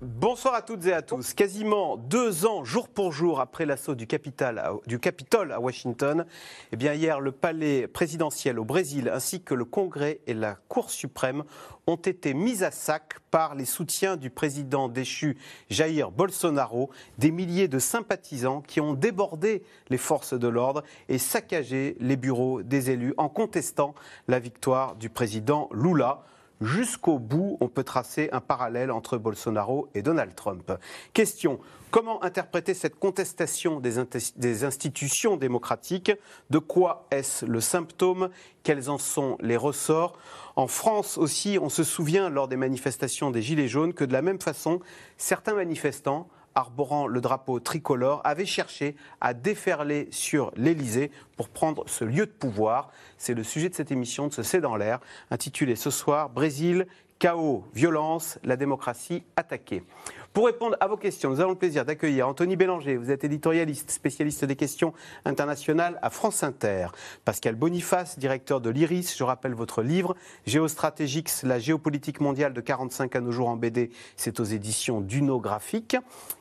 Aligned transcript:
Bonsoir 0.00 0.54
à 0.54 0.62
toutes 0.62 0.86
et 0.86 0.92
à 0.92 1.02
tous. 1.02 1.34
Quasiment 1.34 1.96
deux 1.96 2.46
ans, 2.46 2.62
jour 2.62 2.88
pour 2.88 3.10
jour, 3.10 3.40
après 3.40 3.66
l'assaut 3.66 3.96
du, 3.96 4.06
Capitole 4.06 4.60
à 4.60 5.58
Washington, 5.58 6.24
eh 6.70 6.76
bien 6.76 6.94
hier, 6.94 7.18
le 7.18 7.32
palais 7.32 7.88
présidentiel 7.88 8.60
au 8.60 8.64
Brésil 8.64 9.10
ainsi 9.12 9.42
que 9.42 9.54
le 9.54 9.64
Congrès 9.64 10.20
et 10.28 10.34
la 10.34 10.54
Cour 10.68 10.92
suprême 10.92 11.42
ont 11.88 11.96
été 11.96 12.32
mis 12.32 12.62
à 12.62 12.70
sac 12.70 13.14
par 13.32 13.56
les 13.56 13.64
soutiens 13.64 14.16
du 14.16 14.30
président 14.30 14.88
déchu 14.88 15.36
Jair 15.68 16.12
Bolsonaro, 16.12 16.90
des 17.18 17.32
milliers 17.32 17.66
de 17.66 17.80
sympathisants 17.80 18.60
qui 18.60 18.80
ont 18.80 18.94
débordé 18.94 19.64
les 19.90 19.98
forces 19.98 20.34
de 20.34 20.46
l'ordre 20.46 20.84
et 21.08 21.18
saccagé 21.18 21.96
les 21.98 22.16
bureaux 22.16 22.62
des 22.62 22.90
élus 22.90 23.14
en 23.16 23.28
contestant 23.28 23.96
la 24.28 24.38
victoire 24.38 24.94
du 24.94 25.10
président 25.10 25.68
Lula 25.72 26.22
jusqu'au 26.60 27.18
bout, 27.18 27.56
on 27.60 27.68
peut 27.68 27.84
tracer 27.84 28.28
un 28.32 28.40
parallèle 28.40 28.90
entre 28.90 29.18
Bolsonaro 29.18 29.88
et 29.94 30.02
Donald 30.02 30.34
Trump. 30.34 30.72
Question, 31.12 31.60
comment 31.90 32.22
interpréter 32.22 32.74
cette 32.74 32.98
contestation 32.98 33.80
des, 33.80 34.64
institutions 34.64 35.36
démocratiques? 35.36 36.12
De 36.50 36.58
quoi 36.58 37.06
est-ce 37.10 37.46
le 37.46 37.60
symptôme? 37.60 38.30
Quels 38.62 38.90
en 38.90 38.98
sont 38.98 39.36
les 39.40 39.56
ressorts? 39.56 40.18
En 40.56 40.66
France 40.66 41.18
aussi, 41.18 41.58
on 41.60 41.68
se 41.68 41.84
souvient 41.84 42.28
lors 42.28 42.48
des 42.48 42.56
manifestations 42.56 43.30
des 43.30 43.42
Gilets 43.42 43.68
jaunes 43.68 43.94
que 43.94 44.04
de 44.04 44.12
la 44.12 44.22
même 44.22 44.40
façon, 44.40 44.80
certains 45.16 45.54
manifestants 45.54 46.28
arborant 46.58 47.06
le 47.06 47.20
drapeau 47.20 47.60
tricolore, 47.60 48.20
avait 48.24 48.44
cherché 48.44 48.96
à 49.20 49.32
déferler 49.32 50.08
sur 50.10 50.50
l'Élysée 50.56 51.12
pour 51.36 51.48
prendre 51.48 51.84
ce 51.86 52.04
lieu 52.04 52.26
de 52.26 52.32
pouvoir. 52.32 52.90
C'est 53.16 53.34
le 53.34 53.44
sujet 53.44 53.68
de 53.68 53.74
cette 53.74 53.92
émission 53.92 54.26
de 54.26 54.32
ce 54.32 54.42
C'est 54.42 54.60
dans 54.60 54.74
l'air, 54.74 54.98
intitulée 55.30 55.76
ce 55.76 55.90
soir 55.90 56.30
Brésil, 56.30 56.88
chaos, 57.20 57.64
violence, 57.74 58.38
la 58.42 58.56
démocratie 58.56 59.22
attaquée. 59.36 59.84
Pour 60.38 60.46
répondre 60.46 60.76
à 60.78 60.86
vos 60.86 60.96
questions, 60.96 61.30
nous 61.30 61.40
avons 61.40 61.50
le 61.50 61.58
plaisir 61.58 61.84
d'accueillir 61.84 62.28
Anthony 62.28 62.54
Bélanger. 62.54 62.96
Vous 62.96 63.10
êtes 63.10 63.24
éditorialiste, 63.24 63.90
spécialiste 63.90 64.44
des 64.44 64.54
questions 64.54 64.92
internationales 65.24 65.98
à 66.00 66.10
France 66.10 66.44
Inter. 66.44 66.90
Pascal 67.24 67.56
Boniface, 67.56 68.20
directeur 68.20 68.60
de 68.60 68.70
l'IRIS. 68.70 69.16
Je 69.18 69.24
rappelle 69.24 69.54
votre 69.54 69.82
livre 69.82 70.14
Géostratégix, 70.46 71.42
la 71.42 71.58
géopolitique 71.58 72.20
mondiale 72.20 72.52
de 72.52 72.60
45 72.60 73.16
à 73.16 73.20
nos 73.20 73.32
jours 73.32 73.48
en 73.48 73.56
BD. 73.56 73.90
C'est 74.14 74.38
aux 74.38 74.44
éditions 74.44 75.00
d'Uno 75.00 75.40
Graphique. 75.40 75.96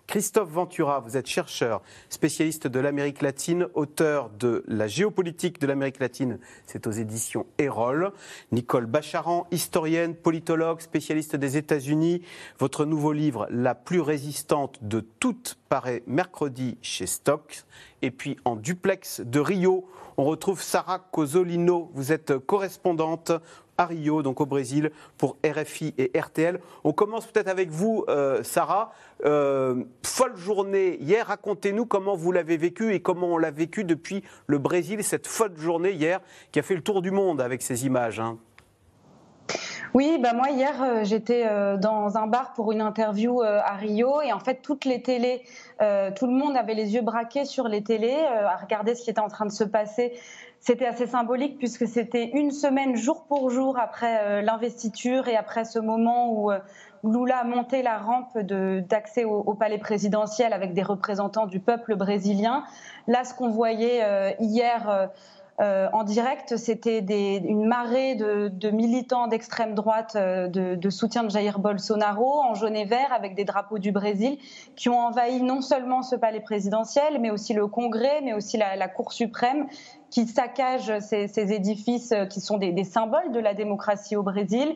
Christophe 0.07 0.51
Ventura, 0.51 1.01
vous 1.01 1.17
êtes 1.17 1.27
chercheur, 1.27 1.81
spécialiste 2.07 2.65
de 2.65 2.79
l'Amérique 2.79 3.21
latine, 3.21 3.67
auteur 3.73 4.29
de 4.29 4.63
La 4.65 4.87
géopolitique 4.87 5.59
de 5.59 5.67
l'Amérique 5.67 5.99
latine, 5.99 6.39
c'est 6.65 6.87
aux 6.87 6.91
éditions 6.91 7.45
Erol. 7.57 8.13
Nicole 8.53 8.85
Bacharan, 8.85 9.47
historienne, 9.51 10.15
politologue, 10.15 10.79
spécialiste 10.79 11.35
des 11.35 11.57
États-Unis. 11.57 12.21
Votre 12.57 12.85
nouveau 12.85 13.11
livre, 13.11 13.47
La 13.49 13.75
plus 13.87 14.01
résistante 14.01 14.79
de 14.81 14.99
toutes, 14.99 15.57
paraît 15.69 16.03
mercredi 16.07 16.77
chez 16.81 17.07
Stock. 17.07 17.63
Et 18.01 18.11
puis 18.11 18.35
en 18.43 18.57
duplex 18.57 19.21
de 19.21 19.39
Rio, 19.39 19.85
on 20.17 20.25
retrouve 20.25 20.61
Sarah 20.61 20.99
Cosolino. 20.99 21.89
Vous 21.93 22.11
êtes 22.11 22.37
correspondante 22.37 23.31
à 23.77 23.85
Rio, 23.85 24.23
donc 24.23 24.41
au 24.41 24.45
Brésil, 24.45 24.91
pour 25.17 25.37
RFI 25.41 25.93
et 25.97 26.11
RTL. 26.19 26.59
On 26.83 26.91
commence 26.91 27.27
peut-être 27.27 27.47
avec 27.47 27.69
vous, 27.69 28.03
euh, 28.09 28.43
Sarah. 28.43 28.91
Euh, 29.23 29.85
folle 30.03 30.35
journée 30.35 30.97
hier. 30.99 31.27
Racontez-nous 31.27 31.85
comment 31.85 32.17
vous 32.17 32.33
l'avez 32.33 32.57
vécu 32.57 32.93
et 32.93 32.99
comment 32.99 33.35
on 33.35 33.37
l'a 33.37 33.51
vécu 33.51 33.85
depuis 33.85 34.21
le 34.47 34.57
Brésil, 34.57 35.01
cette 35.01 35.27
folle 35.27 35.57
journée 35.57 35.91
hier 35.91 36.19
qui 36.51 36.59
a 36.59 36.61
fait 36.61 36.75
le 36.75 36.83
tour 36.83 37.01
du 37.01 37.11
monde 37.11 37.39
avec 37.39 37.61
ces 37.61 37.85
images. 37.85 38.19
Hein. 38.19 38.37
Oui, 39.97 40.19
bah 40.21 40.33
moi 40.33 40.51
hier 40.51 40.83
euh, 40.83 41.03
j'étais 41.03 41.49
dans 41.79 42.17
un 42.17 42.27
bar 42.27 42.53
pour 42.53 42.71
une 42.71 42.81
interview 42.81 43.41
à 43.41 43.73
Rio 43.77 44.21
et 44.21 44.31
en 44.31 44.37
fait 44.37 44.61
toutes 44.61 44.85
les 44.85 45.01
télés, 45.01 45.41
tout 45.79 46.27
le 46.27 46.33
monde 46.33 46.55
avait 46.55 46.75
les 46.75 46.93
yeux 46.93 47.01
braqués 47.01 47.45
sur 47.45 47.67
les 47.67 47.81
télés 47.81 48.23
à 48.27 48.57
regarder 48.57 48.93
ce 48.93 49.03
qui 49.03 49.09
était 49.09 49.19
en 49.19 49.27
train 49.27 49.47
de 49.47 49.51
se 49.51 49.63
passer 49.63 50.13
c'était 50.59 50.85
assez 50.85 51.07
symbolique 51.07 51.57
puisque 51.57 51.87
c'était 51.87 52.29
une 52.33 52.51
semaine 52.51 52.95
jour 52.95 53.25
pour 53.27 53.49
jour 53.49 53.77
après 53.79 54.19
euh, 54.21 54.41
l'investiture 54.41 55.27
et 55.27 55.35
après 55.35 55.65
ce 55.65 55.79
moment 55.79 56.31
où 56.31 56.51
euh, 56.51 56.59
Lula 57.03 57.37
a 57.37 57.43
monté 57.43 57.83
la 57.83 57.97
rampe 57.97 58.37
d'accès 58.37 59.23
au, 59.23 59.53
palais 59.53 59.77
présidentiel 59.77 60.51
avec 60.51 60.73
des 60.73 60.81
représentants 60.81 61.45
du 61.45 61.59
peuple 61.59 61.95
brésilien. 61.95 62.63
Là, 63.07 63.23
ce 63.23 63.35
qu'on 63.35 63.49
voyait 63.49 64.03
euh, 64.03 64.31
hier 64.39 65.09
euh, 65.59 65.87
en 65.91 66.03
direct, 66.03 66.55
c'était 66.55 66.99
une 66.99 67.65
marée 67.65 68.13
de, 68.13 68.69
militants 68.69 69.27
d'extrême 69.27 69.73
droite 69.73 70.15
euh, 70.15 70.47
de, 70.47 70.89
soutien 70.91 71.23
de 71.23 71.31
Jair 71.31 71.57
Bolsonaro 71.57 72.41
en 72.43 72.53
jaune 72.53 72.75
et 72.75 72.85
vert 72.85 73.11
avec 73.11 73.33
des 73.33 73.43
drapeaux 73.43 73.79
du 73.79 73.91
Brésil 73.91 74.37
qui 74.75 74.89
ont 74.89 74.99
envahi 74.99 75.41
non 75.41 75.61
seulement 75.61 76.03
ce 76.03 76.15
palais 76.15 76.41
présidentiel, 76.41 77.19
mais 77.19 77.31
aussi 77.31 77.53
le 77.53 77.65
Congrès, 77.65 78.21
mais 78.23 78.33
aussi 78.33 78.57
la, 78.57 78.87
Cour 78.87 79.11
suprême 79.11 79.67
qui 80.11 80.27
saccagent 80.27 80.99
ces, 80.99 81.51
édifices 81.51 82.11
euh, 82.11 82.25
qui 82.25 82.39
sont 82.39 82.57
des, 82.57 82.83
symboles 82.83 83.31
de 83.31 83.39
la 83.39 83.55
démocratie 83.55 84.15
au 84.15 84.23
Brésil, 84.23 84.75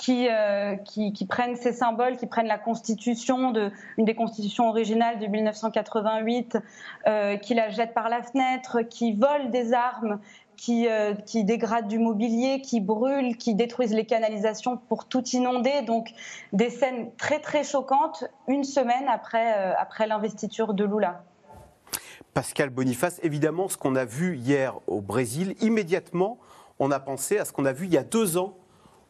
qui, 0.00 1.12
qui, 1.12 1.26
prennent 1.26 1.56
ces 1.56 1.72
symboles, 1.72 2.16
qui 2.16 2.26
prennent 2.26 2.46
la 2.46 2.58
constitution, 2.58 3.52
une 3.98 4.04
des 4.04 4.14
constitutions 4.14 4.68
originales 4.68 5.18
de 5.18 5.26
1988, 5.26 6.58
qui 7.42 7.54
la 7.54 7.68
jettent 7.68 7.92
par 7.92 8.08
la 8.08 8.22
fenêtre, 8.22 8.80
qui 8.82 9.12
volent 9.12 9.50
des 9.50 9.74
armes 9.74 10.18
qui, 10.60 10.88
euh, 10.88 11.14
dégradent 11.34 11.88
du 11.88 11.98
mobilier, 11.98 12.60
qui 12.60 12.80
brûlent, 12.80 13.38
qui 13.38 13.54
détruisent 13.54 13.94
les 13.94 14.04
canalisations 14.04 14.76
pour 14.76 15.06
tout 15.06 15.26
inonder. 15.28 15.82
Donc 15.86 16.10
des 16.52 16.68
scènes 16.68 17.10
très 17.16 17.40
très 17.40 17.64
choquantes 17.64 18.24
une 18.46 18.64
semaine 18.64 19.08
après, 19.08 19.56
euh, 19.56 19.72
après 19.78 20.06
l'investiture 20.06 20.74
de 20.74 20.84
Lula. 20.84 21.24
Pascal 22.34 22.68
Boniface, 22.68 23.20
évidemment, 23.22 23.68
ce 23.68 23.78
qu'on 23.78 23.96
a 23.96 24.04
vu 24.04 24.36
hier 24.36 24.74
au 24.86 25.00
Brésil, 25.00 25.56
immédiatement, 25.62 26.38
on 26.78 26.90
a 26.90 27.00
pensé 27.00 27.38
à 27.38 27.46
ce 27.46 27.52
qu'on 27.52 27.64
a 27.64 27.72
vu 27.72 27.86
il 27.86 27.92
y 27.92 27.98
a 27.98 28.04
deux 28.04 28.36
ans 28.36 28.54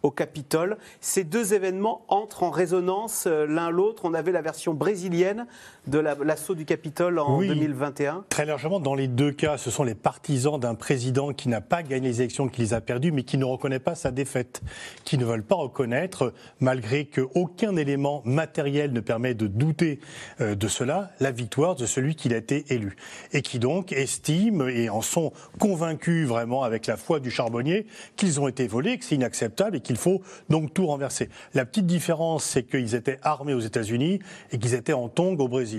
au 0.03 0.11
Capitole. 0.11 0.79
Ces 1.01 1.25
deux 1.25 1.55
événements 1.55 2.05
entrent 2.09 2.43
en 2.43 2.51
résonance 2.51 3.25
euh, 3.27 3.47
l'un 3.47 3.71
l'autre. 3.71 4.05
On 4.05 4.15
avait 4.15 4.33
la 4.33 4.43
version 4.43 4.75
brésilienne 4.75 5.47
de 5.87 5.99
l'assaut 5.99 6.55
du 6.55 6.65
Capitole 6.65 7.19
en 7.19 7.41
2021. 7.41 8.25
Très 8.29 8.45
largement, 8.45 8.81
dans 8.81 8.95
les 8.95 9.09
deux 9.09 9.33
cas, 9.33 9.57
ce 9.57 9.71
sont 9.71 9.85
les 9.85 9.95
partisans 9.95 10.59
d'un 10.59 10.75
président 10.75 11.33
qui 11.33 11.49
n'a 11.49 11.61
pas 11.61 11.83
gagné 11.83 12.09
les 12.09 12.21
élections, 12.21 12.49
qui 12.49 12.61
les 12.61 12.75
a 12.75 12.81
perdues, 12.81 13.13
mais 13.13 13.23
qui 13.23 13.39
ne 13.39 13.45
reconnaît 13.45 13.79
pas 13.79 13.95
sa 13.95 14.11
défaite, 14.11 14.63
qui 15.05 15.19
ne 15.19 15.25
veulent 15.25 15.45
pas 15.45 15.57
reconnaître, 15.57 16.33
malgré 16.61 17.07
qu'aucun 17.07 17.77
élément 17.77 18.23
matériel 18.25 18.93
ne 18.93 19.01
permet 19.01 19.35
de 19.35 19.47
douter 19.47 20.01
euh, 20.41 20.55
de 20.55 20.69
cela, 20.69 21.11
la 21.21 21.31
victoire 21.31 21.75
de 21.77 21.87
celui 21.87 22.15
qui 22.15 22.33
a 22.33 22.37
été 22.37 22.73
élu. 22.73 22.97
Et 23.33 23.43
qui 23.43 23.59
donc 23.59 23.93
estiment 23.93 24.67
et 24.69 24.89
en 24.89 25.03
sont 25.03 25.33
convaincus 25.59 26.27
vraiment 26.27 26.63
avec 26.63 26.87
la 26.87 26.97
foi 26.97 27.21
du 27.21 27.31
charbonnier 27.31 27.87
qu'ils 28.17 28.41
ont 28.41 28.49
été 28.49 28.67
volés, 28.67 28.99
que 28.99 29.05
c'est 29.05 29.15
inacceptable 29.15 29.77
et 29.77 29.83
il 29.91 29.97
faut 29.97 30.23
donc 30.49 30.73
tout 30.73 30.87
renverser. 30.87 31.29
La 31.55 31.65
petite 31.65 31.87
différence, 31.87 32.45
c'est 32.45 32.63
qu'ils 32.63 32.95
étaient 32.95 33.19
armés 33.23 33.55
aux 33.55 33.61
États-Unis 33.61 34.21
et 34.53 34.59
qu'ils 34.59 34.75
étaient 34.75 34.93
en 34.93 35.09
tongs 35.09 35.37
au 35.39 35.49
Brésil. 35.49 35.70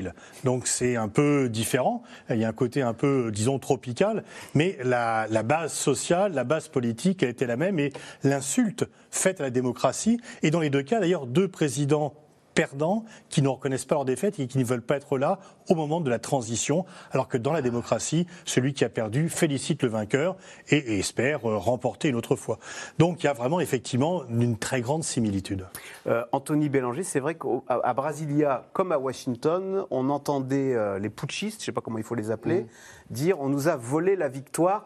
Donc 0.44 0.68
c'est 0.68 0.96
un 0.96 1.08
peu 1.08 1.50
différent. 1.50 2.04
Il 2.30 2.38
y 2.38 2.46
a 2.46 2.50
un 2.50 2.54
côté 2.54 2.82
un 2.82 2.94
peu, 2.94 3.32
disons, 3.32 3.60
tropical, 3.60 4.24
mais 4.54 4.78
la, 4.84 5.28
la 5.30 5.44
base 5.44 5.74
sociale, 5.74 6.34
la 6.34 6.44
base 6.44 6.68
politique 6.68 7.24
a 7.24 7.28
été 7.28 7.46
la 7.46 7.58
même 7.58 7.80
et 7.80 7.92
l'insulte 8.24 8.86
faite 9.10 9.40
à 9.40 9.44
la 9.44 9.50
démocratie. 9.50 10.20
Et 10.44 10.52
dans 10.52 10.60
les 10.60 10.70
deux 10.70 10.84
cas, 10.84 11.00
d'ailleurs, 11.00 11.28
deux 11.28 11.48
présidents 11.48 12.14
perdants 12.54 13.06
qui 13.30 13.42
ne 13.42 13.48
reconnaissent 13.48 13.86
pas 13.86 13.96
leur 13.96 14.06
défaite 14.06 14.40
et 14.40 14.48
qui 14.48 14.58
ne 14.58 14.64
veulent 14.64 14.82
pas 14.82 14.98
être 14.98 15.18
là 15.18 15.40
au 15.70 15.76
moment 15.76 16.02
de 16.02 16.10
la 16.10 16.20
transition, 16.20 16.86
alors 17.12 17.28
que 17.28 17.38
dans 17.38 17.54
la 17.54 17.62
démocratie, 17.62 18.28
celui 18.46 18.74
qui 18.74 18.84
a 18.84 18.90
perdu 18.90 19.30
félicite 19.30 19.84
le 19.84 19.90
vainqueur 19.90 20.36
et, 20.70 21.00
espère 21.00 21.50
euh, 21.50 21.58
remporter 21.58 22.10
une 22.10 22.16
autre 22.16 22.36
fois. 22.36 22.60
Donc 22.98 23.24
il 23.24 23.26
y 23.26 23.30
a 23.30 23.34
vraiment 23.34 23.60
effectivement 23.60 24.24
une 24.28 24.58
très 24.58 24.82
grande 24.82 25.04
similitude. 25.04 25.68
Euh, 26.08 26.24
Anthony 26.32 26.70
Bélanger, 26.70 27.04
c'est 27.04 27.20
vrai 27.20 27.36
qu'à 27.36 27.94
Brasilia 27.94 28.68
comme 28.74 28.92
à 28.92 28.98
Washington, 28.98 29.86
on 29.90 30.10
entendait 30.10 30.74
euh, 30.76 31.00
les 31.00 31.10
putschistes, 31.10 31.60
je 31.60 31.64
ne 31.64 31.66
sais 31.68 31.72
pas 31.72 31.82
comment 31.82 31.98
il 31.98 32.04
faut 32.04 32.16
les 32.16 32.32
appeler, 32.32 32.62
mmh. 32.62 32.68
dire 33.12 33.40
on 33.40 33.50
nous 33.50 33.68
a 33.68 33.76
volé 33.76 34.16
la 34.16 34.30
victoire. 34.30 34.86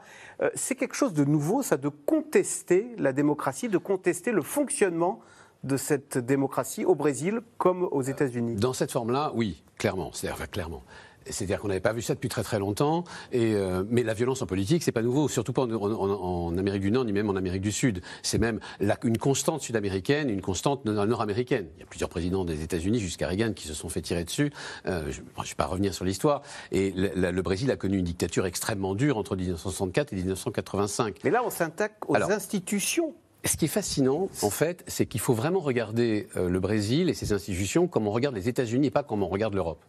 c'est 0.53 0.75
quelque 0.75 0.95
chose 0.95 1.13
de 1.13 1.23
nouveau, 1.23 1.63
ça, 1.63 1.77
de 1.77 1.89
contester 1.89 2.88
la 2.97 3.13
démocratie, 3.13 3.69
de 3.69 3.77
contester 3.77 4.31
le 4.31 4.41
fonctionnement 4.41 5.21
de 5.65 5.77
cette 5.77 6.17
démocratie 6.17 6.85
au 6.85 6.95
Brésil 6.95 7.41
comme 7.57 7.83
aux 7.83 8.01
États-Unis 8.01 8.56
Dans 8.56 8.73
cette 8.73 8.91
forme-là, 8.91 9.31
oui, 9.35 9.63
clairement. 9.77 10.12
C'est-à-dire, 10.13 10.50
clairement. 10.50 10.83
C'est-à-dire 11.27 11.59
qu'on 11.59 11.69
n'avait 11.69 11.79
pas 11.79 11.94
vu 11.94 12.01
ça 12.01 12.13
depuis 12.13 12.29
très 12.29 12.44
très 12.44 12.59
longtemps. 12.59 13.03
Et, 13.31 13.56
euh, 13.56 13.83
mais 13.89 14.03
la 14.03 14.13
violence 14.13 14.41
en 14.41 14.45
politique, 14.45 14.83
c'est 14.83 14.91
pas 14.91 15.01
nouveau, 15.01 15.27
surtout 15.27 15.53
pas 15.53 15.63
en, 15.63 16.57
Amérique 16.57 16.81
du 16.81 16.91
Nord 16.91 17.06
ni 17.06 17.13
même 17.13 17.29
en 17.29 17.35
Amérique 17.35 17.62
du 17.62 17.71
Sud. 17.71 18.01
C'est 18.21 18.38
même 18.38 18.59
une 19.03 19.17
constante 19.17 19.62
sud-américaine, 19.62 20.29
une 20.29 20.41
constante 20.41 20.85
nord-américaine. 20.85 21.68
Il 21.77 21.79
y 21.79 21.83
a 21.83 21.85
plusieurs 21.88 22.09
présidents 22.09 22.45
des 22.45 22.63
États-Unis 22.63 23.00
jusqu'à 23.00 23.27
Reagan 23.27 23.53
qui 23.53 23.68
se 23.68 23.73
sont 23.73 23.89
fait 23.89 24.01
tirer 24.01 24.23
dessus. 24.23 24.51
Euh, 24.85 25.11
je 25.11 25.21
ne 25.21 25.25
vais 25.25 25.56
pas 25.57 25.65
revenir 25.65 25.94
sur 25.94 26.06
l'histoire. 26.06 26.41
Et 26.71 26.94
le, 26.95 27.41
Brésil 27.41 27.69
a 27.71 27.75
connu 27.75 27.97
une 27.97 28.06
dictature 28.06 28.45
extrêmement 28.45 28.95
dure 28.95 29.18
entre 29.18 29.35
1964 29.35 30.13
et 30.13 30.15
1985. 30.18 31.18
Mais 31.23 31.31
là, 31.31 31.44
on 31.44 31.50
s'attaque 31.50 32.07
aux 32.07 32.15
institutions 32.15 33.13
ce 33.45 33.57
qui 33.57 33.65
est 33.65 33.69
fascinant, 33.69 34.27
en 34.42 34.50
fait, 34.50 34.83
c'est 34.88 35.06
qu'il 35.06 35.19
faut 35.19 35.33
vraiment 35.33 35.59
regarder 35.59 36.27
euh, 36.36 36.50
le 36.50 36.59
Brésil 36.59 37.09
et 37.09 37.13
ses 37.13 37.31
institutions 37.31 37.88
comme 37.88 38.07
on 38.07 38.12
regarde 38.12 38.36
les 38.36 38.50
États-Unis 38.50 38.88
et 38.88 38.92
pas 38.92 39.03
comme 39.03 39.21
on 39.21 39.27
regarde 39.27 39.53
l'Europe. 39.53 39.83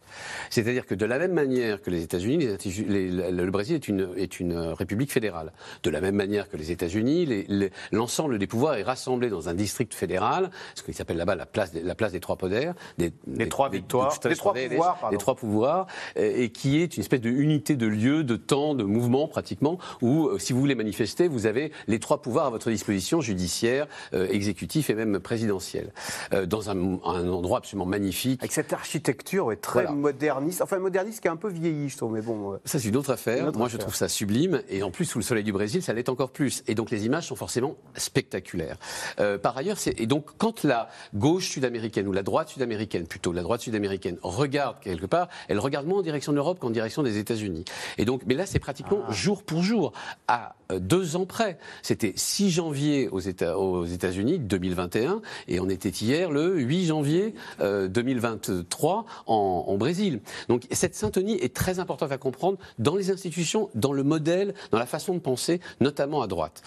C'est-à-dire 0.51 0.85
que 0.85 0.95
de 0.95 1.07
la 1.07 1.19
même 1.19 1.33
manière 1.33 1.81
que 1.81 1.91
les 1.91 2.03
États-Unis, 2.03 2.47
le 2.67 3.51
Brésil 3.51 3.77
est 3.77 3.89
une, 3.89 4.11
est 4.17 4.41
une 4.41 4.57
république 4.57 5.11
fédérale. 5.11 5.53
De 5.83 5.91
la 5.91 6.01
même 6.01 6.15
manière 6.15 6.51
que 6.51 6.57
les 6.57 6.71
États-Unis, 6.71 7.47
l'ensemble 7.93 8.39
des 8.39 8.47
pouvoirs 8.47 8.75
est 8.75 8.83
rassemblé 8.83 9.31
dans 9.31 9.49
un 9.49 9.55
district 9.55 9.95
fédéral, 9.95 10.51
ce 10.75 10.83
qu'il 10.83 10.95
s'appelle 10.95 11.17
là-bas 11.17 11.35
la 11.35 11.47
place, 11.47 11.73
la 11.75 11.95
place 11.95 12.13
des 12.13 12.21
trois 12.21 12.37
podères, 12.37 12.75
des, 12.99 13.13
trois 13.49 13.71
victoires, 13.71 14.19
des, 14.23 14.37
trois 14.37 14.55
pouvoirs, 14.55 15.11
des, 15.11 15.17
trois 15.17 15.35
pouvoirs, 15.35 15.87
et 16.17 16.51
qui 16.51 16.83
est 16.83 16.97
une 16.97 17.01
espèce 17.03 17.21
de 17.21 17.31
unité 17.31 17.77
de 17.77 17.87
lieu, 17.87 18.23
de 18.23 18.37
temps, 18.37 18.75
de 18.75 18.85
mouvement 18.85 19.29
pratiquement, 19.29 19.79
où 20.03 20.27
euh, 20.29 20.39
si 20.39 20.53
vous 20.53 20.61
voulez 20.61 20.75
manifester, 20.75 21.29
vous 21.29 21.47
avez 21.47 21.73
les 21.89 21.99
trois 21.99 22.21
pouvoirs 22.21 22.47
à 22.47 22.51
votre 22.51 22.71
disposition 22.71 23.21
judiciaire 23.21 23.46
judiciaire, 23.47 23.87
euh, 24.13 24.27
exécutif 24.29 24.91
et 24.91 24.95
même 24.95 25.21
présidentiel, 25.21 25.93
euh, 26.33 26.47
dans 26.47 26.69
un, 26.69 26.77
endroit 26.77 27.59
absolument 27.59 27.87
magnifique. 27.87 28.41
Avec 28.43 28.53
cette 28.53 28.73
architecture 28.73 29.53
très 29.61 29.87
moderniste, 29.87 30.63
enfin 30.63 30.79
moderniste 30.79 31.21
qui 31.21 31.29
est 31.29 31.31
un 31.31 31.37
peu 31.37 31.49
vieilli, 31.49 31.89
je 31.89 31.97
trouve, 31.97 32.13
mais 32.13 32.23
bon. 32.23 32.59
Ça, 32.65 32.81
c'est 32.81 32.89
une 32.89 32.97
autre 32.97 33.13
affaire. 33.13 33.53
Moi, 33.53 33.69
je 33.69 33.77
trouve 33.77 33.95
ça 33.95 34.09
sublime, 34.09 34.63
et 34.69 34.83
en 34.83 34.91
plus, 34.91 35.05
sous 35.05 35.19
le 35.19 35.25
soleil 35.25 35.45
du 35.45 35.53
Brésil, 35.53 35.83
ça 35.83 35.93
l'est 35.93 36.09
encore 36.09 36.31
plus. 36.31 36.65
Et 36.67 36.75
donc, 36.75 36.91
les 36.91 37.07
images 37.07 37.29
sont 37.29 37.37
forcément 37.37 37.77
spectaculaires. 37.97 38.79
Euh, 39.21 39.39
par 39.39 39.57
ailleurs, 39.57 39.77
et 39.87 40.07
donc, 40.07 40.31
quand 40.39 40.65
la 40.65 40.89
gauche 41.15 41.49
sud-américaine, 41.49 42.09
ou 42.09 42.13
la 42.13 42.25
droite 42.25 42.49
sud-américaine, 42.49 43.07
plutôt 43.07 43.33
la 43.33 43.43
droite 43.43 43.61
sud-américaine, 43.61 44.19
regarde 44.23 44.81
quelque 44.81 45.07
part, 45.07 45.29
elle 45.49 45.61
regarde 45.61 45.87
moins 45.87 46.01
en 46.01 46.03
direction 46.03 46.33
de 46.33 46.37
l'Europe 46.37 46.59
qu'en 46.59 46.71
direction 46.71 47.05
des 47.05 47.19
États-Unis. 47.19 47.65
Et 47.99 48.05
donc, 48.05 48.23
mais 48.27 48.35
là, 48.35 48.45
c'est 48.47 48.59
pratiquement 48.59 49.03
ah. 49.07 49.13
jour 49.13 49.45
pour 49.45 49.63
jour, 49.63 49.93
à 50.27 50.57
deux 50.75 51.15
ans 51.15 51.27
près. 51.27 51.59
C'était 51.83 52.13
6 52.17 52.51
janvier 52.51 53.09
aux 53.09 53.21
Aux 53.43 53.85
États-Unis 53.85 54.39
2021 54.39 55.21
et 55.49 55.61
on 55.61 55.69
était 55.69 55.91
hier 55.91 56.31
le 56.31 56.59
8 56.59 56.87
janvier 56.87 57.35
2023 57.61 58.99
euh, 58.99 59.33
en, 59.33 59.77
Brésil. 59.77 60.21
Donc 60.49 60.67
cette 60.71 60.95
syntonie 60.95 61.35
est 61.35 61.55
très 61.55 61.79
importante 61.79 62.13
à 62.13 62.19
comprendre 62.19 62.59
dans 62.79 62.97
les 62.97 63.11
institutions, 63.11 63.71
dans 63.75 63.93
le 63.93 64.03
modèle, 64.03 64.55
dans 64.71 64.79
la 64.79 64.87
façon 64.87 65.15
de 65.15 65.19
penser, 65.19 65.61
notamment 65.81 66.23
à 66.23 66.27
droite. 66.27 66.63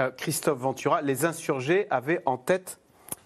Euh, 0.00 0.10
Christophe 0.10 0.58
Ventura, 0.58 1.02
les 1.02 1.24
insurgés 1.24 1.86
avaient 1.90 2.22
en 2.26 2.36
tête 2.36 2.78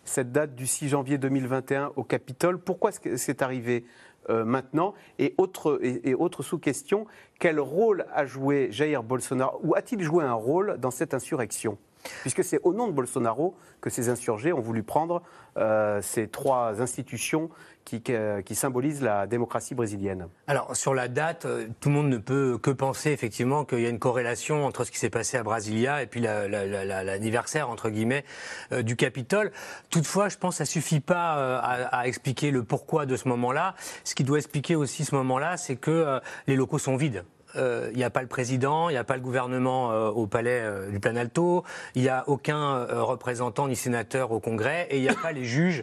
cette 0.04 0.32
date 0.32 0.54
du 0.54 0.66
6 0.66 0.88
janvier 0.88 1.18
2021 1.18 1.92
au 1.96 2.02
Capitole. 2.02 2.58
Pourquoi 2.58 2.90
c'est 2.92 3.42
arrivé 3.42 3.84
euh, 4.30 4.44
maintenant? 4.44 4.94
Et, 5.18 5.34
autre 5.38 6.42
sous-question, 6.42 7.06
quel 7.38 7.60
rôle 7.60 8.06
a 8.12 8.26
joué 8.26 8.68
Jair 8.70 9.02
Bolsonaro, 9.02 9.60
ou 9.62 9.74
a-t-il 9.74 10.02
joué 10.02 10.24
un 10.24 10.34
rôle 10.34 10.78
dans 10.78 10.90
cette 10.90 11.14
insurrection? 11.14 11.78
Puisque 12.22 12.44
c'est 12.44 12.60
au 12.62 12.72
nom 12.72 12.86
de 12.86 12.92
Bolsonaro 12.92 13.54
que 13.80 13.90
ces 13.90 14.08
insurgés 14.08 14.52
ont 14.52 14.60
voulu 14.60 14.82
prendre 14.82 15.22
euh, 15.56 16.00
ces 16.02 16.28
trois 16.28 16.80
institutions 16.80 17.50
qui, 17.84 18.02
qui, 18.02 18.54
symbolisent 18.54 19.00
la 19.00 19.26
démocratie 19.26 19.74
brésilienne. 19.74 20.28
Alors, 20.46 20.76
sur 20.76 20.92
la 20.92 21.08
date, 21.08 21.46
euh, 21.46 21.68
tout 21.80 21.88
le 21.88 21.94
monde 21.94 22.10
ne 22.10 22.18
peut 22.18 22.58
que 22.58 22.70
penser 22.70 23.12
effectivement 23.12 23.64
qu'il 23.64 23.80
y 23.80 23.86
a 23.86 23.88
une 23.88 23.98
corrélation 23.98 24.66
entre 24.66 24.84
ce 24.84 24.90
qui 24.90 24.98
s'est 24.98 25.08
passé 25.08 25.38
à 25.38 25.42
Brasilia 25.42 26.02
et 26.02 26.06
puis 26.06 26.20
l'anniversaire, 26.20 27.70
entre 27.70 27.88
guillemets, 27.88 28.26
euh, 28.72 28.82
du 28.82 28.94
Capitole. 28.94 29.52
Toutefois, 29.88 30.28
je 30.28 30.36
pense 30.36 30.56
que 30.56 30.58
ça 30.58 30.70
suffit 30.70 31.00
pas 31.00 31.58
à, 31.60 32.06
expliquer 32.06 32.50
le 32.50 32.62
pourquoi 32.62 33.06
de 33.06 33.16
ce 33.16 33.26
moment-là. 33.28 33.74
Ce 34.04 34.14
qui 34.14 34.22
doit 34.22 34.38
expliquer 34.38 34.76
aussi 34.76 35.04
ce 35.04 35.14
moment-là, 35.14 35.56
c'est 35.56 35.76
que 35.76 36.20
les 36.46 36.56
locaux 36.56 36.78
sont 36.78 36.96
vides 36.96 37.24
il 37.54 37.60
euh, 37.60 37.92
n'y 37.92 38.04
a 38.04 38.10
pas 38.10 38.22
le 38.22 38.28
président, 38.28 38.88
il 38.88 38.92
n'y 38.92 38.98
a 38.98 39.04
pas 39.04 39.16
le 39.16 39.22
gouvernement 39.22 39.90
euh, 39.90 40.10
au 40.10 40.26
palais 40.26 40.60
euh, 40.62 40.90
du 40.90 41.00
Planalto, 41.00 41.64
il 41.94 42.02
n'y 42.02 42.08
a 42.08 42.24
aucun 42.28 42.84
représentant 42.84 43.68
ni 43.68 43.76
sénateur 43.76 44.32
au 44.32 44.40
Congrès 44.40 44.86
et 44.90 44.96
il 44.96 45.02
n'y 45.02 45.08
a 45.08 45.14
pas 45.14 45.32
les 45.32 45.44
juges 45.44 45.82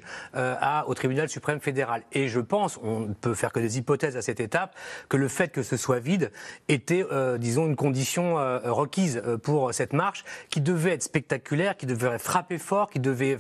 au 0.87 0.93
tribunal 0.93 1.29
suprême 1.29 1.59
fédéral. 1.59 2.03
Et 2.11 2.27
je 2.27 2.39
pense, 2.39 2.79
on 2.83 3.01
ne 3.01 3.13
peut 3.13 3.33
faire 3.33 3.51
que 3.51 3.59
des 3.59 3.77
hypothèses 3.77 4.17
à 4.17 4.21
cette 4.21 4.39
étape, 4.39 4.75
que 5.09 5.17
le 5.17 5.27
fait 5.27 5.49
que 5.49 5.63
ce 5.63 5.77
soit 5.77 5.99
vide 5.99 6.31
était, 6.67 7.05
disons, 7.39 7.65
une 7.67 7.75
condition 7.75 8.35
requise 8.65 9.21
pour 9.43 9.73
cette 9.73 9.93
marche 9.93 10.23
qui 10.49 10.61
devait 10.61 10.91
être 10.91 11.03
spectaculaire, 11.03 11.77
qui 11.77 11.85
devait 11.85 12.17
frapper 12.19 12.57
fort, 12.57 12.89
qui 12.89 12.99
devait 12.99 13.37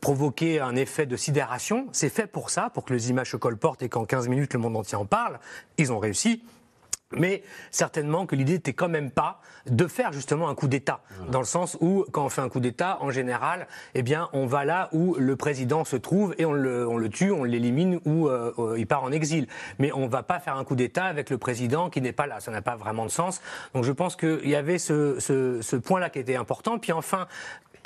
provoquer 0.00 0.60
un 0.60 0.76
effet 0.76 1.06
de 1.06 1.16
sidération. 1.16 1.86
C'est 1.92 2.10
fait 2.10 2.26
pour 2.26 2.50
ça, 2.50 2.70
pour 2.72 2.84
que 2.84 2.92
les 2.92 3.10
images 3.10 3.30
se 3.30 3.36
colportent 3.36 3.82
et 3.82 3.88
qu'en 3.88 4.04
15 4.04 4.28
minutes 4.28 4.54
le 4.54 4.60
monde 4.60 4.76
entier 4.76 4.96
en 4.96 5.06
parle. 5.06 5.38
Ils 5.78 5.92
ont 5.92 5.98
réussi. 5.98 6.42
Mais 7.12 7.44
certainement 7.70 8.26
que 8.26 8.34
l'idée 8.34 8.54
n'était 8.54 8.72
quand 8.72 8.88
même 8.88 9.12
pas 9.12 9.40
de 9.66 9.86
faire 9.86 10.12
justement 10.12 10.48
un 10.48 10.56
coup 10.56 10.66
d'État, 10.66 11.00
dans 11.30 11.38
le 11.38 11.44
sens 11.44 11.76
où 11.80 12.04
quand 12.10 12.24
on 12.24 12.28
fait 12.28 12.40
un 12.40 12.48
coup 12.48 12.58
d'État, 12.58 12.98
en 13.00 13.10
général, 13.10 13.68
eh 13.94 14.02
bien, 14.02 14.28
on 14.32 14.46
va 14.46 14.64
là 14.64 14.88
où 14.92 15.14
le 15.14 15.36
président 15.36 15.84
se 15.84 15.96
trouve 15.96 16.34
et 16.38 16.44
on 16.44 16.52
le, 16.52 16.86
on 16.88 16.96
le 16.96 17.08
tue, 17.08 17.30
on 17.30 17.44
l'élimine 17.44 18.00
ou 18.04 18.28
euh, 18.28 18.52
euh, 18.58 18.78
il 18.78 18.88
part 18.88 19.04
en 19.04 19.12
exil. 19.12 19.46
Mais 19.78 19.92
on 19.92 20.06
ne 20.06 20.08
va 20.08 20.24
pas 20.24 20.40
faire 20.40 20.56
un 20.56 20.64
coup 20.64 20.74
d'État 20.74 21.04
avec 21.04 21.30
le 21.30 21.38
président 21.38 21.90
qui 21.90 22.00
n'est 22.00 22.12
pas 22.12 22.26
là. 22.26 22.40
Ça 22.40 22.50
n'a 22.50 22.62
pas 22.62 22.74
vraiment 22.74 23.04
de 23.04 23.10
sens. 23.10 23.40
Donc 23.72 23.84
je 23.84 23.92
pense 23.92 24.16
qu'il 24.16 24.48
y 24.48 24.56
avait 24.56 24.78
ce, 24.78 25.20
ce, 25.20 25.62
ce 25.62 25.76
point-là 25.76 26.10
qui 26.10 26.18
était 26.18 26.36
important. 26.36 26.78
Puis 26.78 26.90
enfin, 26.92 27.28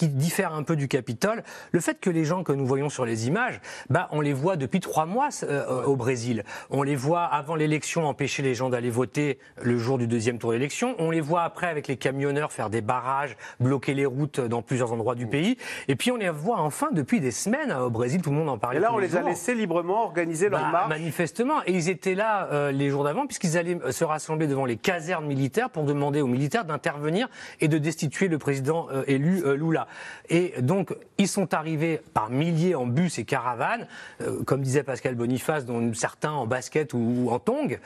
qui 0.01 0.09
diffère 0.09 0.55
un 0.55 0.63
peu 0.63 0.77
du 0.77 0.89
Capitole, 0.89 1.43
le 1.73 1.81
fait 1.81 2.01
que 2.01 2.09
les 2.09 2.25
gens 2.25 2.43
que 2.43 2.53
nous 2.53 2.65
voyons 2.65 2.89
sur 2.89 3.05
les 3.05 3.29
images, 3.29 3.61
bah, 3.91 4.09
on 4.13 4.23
les 4.23 4.33
voit 4.33 4.57
depuis 4.57 4.81
trois 4.81 5.05
mois 5.05 5.29
euh, 5.43 5.85
au 5.85 5.95
Brésil. 5.95 6.43
On 6.71 6.83
les 6.83 6.97
voit 6.97 7.25
avant 7.25 7.55
l'élection 7.55 8.09
empêcher 8.09 8.43
les 8.43 8.55
gens 8.55 8.71
d'aller 8.71 8.89
voter 8.89 9.39
le 9.61 9.77
jour 9.77 9.99
du 9.99 10.07
deuxième 10.07 10.39
tour 10.39 10.53
d'élection. 10.53 10.95
On 11.01 11.11
les 11.11 11.21
voit 11.21 11.43
après 11.43 11.67
avec 11.67 11.87
les 11.87 11.99
camionneurs 11.99 12.51
faire 12.51 12.71
des 12.71 12.81
barrages, 12.81 13.37
bloquer 13.61 13.93
les 13.93 14.07
routes 14.07 14.41
dans 14.41 14.63
plusieurs 14.63 14.91
endroits 14.95 15.15
du 15.15 15.27
pays. 15.27 15.59
Et 15.87 15.97
puis 15.97 16.11
on 16.11 16.17
les 16.17 16.31
voit 16.31 16.61
enfin 16.61 16.89
depuis 16.93 17.21
des 17.21 17.31
semaines 17.31 17.71
au 17.71 17.91
Brésil. 17.91 18.23
Tout 18.23 18.31
le 18.31 18.37
monde 18.37 18.49
en 18.49 18.57
parlait. 18.57 18.79
Et 18.79 18.81
là, 18.81 18.95
on 18.95 18.99
les 18.99 19.17
a 19.17 19.23
laissés 19.23 19.55
librement 19.55 20.05
organiser 20.05 20.49
leur 20.49 20.63
bah, 20.63 20.71
marche. 20.73 20.89
Manifestement. 20.89 21.61
Et 21.67 21.73
ils 21.73 21.91
étaient 21.91 22.15
là 22.15 22.49
euh, 22.53 22.73
les 22.73 22.89
jours 22.89 23.05
d'avant 23.05 23.27
puisqu'ils 23.27 23.59
allaient 23.59 23.79
se 23.91 24.05
rassembler 24.05 24.47
devant 24.47 24.65
les 24.65 24.77
casernes 24.79 25.27
militaires 25.27 25.69
pour 25.69 25.85
demander 25.85 26.23
aux 26.23 26.27
militaires 26.27 26.65
d'intervenir 26.65 27.29
et 27.61 27.69
de 27.69 27.77
destituer 27.77 28.29
le 28.29 28.39
président 28.39 28.89
euh, 28.91 29.03
élu 29.07 29.43
Lula. 29.57 29.89
Et 30.29 30.55
donc, 30.61 30.95
ils 31.19 31.29
sont 31.29 31.55
arrivés 31.55 32.01
par 32.15 32.31
milliers 32.31 32.75
en 32.75 32.87
bus 32.87 33.19
et 33.19 33.25
caravanes, 33.25 33.87
euh, 34.21 34.43
comme 34.45 34.63
disait 34.63 34.83
Pascal 34.83 35.15
Boniface, 35.15 35.65
dont 35.65 35.93
certains 35.95 36.33
en 36.33 36.47
basket 36.47 36.95
ou, 36.95 37.29
en 37.31 37.39
tongs. 37.39 37.79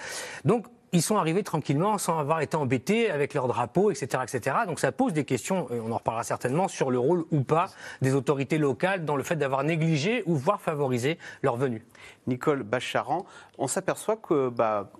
Donc, 0.44 0.66
ils 0.94 1.02
sont 1.02 1.16
arrivés 1.16 1.42
tranquillement 1.42 1.98
sans 1.98 2.20
avoir 2.20 2.40
été 2.40 2.56
embêtés 2.56 3.10
avec 3.10 3.34
leur 3.34 3.48
drapeau, 3.48 3.90
etc., 3.90 4.22
etc. 4.22 4.58
Donc 4.64 4.78
ça 4.78 4.92
pose 4.92 5.12
des 5.12 5.24
questions, 5.24 5.66
on 5.70 5.90
en 5.90 5.96
reparlera 5.96 6.22
certainement, 6.22 6.68
sur 6.68 6.88
le 6.92 7.00
rôle 7.00 7.24
ou 7.32 7.40
pas 7.40 7.66
des 8.00 8.14
autorités 8.14 8.58
locales 8.58 9.04
dans 9.04 9.16
le 9.16 9.24
fait 9.24 9.34
d'avoir 9.34 9.64
négligé 9.64 10.22
ou 10.26 10.36
voire 10.36 10.60
favorisé 10.60 11.18
leur 11.42 11.56
venue. 11.56 11.84
Nicole 12.28 12.62
Bacharan, 12.62 13.26
on 13.58 13.66
s'aperçoit 13.66 14.16
que 14.16 14.48
bah, 14.50 14.92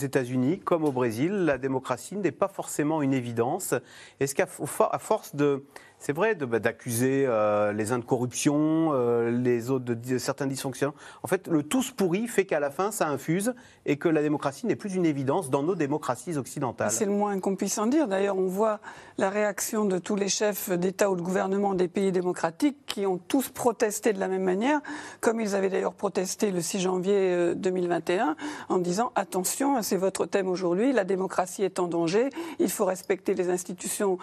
États-Unis, 0.00 0.60
comme 0.60 0.84
au 0.84 0.92
Brésil, 0.92 1.32
la 1.32 1.58
démocratie 1.58 2.16
n'est 2.16 2.30
pas 2.30 2.48
forcément 2.48 3.02
une 3.02 3.12
évidence. 3.12 3.74
Est-ce 4.20 4.36
qu'à 4.36 4.46
force 4.46 5.34
de 5.34 5.64
c'est 6.04 6.12
vrai 6.12 6.34
bah, 6.34 6.58
d'accuser 6.58 7.24
euh, 7.26 7.72
les 7.72 7.92
uns 7.92 7.98
de 7.98 8.04
corruption, 8.04 8.90
euh, 8.92 9.30
les 9.30 9.70
autres 9.70 9.86
de, 9.86 10.18
certains 10.18 10.46
dysfonctionnements. 10.46 10.94
En 11.22 11.28
fait, 11.28 11.48
le 11.48 11.62
tous 11.62 11.92
pourri 11.92 12.28
fait 12.28 12.44
qu'à 12.44 12.60
la 12.60 12.70
fin, 12.70 12.90
ça 12.90 13.08
infuse 13.08 13.54
et 13.86 13.96
que 13.96 14.10
la 14.10 14.20
démocratie 14.20 14.66
n'est 14.66 14.76
plus 14.76 14.96
une 14.96 15.06
évidence 15.06 15.48
dans 15.48 15.62
nos 15.62 15.74
démocraties 15.74 16.36
occidentales. 16.36 16.90
C'est 16.90 17.06
le 17.06 17.12
moins 17.12 17.40
qu'on 17.40 17.56
puisse 17.56 17.78
en 17.78 17.86
dire. 17.86 18.06
D'ailleurs, 18.06 18.36
on 18.36 18.48
voit 18.48 18.80
la 19.16 19.30
réaction 19.30 19.86
de 19.86 19.96
tous 19.96 20.14
les 20.14 20.28
chefs 20.28 20.68
d'État 20.70 21.10
ou 21.10 21.16
de 21.16 21.22
gouvernement 21.22 21.72
des 21.72 21.88
pays 21.88 22.12
démocratiques 22.12 22.76
qui 22.84 23.06
ont 23.06 23.16
tous 23.16 23.48
protesté 23.48 24.12
de 24.12 24.20
la 24.20 24.28
même 24.28 24.42
manière, 24.42 24.80
comme 25.20 25.40
ils 25.40 25.54
avaient 25.54 25.70
d'ailleurs 25.70 25.94
protesté 25.94 26.50
le 26.50 26.60
6 26.60 26.80
janvier 26.80 27.54
2021 27.54 28.28
euh, 28.28 28.34
en 28.68 28.76
disant 28.76 29.10
attention, 29.14 29.80
c'est 29.80 29.96
votre 29.96 30.26
thème 30.26 30.48
aujourd'hui, 30.48 30.92
la 30.92 31.04
démocratie 31.04 31.62
est 31.62 31.78
en 31.78 31.88
danger, 31.88 32.28
il 32.58 32.70
faut 32.70 32.84
respecter 32.84 33.32
les 33.32 33.48
institutions 33.48 34.18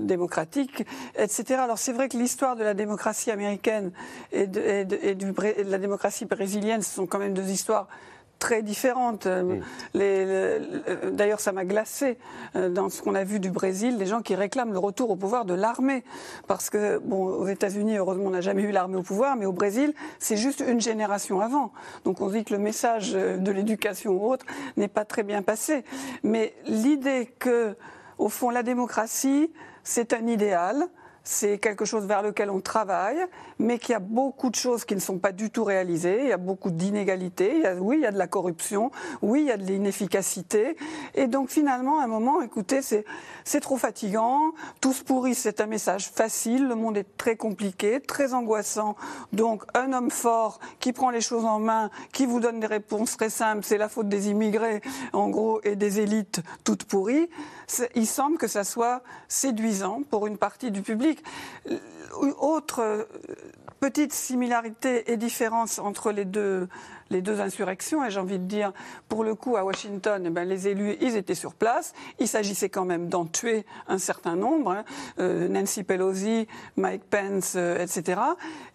démocratiques 0.00 0.84
etc. 1.16 1.60
Alors 1.62 1.78
c'est 1.78 1.92
vrai 1.92 2.08
que 2.08 2.16
l'histoire 2.16 2.56
de 2.56 2.64
la 2.64 2.74
démocratie 2.74 3.30
américaine 3.30 3.92
et 4.32 4.46
de, 4.46 5.70
la 5.70 5.78
démocratie 5.78 6.24
brésilienne, 6.24 6.82
ce 6.82 6.94
sont 6.94 7.06
quand 7.06 7.18
même 7.18 7.34
deux 7.34 7.50
histoires 7.50 7.88
très 8.42 8.62
différentes. 8.62 9.26
Mm. 9.26 9.60
D'ailleurs, 11.12 11.38
ça 11.38 11.52
m'a 11.52 11.64
glacé 11.64 12.18
dans 12.54 12.88
ce 12.88 13.00
qu'on 13.00 13.14
a 13.14 13.22
vu 13.22 13.38
du 13.38 13.50
Brésil, 13.50 13.98
les 13.98 14.06
gens 14.06 14.20
qui 14.20 14.34
réclament 14.34 14.72
le 14.72 14.80
retour 14.80 15.10
au 15.10 15.16
pouvoir 15.16 15.44
de 15.44 15.54
l'armée. 15.54 16.02
Parce 16.48 16.68
que, 16.68 16.98
bon, 16.98 17.24
aux 17.24 17.46
États-Unis, 17.46 17.98
heureusement, 17.98 18.24
on 18.26 18.30
n'a 18.30 18.40
jamais 18.40 18.62
eu 18.62 18.72
l'armée 18.72 18.96
au 18.96 19.02
pouvoir, 19.02 19.36
mais 19.36 19.46
au 19.46 19.52
Brésil, 19.52 19.94
c'est 20.18 20.36
juste 20.36 20.64
une 20.66 20.80
génération 20.80 21.40
avant. 21.40 21.72
Donc 22.04 22.20
on 22.20 22.30
dit 22.30 22.42
que 22.44 22.52
le 22.52 22.58
message 22.58 23.12
de 23.12 23.52
l'éducation 23.52 24.12
ou 24.12 24.32
autre 24.32 24.44
n'est 24.76 24.88
pas 24.88 25.04
très 25.04 25.22
bien 25.22 25.42
passé. 25.42 25.84
Mais 26.24 26.52
l'idée 26.66 27.32
que, 27.38 27.76
au 28.22 28.28
fond, 28.28 28.50
la 28.50 28.62
démocratie, 28.62 29.52
c'est 29.82 30.12
un 30.12 30.26
idéal, 30.28 30.86
c'est 31.24 31.58
quelque 31.58 31.84
chose 31.84 32.06
vers 32.06 32.22
lequel 32.22 32.50
on 32.50 32.60
travaille, 32.60 33.18
mais 33.58 33.78
qu'il 33.78 33.92
y 33.92 33.96
a 33.96 34.00
beaucoup 34.00 34.50
de 34.50 34.54
choses 34.54 34.84
qui 34.84 34.94
ne 34.94 35.00
sont 35.00 35.18
pas 35.18 35.32
du 35.32 35.50
tout 35.50 35.64
réalisées. 35.64 36.20
Il 36.22 36.28
y 36.28 36.32
a 36.32 36.36
beaucoup 36.36 36.70
d'inégalités. 36.70 37.62
Oui, 37.78 37.96
il 37.98 38.02
y 38.02 38.06
a 38.06 38.10
de 38.10 38.18
la 38.18 38.26
corruption. 38.26 38.90
Oui, 39.20 39.42
il 39.42 39.46
y 39.46 39.52
a 39.52 39.56
de 39.56 39.64
l'inefficacité. 39.64 40.76
Et 41.14 41.26
donc 41.26 41.50
finalement, 41.50 42.00
à 42.00 42.04
un 42.04 42.08
moment, 42.08 42.42
écoutez, 42.42 42.80
c'est 42.82 43.60
trop 43.60 43.76
fatigant. 43.76 44.52
Tous 44.80 45.02
pourris, 45.02 45.34
c'est 45.34 45.60
un 45.60 45.66
message 45.66 46.08
facile. 46.08 46.66
Le 46.66 46.74
monde 46.74 46.96
est 46.96 47.16
très 47.16 47.36
compliqué, 47.36 48.00
très 48.00 48.34
angoissant. 48.34 48.96
Donc 49.32 49.62
un 49.74 49.92
homme 49.92 50.10
fort 50.10 50.58
qui 50.80 50.92
prend 50.92 51.10
les 51.10 51.20
choses 51.20 51.44
en 51.44 51.58
main, 51.58 51.90
qui 52.12 52.26
vous 52.26 52.40
donne 52.40 52.60
des 52.60 52.66
réponses 52.66 53.16
très 53.16 53.30
simples, 53.30 53.64
c'est 53.64 53.78
la 53.78 53.88
faute 53.88 54.08
des 54.08 54.28
immigrés, 54.28 54.80
en 55.12 55.28
gros, 55.28 55.60
et 55.62 55.76
des 55.76 56.00
élites 56.00 56.40
toutes 56.64 56.84
pourries. 56.84 57.28
Il 57.94 58.06
semble 58.06 58.38
que 58.38 58.48
ça 58.48 58.64
soit 58.64 59.02
séduisant 59.28 60.02
pour 60.10 60.26
une 60.26 60.36
partie 60.36 60.70
du 60.70 60.82
public. 60.82 61.11
Autre 62.38 62.80
euh, 62.80 63.04
petite 63.80 64.12
similarité 64.12 65.10
et 65.10 65.16
différence 65.16 65.78
entre 65.78 66.12
les 66.12 66.24
deux, 66.24 66.68
les 67.10 67.22
deux 67.22 67.40
insurrections, 67.40 68.04
et 68.04 68.10
j'ai 68.10 68.20
envie 68.20 68.38
de 68.38 68.44
dire, 68.44 68.72
pour 69.08 69.24
le 69.24 69.34
coup, 69.34 69.56
à 69.56 69.64
Washington, 69.64 70.22
eh 70.26 70.30
ben, 70.30 70.46
les 70.46 70.68
élus, 70.68 70.96
ils 71.00 71.16
étaient 71.16 71.34
sur 71.34 71.54
place. 71.54 71.94
Il 72.18 72.28
s'agissait 72.28 72.68
quand 72.68 72.84
même 72.84 73.08
d'en 73.08 73.24
tuer 73.24 73.64
un 73.88 73.98
certain 73.98 74.36
nombre, 74.36 74.72
hein. 74.72 74.84
euh, 75.20 75.48
Nancy 75.48 75.84
Pelosi, 75.84 76.46
Mike 76.76 77.04
Pence, 77.04 77.54
euh, 77.56 77.82
etc. 77.82 78.20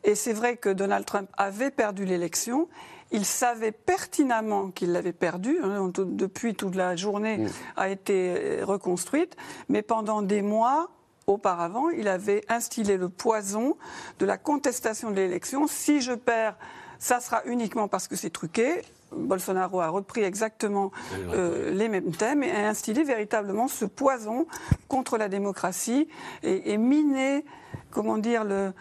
Et 0.03 0.15
c'est 0.15 0.33
vrai 0.33 0.57
que 0.57 0.69
Donald 0.69 1.05
Trump 1.05 1.29
avait 1.37 1.71
perdu 1.71 2.03
l'élection. 2.03 2.67
Il 3.11 3.23
savait 3.23 3.71
pertinemment 3.71 4.71
qu'il 4.71 4.91
l'avait 4.91 5.13
perdu. 5.13 5.59
Hein, 5.63 5.91
depuis 5.95 6.55
toute 6.55 6.75
la 6.75 6.95
journée 6.95 7.37
mmh. 7.37 7.47
a 7.77 7.89
été 7.89 8.59
reconstruite, 8.63 9.37
mais 9.69 9.81
pendant 9.81 10.21
des 10.21 10.41
mois, 10.41 10.89
auparavant, 11.27 11.89
il 11.89 12.07
avait 12.07 12.41
instillé 12.47 12.95
le 12.95 13.09
poison 13.09 13.75
de 14.19 14.25
la 14.25 14.37
contestation 14.37 15.11
de 15.11 15.17
l'élection. 15.17 15.67
Si 15.67 15.99
je 15.99 16.13
perds, 16.13 16.55
ça 16.99 17.19
sera 17.19 17.41
uniquement 17.45 17.89
parce 17.89 18.07
que 18.07 18.15
c'est 18.15 18.29
truqué. 18.29 18.81
Bolsonaro 19.11 19.81
a 19.81 19.89
repris 19.89 20.23
exactement 20.23 20.91
euh, 21.33 21.71
les 21.71 21.89
mêmes 21.89 22.15
thèmes 22.15 22.43
et 22.43 22.51
a 22.51 22.69
instillé 22.69 23.03
véritablement 23.03 23.67
ce 23.67 23.83
poison 23.83 24.47
contre 24.87 25.17
la 25.17 25.27
démocratie 25.27 26.07
et, 26.43 26.71
et 26.71 26.77
miné, 26.77 27.43
comment 27.91 28.17
dire, 28.17 28.45
le, 28.45 28.71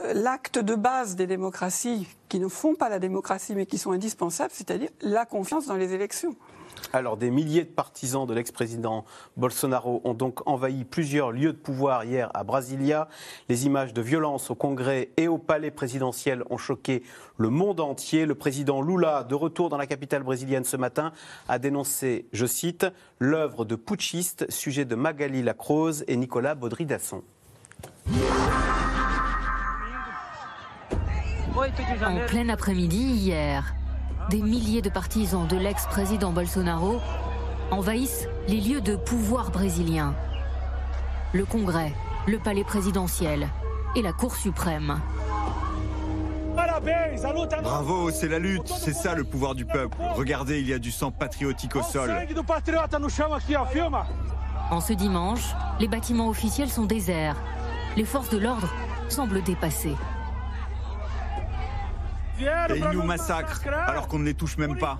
euh, 0.00 0.12
l'acte 0.14 0.58
de 0.58 0.74
base 0.74 1.14
des 1.14 1.28
démocraties 1.28 2.08
qui 2.28 2.40
ne 2.40 2.48
font 2.48 2.74
pas 2.74 2.88
la 2.88 2.98
démocratie 2.98 3.54
mais 3.54 3.66
qui 3.66 3.78
sont 3.78 3.92
indispensables, 3.92 4.52
c'est-à-dire 4.52 4.90
la 5.00 5.26
confiance 5.26 5.66
dans 5.66 5.76
les 5.76 5.94
élections. 5.94 6.34
Alors, 6.92 7.16
des 7.16 7.30
milliers 7.30 7.64
de 7.64 7.68
partisans 7.68 8.26
de 8.26 8.34
l'ex-président 8.34 9.04
Bolsonaro 9.36 10.00
ont 10.04 10.14
donc 10.14 10.46
envahi 10.48 10.84
plusieurs 10.84 11.32
lieux 11.32 11.52
de 11.52 11.58
pouvoir 11.58 12.04
hier 12.04 12.30
à 12.34 12.44
Brasilia. 12.44 13.08
Les 13.48 13.66
images 13.66 13.92
de 13.92 14.02
violence 14.02 14.50
au 14.50 14.54
Congrès 14.54 15.10
et 15.16 15.26
au 15.26 15.38
palais 15.38 15.70
présidentiel 15.70 16.44
ont 16.50 16.58
choqué 16.58 17.02
le 17.36 17.50
monde 17.50 17.80
entier. 17.80 18.26
Le 18.26 18.34
président 18.34 18.82
Lula, 18.82 19.24
de 19.24 19.34
retour 19.34 19.70
dans 19.70 19.76
la 19.76 19.86
capitale 19.86 20.22
brésilienne 20.22 20.64
ce 20.64 20.76
matin, 20.76 21.12
a 21.48 21.58
dénoncé, 21.58 22.26
je 22.32 22.46
cite, 22.46 22.86
l'œuvre 23.18 23.64
de 23.64 23.76
putschistes, 23.76 24.50
sujet 24.50 24.84
de 24.84 24.94
Magali 24.94 25.42
Lacrose 25.42 26.04
et 26.06 26.16
Nicolas 26.16 26.54
Baudry-Dasson. 26.54 27.22
En 31.56 32.26
plein 32.26 32.48
après-midi 32.48 32.98
hier, 32.98 33.74
des 34.30 34.40
milliers 34.40 34.82
de 34.82 34.88
partisans 34.88 35.46
de 35.46 35.56
l'ex-président 35.56 36.32
Bolsonaro 36.32 37.00
envahissent 37.70 38.28
les 38.48 38.60
lieux 38.60 38.80
de 38.80 38.96
pouvoir 38.96 39.50
brésiliens. 39.50 40.14
Le 41.32 41.44
Congrès, 41.44 41.92
le 42.26 42.38
palais 42.38 42.64
présidentiel 42.64 43.48
et 43.96 44.02
la 44.02 44.12
Cour 44.12 44.36
suprême. 44.36 45.00
Bravo, 47.62 48.10
c'est 48.10 48.28
la 48.28 48.38
lutte, 48.38 48.68
c'est 48.68 48.92
ça 48.92 49.14
le 49.14 49.24
pouvoir 49.24 49.54
du 49.54 49.64
peuple. 49.64 49.96
Regardez, 50.14 50.60
il 50.60 50.68
y 50.68 50.72
a 50.72 50.78
du 50.78 50.90
sang 50.90 51.10
patriotique 51.10 51.76
au 51.76 51.82
sol. 51.82 52.10
En 54.70 54.80
ce 54.80 54.92
dimanche, 54.92 55.54
les 55.80 55.88
bâtiments 55.88 56.28
officiels 56.28 56.70
sont 56.70 56.84
déserts. 56.84 57.36
Les 57.96 58.04
forces 58.04 58.30
de 58.30 58.38
l'ordre 58.38 58.68
semblent 59.08 59.42
dépassées. 59.42 59.96
Et 62.40 62.78
ils 62.78 62.88
nous 62.92 63.02
massacrent 63.02 63.62
alors 63.86 64.08
qu'on 64.08 64.18
ne 64.18 64.24
les 64.24 64.34
touche 64.34 64.56
même 64.58 64.76
pas. 64.78 64.98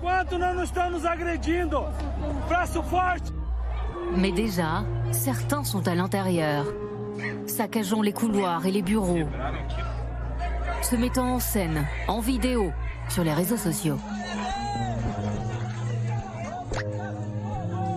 Mais 4.15 4.31
déjà, 4.31 4.83
certains 5.11 5.63
sont 5.63 5.87
à 5.87 5.95
l'intérieur, 5.95 6.65
saccageant 7.47 8.01
les 8.01 8.13
couloirs 8.13 8.65
et 8.65 8.71
les 8.71 8.81
bureaux, 8.81 9.27
se 10.81 10.95
mettant 10.95 11.33
en 11.33 11.39
scène, 11.39 11.85
en 12.07 12.19
vidéo, 12.19 12.71
sur 13.09 13.23
les 13.23 13.33
réseaux 13.33 13.57
sociaux. 13.57 13.97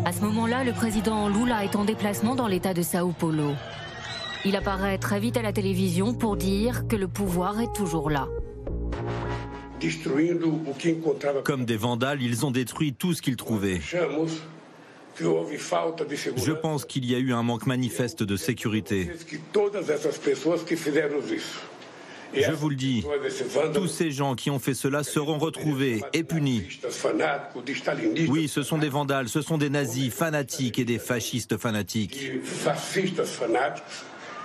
À 0.04 0.12
ce 0.12 0.20
moment-là, 0.22 0.64
le 0.64 0.72
président 0.72 1.28
Lula 1.28 1.64
est 1.64 1.76
en 1.76 1.84
déplacement 1.84 2.34
dans 2.34 2.46
l'état 2.46 2.72
de 2.72 2.82
Sao 2.82 3.12
Paulo. 3.12 3.52
Il 4.44 4.56
apparaît 4.56 4.98
très 4.98 5.20
vite 5.20 5.36
à 5.36 5.42
la 5.42 5.52
télévision 5.52 6.14
pour 6.14 6.36
dire 6.36 6.88
que 6.88 6.96
le 6.96 7.08
pouvoir 7.08 7.60
est 7.60 7.74
toujours 7.74 8.08
là. 8.08 8.26
Comme 11.44 11.64
des 11.64 11.76
vandales, 11.76 12.22
ils 12.22 12.44
ont 12.46 12.50
détruit 12.50 12.92
tout 12.92 13.14
ce 13.14 13.22
qu'ils 13.22 13.36
trouvaient. 13.36 13.80
Je 15.20 16.52
pense 16.52 16.84
qu'il 16.84 17.04
y 17.04 17.14
a 17.14 17.18
eu 17.18 17.32
un 17.32 17.42
manque 17.42 17.66
manifeste 17.66 18.22
de 18.22 18.36
sécurité. 18.36 19.10
Je 22.34 22.52
vous 22.52 22.68
le 22.68 22.76
dis, 22.76 23.04
tous 23.72 23.86
ces 23.86 24.10
gens 24.10 24.34
qui 24.34 24.50
ont 24.50 24.58
fait 24.58 24.74
cela 24.74 25.02
seront 25.02 25.38
retrouvés 25.38 26.02
et 26.12 26.24
punis. 26.24 26.80
Oui, 28.28 28.48
ce 28.48 28.62
sont 28.62 28.78
des 28.78 28.90
vandales, 28.90 29.28
ce 29.28 29.40
sont 29.40 29.58
des 29.58 29.70
nazis 29.70 30.12
fanatiques 30.12 30.78
et 30.78 30.84
des 30.84 30.98
fascistes 30.98 31.56
fanatiques. 31.56 32.20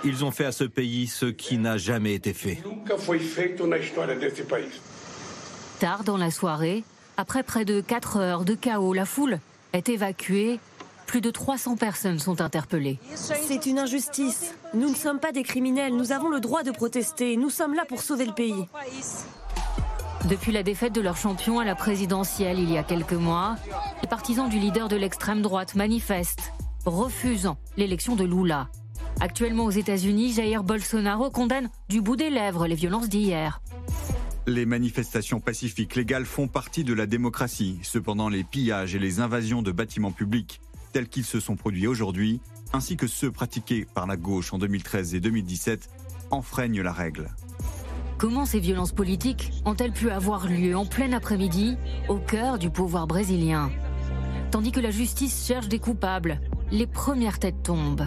Ils 0.04 0.24
ont 0.24 0.30
fait 0.30 0.44
à 0.44 0.52
ce 0.52 0.64
pays 0.64 1.06
ce 1.06 1.26
qui 1.26 1.58
n'a 1.58 1.78
jamais 1.78 2.14
été 2.14 2.32
fait. 2.32 2.58
Tard 5.84 6.02
dans 6.02 6.16
la 6.16 6.30
soirée, 6.30 6.82
après 7.18 7.42
près 7.42 7.66
de 7.66 7.82
4 7.82 8.16
heures 8.16 8.44
de 8.46 8.54
chaos, 8.54 8.94
la 8.94 9.04
foule 9.04 9.38
est 9.74 9.90
évacuée. 9.90 10.58
Plus 11.06 11.20
de 11.20 11.30
300 11.30 11.76
personnes 11.76 12.18
sont 12.18 12.40
interpellées. 12.40 12.98
C'est 13.14 13.66
une 13.66 13.78
injustice. 13.78 14.54
Nous 14.72 14.88
ne 14.88 14.94
sommes 14.94 15.20
pas 15.20 15.30
des 15.30 15.42
criminels. 15.42 15.94
Nous 15.94 16.12
avons 16.12 16.30
le 16.30 16.40
droit 16.40 16.62
de 16.62 16.70
protester. 16.70 17.36
Nous 17.36 17.50
sommes 17.50 17.74
là 17.74 17.84
pour 17.86 18.00
sauver 18.00 18.24
le 18.24 18.32
pays. 18.32 18.66
Depuis 20.24 20.52
la 20.52 20.62
défaite 20.62 20.94
de 20.94 21.02
leur 21.02 21.18
champion 21.18 21.58
à 21.58 21.66
la 21.66 21.74
présidentielle 21.74 22.58
il 22.58 22.72
y 22.72 22.78
a 22.78 22.82
quelques 22.82 23.12
mois, 23.12 23.56
les 24.00 24.08
partisans 24.08 24.48
du 24.48 24.58
leader 24.58 24.88
de 24.88 24.96
l'extrême 24.96 25.42
droite 25.42 25.74
manifestent, 25.74 26.54
refusant 26.86 27.58
l'élection 27.76 28.16
de 28.16 28.24
Lula. 28.24 28.68
Actuellement 29.20 29.64
aux 29.64 29.70
États-Unis, 29.70 30.32
Jair 30.32 30.64
Bolsonaro 30.64 31.30
condamne 31.30 31.68
du 31.90 32.00
bout 32.00 32.16
des 32.16 32.30
lèvres 32.30 32.66
les 32.66 32.74
violences 32.74 33.10
d'hier. 33.10 33.60
Les 34.46 34.66
manifestations 34.66 35.40
pacifiques 35.40 35.96
légales 35.96 36.26
font 36.26 36.48
partie 36.48 36.84
de 36.84 36.92
la 36.92 37.06
démocratie. 37.06 37.78
Cependant, 37.82 38.28
les 38.28 38.44
pillages 38.44 38.94
et 38.94 38.98
les 38.98 39.20
invasions 39.20 39.62
de 39.62 39.72
bâtiments 39.72 40.12
publics 40.12 40.60
tels 40.92 41.08
qu'ils 41.08 41.24
se 41.24 41.40
sont 41.40 41.56
produits 41.56 41.86
aujourd'hui, 41.86 42.40
ainsi 42.74 42.96
que 42.96 43.06
ceux 43.06 43.30
pratiqués 43.30 43.86
par 43.94 44.06
la 44.06 44.16
gauche 44.16 44.52
en 44.52 44.58
2013 44.58 45.14
et 45.14 45.20
2017, 45.20 45.88
enfreignent 46.30 46.82
la 46.82 46.92
règle. 46.92 47.30
Comment 48.18 48.44
ces 48.44 48.60
violences 48.60 48.92
politiques 48.92 49.50
ont-elles 49.64 49.92
pu 49.92 50.10
avoir 50.10 50.46
lieu 50.46 50.76
en 50.76 50.84
plein 50.84 51.12
après-midi, 51.12 51.76
au 52.08 52.18
cœur 52.18 52.58
du 52.58 52.70
pouvoir 52.70 53.06
brésilien? 53.06 53.70
Tandis 54.50 54.72
que 54.72 54.80
la 54.80 54.90
justice 54.90 55.46
cherche 55.46 55.68
des 55.68 55.80
coupables, 55.80 56.40
les 56.70 56.86
premières 56.86 57.38
têtes 57.38 57.62
tombent. 57.62 58.06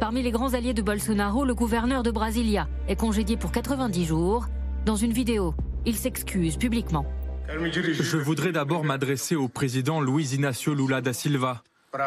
Parmi 0.00 0.22
les 0.22 0.30
grands 0.30 0.54
alliés 0.54 0.74
de 0.74 0.82
Bolsonaro, 0.82 1.44
le 1.44 1.54
gouverneur 1.54 2.02
de 2.02 2.10
Brasilia 2.10 2.66
est 2.88 2.96
congédié 2.96 3.36
pour 3.36 3.52
90 3.52 4.04
jours. 4.06 4.46
Dans 4.84 4.96
une 4.96 5.12
vidéo, 5.12 5.54
il 5.86 5.96
s'excuse 5.96 6.56
publiquement. 6.56 7.06
Je 7.48 8.16
voudrais 8.16 8.52
d'abord 8.52 8.84
m'adresser 8.84 9.36
au 9.36 9.48
président 9.48 10.00
Luiz 10.00 10.34
Inácio 10.34 10.74
Lula 10.74 11.00
da 11.00 11.12
Silva 11.12 11.62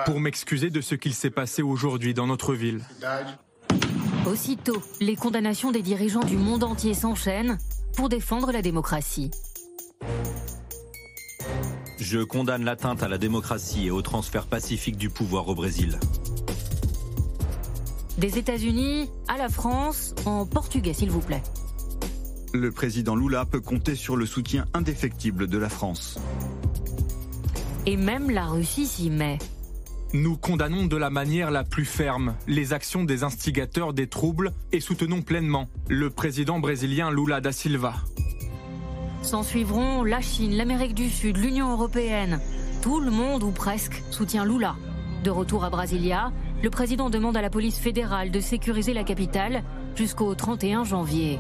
pour 0.06 0.20
m'excuser 0.20 0.70
de 0.70 0.82
ce 0.82 0.96
qu'il 0.96 1.14
s'est 1.14 1.30
passé 1.30 1.62
aujourd'hui 1.62 2.14
dans 2.14 2.28
notre 2.28 2.54
ville. 2.54 2.82
Aussitôt, 4.28 4.84
les 5.00 5.16
condamnations 5.16 5.72
des 5.72 5.82
dirigeants 5.82 6.24
du 6.24 6.36
monde 6.36 6.64
entier 6.64 6.94
s'enchaînent 6.94 7.58
pour 7.96 8.10
défendre 8.10 8.52
la 8.52 8.62
démocratie. 8.62 9.32
Je 12.00 12.20
condamne 12.20 12.66
l'atteinte 12.66 13.02
à 13.02 13.08
la 13.08 13.18
démocratie 13.18 13.88
et 13.88 13.92
au 13.92 14.02
transfert 14.02 14.46
pacifique 14.46 14.98
du 14.98 15.10
pouvoir 15.10 15.48
au 15.48 15.56
Brésil. 15.56 15.98
Des 18.18 18.38
États-Unis 18.38 19.10
à 19.30 19.38
la 19.38 19.48
France, 19.48 20.14
en 20.26 20.46
portugais 20.46 20.94
s'il 20.94 21.10
vous 21.10 21.22
plaît. 21.22 21.42
Le 22.54 22.72
président 22.72 23.16
Lula 23.16 23.46
peut 23.46 23.60
compter 23.60 23.94
sur 23.94 24.16
le 24.16 24.26
soutien 24.26 24.66
indéfectible 24.74 25.46
de 25.46 25.58
la 25.60 25.70
France. 25.70 26.18
Et 27.86 27.96
même 27.96 28.32
la 28.32 28.48
Russie 28.48 28.88
s'y 28.88 29.12
met. 29.12 29.38
Nous 30.14 30.36
condamnons 30.36 30.88
de 30.88 30.98
la 30.98 31.12
manière 31.12 31.52
la 31.52 31.64
plus 31.64 31.86
ferme 31.86 32.34
les 32.48 32.74
actions 32.74 33.04
des 33.04 33.24
instigateurs 33.24 33.94
des 33.94 34.08
troubles 34.08 34.52
et 34.72 34.80
soutenons 34.80 35.22
pleinement 35.22 35.70
le 35.90 36.10
président 36.10 36.58
brésilien 36.58 37.12
Lula 37.12 37.40
da 37.40 37.52
Silva. 37.52 37.94
S'en 39.22 39.44
suivront 39.44 40.04
la 40.04 40.22
Chine, 40.22 40.58
l'Amérique 40.58 40.96
du 40.96 41.10
Sud, 41.10 41.38
l'Union 41.38 41.72
européenne. 41.72 42.40
Tout 42.82 43.00
le 43.00 43.12
monde, 43.12 43.44
ou 43.44 43.52
presque, 43.52 44.02
soutient 44.10 44.46
Lula. 44.46 44.76
De 45.24 45.30
retour 45.30 45.66
à 45.66 45.70
Brasilia, 45.70 46.32
le 46.64 46.70
président 46.72 47.12
demande 47.12 47.38
à 47.38 47.44
la 47.44 47.52
police 47.52 47.78
fédérale 47.78 48.32
de 48.32 48.40
sécuriser 48.40 48.94
la 48.94 49.04
capitale 49.04 49.64
jusqu'au 49.96 50.34
31 50.34 50.84
janvier. 50.84 51.38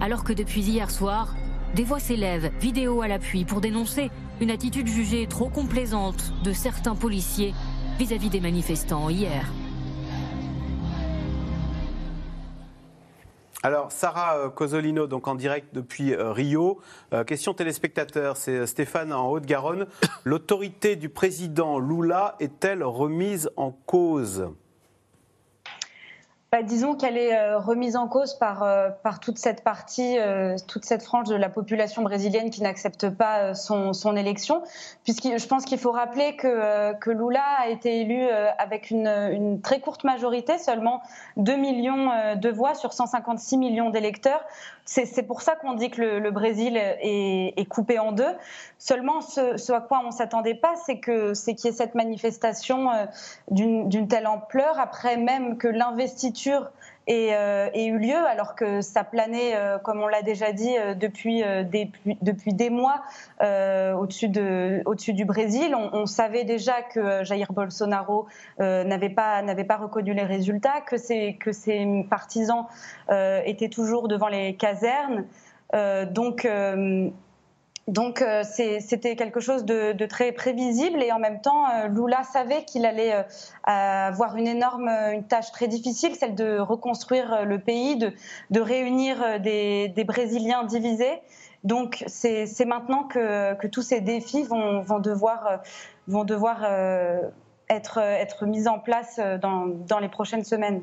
Alors 0.00 0.24
que 0.24 0.32
depuis 0.32 0.62
hier 0.62 0.90
soir, 0.90 1.34
des 1.74 1.84
voix 1.84 2.00
s'élèvent, 2.00 2.50
vidéo 2.60 3.02
à 3.02 3.08
l'appui, 3.08 3.44
pour 3.44 3.60
dénoncer 3.60 4.10
une 4.40 4.50
attitude 4.50 4.86
jugée 4.86 5.26
trop 5.26 5.48
complaisante 5.48 6.32
de 6.44 6.52
certains 6.52 6.94
policiers 6.94 7.54
vis-à-vis 7.98 8.30
des 8.30 8.40
manifestants 8.40 9.08
hier. 9.08 9.50
Alors, 13.64 13.90
Sarah 13.90 14.36
euh, 14.36 14.50
Cosolino, 14.50 15.06
donc 15.06 15.26
en 15.26 15.34
direct 15.34 15.74
depuis 15.74 16.12
euh, 16.12 16.32
Rio. 16.32 16.80
Euh, 17.14 17.24
question 17.24 17.54
téléspectateur, 17.54 18.36
c'est 18.36 18.66
Stéphane 18.66 19.10
en 19.10 19.30
Haute-Garonne. 19.30 19.86
L'autorité 20.24 20.96
du 20.96 21.08
président 21.08 21.78
Lula 21.78 22.36
est-elle 22.40 22.84
remise 22.84 23.50
en 23.56 23.70
cause? 23.70 24.50
Bah, 26.54 26.62
disons 26.62 26.94
qu'elle 26.94 27.16
est 27.16 27.36
euh, 27.36 27.58
remise 27.58 27.96
en 27.96 28.06
cause 28.06 28.34
par, 28.34 28.62
euh, 28.62 28.88
par 29.02 29.18
toute 29.18 29.38
cette 29.38 29.64
partie, 29.64 30.20
euh, 30.20 30.54
toute 30.68 30.84
cette 30.84 31.02
frange 31.02 31.26
de 31.26 31.34
la 31.34 31.48
population 31.48 32.02
brésilienne 32.02 32.48
qui 32.50 32.62
n'accepte 32.62 33.10
pas 33.10 33.54
son, 33.54 33.92
son 33.92 34.14
élection. 34.14 34.62
Puisque 35.02 35.24
je 35.36 35.46
pense 35.48 35.64
qu'il 35.64 35.80
faut 35.80 35.90
rappeler 35.90 36.36
que, 36.36 36.92
que 37.00 37.10
Lula 37.10 37.42
a 37.58 37.70
été 37.70 38.02
élu 38.02 38.28
avec 38.58 38.90
une, 38.90 39.08
une 39.08 39.62
très 39.62 39.80
courte 39.80 40.04
majorité, 40.04 40.58
seulement 40.58 41.02
2 41.38 41.56
millions 41.56 42.36
de 42.36 42.48
voix 42.50 42.74
sur 42.74 42.92
156 42.92 43.56
millions 43.56 43.90
d'électeurs. 43.90 44.44
C'est 44.86 45.26
pour 45.26 45.40
ça 45.42 45.56
qu'on 45.56 45.72
dit 45.74 45.90
que 45.90 46.00
le, 46.00 46.30
Brésil 46.30 46.76
est, 46.76 47.68
coupé 47.68 47.98
en 47.98 48.12
deux. 48.12 48.32
Seulement, 48.78 49.22
ce, 49.22 49.56
ce 49.56 49.72
à 49.72 49.80
quoi 49.80 50.00
on 50.04 50.08
ne 50.08 50.12
s'attendait 50.12 50.54
pas, 50.54 50.74
c'est 50.76 51.00
qu'il 51.00 51.32
y 51.64 51.68
ait 51.68 51.72
cette 51.72 51.94
manifestation 51.94 52.90
d'une 53.50 54.08
telle 54.08 54.26
ampleur, 54.26 54.78
après 54.78 55.16
même 55.16 55.56
que 55.56 55.68
l'investiture 55.68 56.43
euh, 57.34 57.68
eu 57.74 57.98
lieu, 57.98 58.16
alors 58.16 58.54
que 58.54 58.80
ça 58.80 59.04
planait, 59.04 59.54
euh, 59.54 59.78
comme 59.78 60.00
on 60.00 60.06
l'a 60.06 60.22
déjà 60.22 60.52
dit, 60.52 60.76
euh, 60.78 60.94
depuis, 60.94 61.42
des, 61.70 61.90
depuis 62.22 62.54
des 62.54 62.70
mois 62.70 63.02
au-dessus 63.40 64.30
au 64.86 64.94
du 64.94 65.24
Brésil. 65.24 65.74
On, 65.74 66.06
savait 66.06 66.44
déjà 66.44 66.82
que 66.82 67.24
Jair 67.24 67.52
Bolsonaro 67.52 68.26
n'avait 68.58 69.08
pas, 69.10 69.42
pas 69.64 69.76
reconnu 69.76 70.14
les 70.14 70.24
résultats, 70.24 70.80
que 70.86 70.96
ses, 70.96 71.34
que 71.34 71.52
ses 71.52 72.06
partisans 72.08 72.66
étaient 73.10 73.68
toujours 73.68 74.08
devant 74.08 74.28
les 74.28 74.54
casernes. 74.54 75.24
donc, 76.10 76.48
donc 77.86 78.22
euh, 78.22 78.42
c'était 78.44 79.14
quelque 79.14 79.40
chose 79.40 79.64
de, 79.64 80.06
très 80.06 80.32
prévisible 80.32 81.02
et 81.02 81.12
en 81.12 81.18
même 81.18 81.40
temps, 81.42 81.68
euh, 81.68 81.88
Lula 81.88 82.22
savait 82.24 82.64
qu'il 82.64 82.86
allait 82.86 83.14
euh, 83.14 83.22
avoir 83.64 84.36
une 84.36 84.46
énorme, 84.46 84.88
une 84.88 85.24
tâche 85.24 85.52
très 85.52 85.68
difficile, 85.68 86.14
celle 86.14 86.34
de 86.34 86.58
reconstruire 86.58 87.44
le 87.44 87.58
pays, 87.58 87.96
de, 87.96 88.60
réunir 88.60 89.40
des, 89.40 90.04
Brésiliens 90.06 90.64
divisés. 90.64 91.20
Donc 91.62 92.04
c'est 92.06 92.64
maintenant 92.66 93.04
que, 93.04 93.66
tous 93.68 93.82
ces 93.82 94.00
défis 94.00 94.44
vont, 94.44 94.98
devoir, 94.98 95.60
vont 96.08 96.24
devoir 96.24 96.64
être, 97.68 97.98
être 97.98 98.46
mis 98.46 98.68
en 98.68 98.78
place 98.78 99.18
dans, 99.40 99.66
dans 99.66 99.98
les 99.98 100.08
prochaines 100.08 100.44
semaines. 100.44 100.82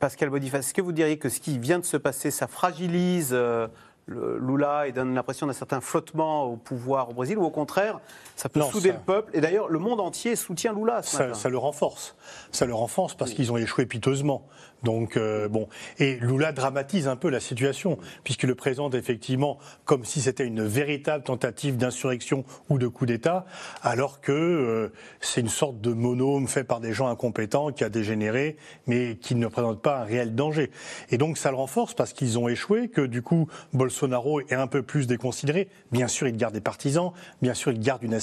Pascal 0.00 0.30
Boniface, 0.30 0.66
est-ce 0.66 0.74
que 0.74 0.82
vous 0.82 0.92
diriez 0.92 1.18
que 1.18 1.28
ce 1.28 1.40
qui 1.40 1.58
vient 1.58 1.78
de 1.78 1.84
se 1.84 1.96
passer, 1.96 2.30
ça 2.30 2.46
fragilise 2.46 3.36
Lula 4.08 4.88
et 4.88 4.92
donne 4.92 5.14
l'impression 5.14 5.46
d'un 5.46 5.52
certain 5.52 5.80
flottement 5.80 6.44
au 6.44 6.56
pouvoir 6.56 7.10
au 7.10 7.12
Brésil, 7.12 7.38
ou 7.38 7.44
au 7.44 7.50
contraire, 7.50 8.00
ça 8.36 8.48
peut 8.48 8.60
souder 8.62 8.92
le 8.92 8.98
peuple. 8.98 9.36
Et 9.36 9.40
d'ailleurs, 9.40 9.68
le 9.68 9.78
monde 9.78 10.00
entier 10.00 10.36
soutient 10.36 10.72
Lula. 10.72 11.02
ça, 11.02 11.34
ça, 11.34 11.48
le 11.48 11.58
renforce. 11.58 12.16
Ça 12.50 12.66
le 12.66 12.74
renforce 12.74 13.14
parce 13.14 13.32
qu'ils 13.32 13.52
ont 13.52 13.56
échoué 13.56 13.86
piteusement. 13.86 14.46
Donc, 14.82 15.16
euh, 15.16 15.48
bon. 15.48 15.68
Et 15.98 16.16
Lula 16.20 16.52
dramatise 16.52 17.08
un 17.08 17.16
peu 17.16 17.30
la 17.30 17.40
situation, 17.40 17.98
puisqu'il 18.22 18.46
le 18.46 18.54
présente 18.54 18.94
effectivement 18.94 19.58
comme 19.84 20.04
si 20.04 20.20
c'était 20.20 20.46
une 20.46 20.62
véritable 20.62 21.24
tentative 21.24 21.76
d'insurrection 21.76 22.44
ou 22.68 22.78
de 22.78 22.86
coup 22.86 23.06
d'État, 23.06 23.44
alors 23.82 24.20
que 24.20 24.32
euh, 24.32 24.92
c'est 25.20 25.40
une 25.40 25.48
sorte 25.48 25.80
de 25.80 25.92
monome 25.92 26.46
fait 26.46 26.64
par 26.64 26.80
des 26.80 26.92
gens 26.92 27.08
incompétents 27.08 27.72
qui 27.72 27.82
a 27.82 27.88
dégénéré, 27.88 28.56
mais 28.86 29.16
qui 29.16 29.34
ne 29.34 29.46
présente 29.48 29.82
pas 29.82 30.00
un 30.00 30.04
réel 30.04 30.34
danger. 30.34 30.70
Et 31.10 31.18
donc, 31.18 31.38
ça 31.38 31.50
le 31.50 31.56
renforce 31.56 31.94
parce 31.94 32.12
qu'ils 32.12 32.38
ont 32.38 32.48
échoué, 32.48 32.88
que 32.88 33.00
du 33.00 33.22
coup, 33.22 33.48
Bolsonaro 33.72 34.40
est 34.40 34.54
un 34.54 34.66
peu 34.66 34.82
plus 34.82 35.06
déconsidéré. 35.06 35.68
Bien 35.90 36.06
sûr, 36.06 36.28
il 36.28 36.36
garde 36.36 36.54
des 36.54 36.60
partisans, 36.60 37.12
bien 37.42 37.54
sûr, 37.54 37.72
il 37.72 37.80
garde 37.80 38.02
une 38.02 38.18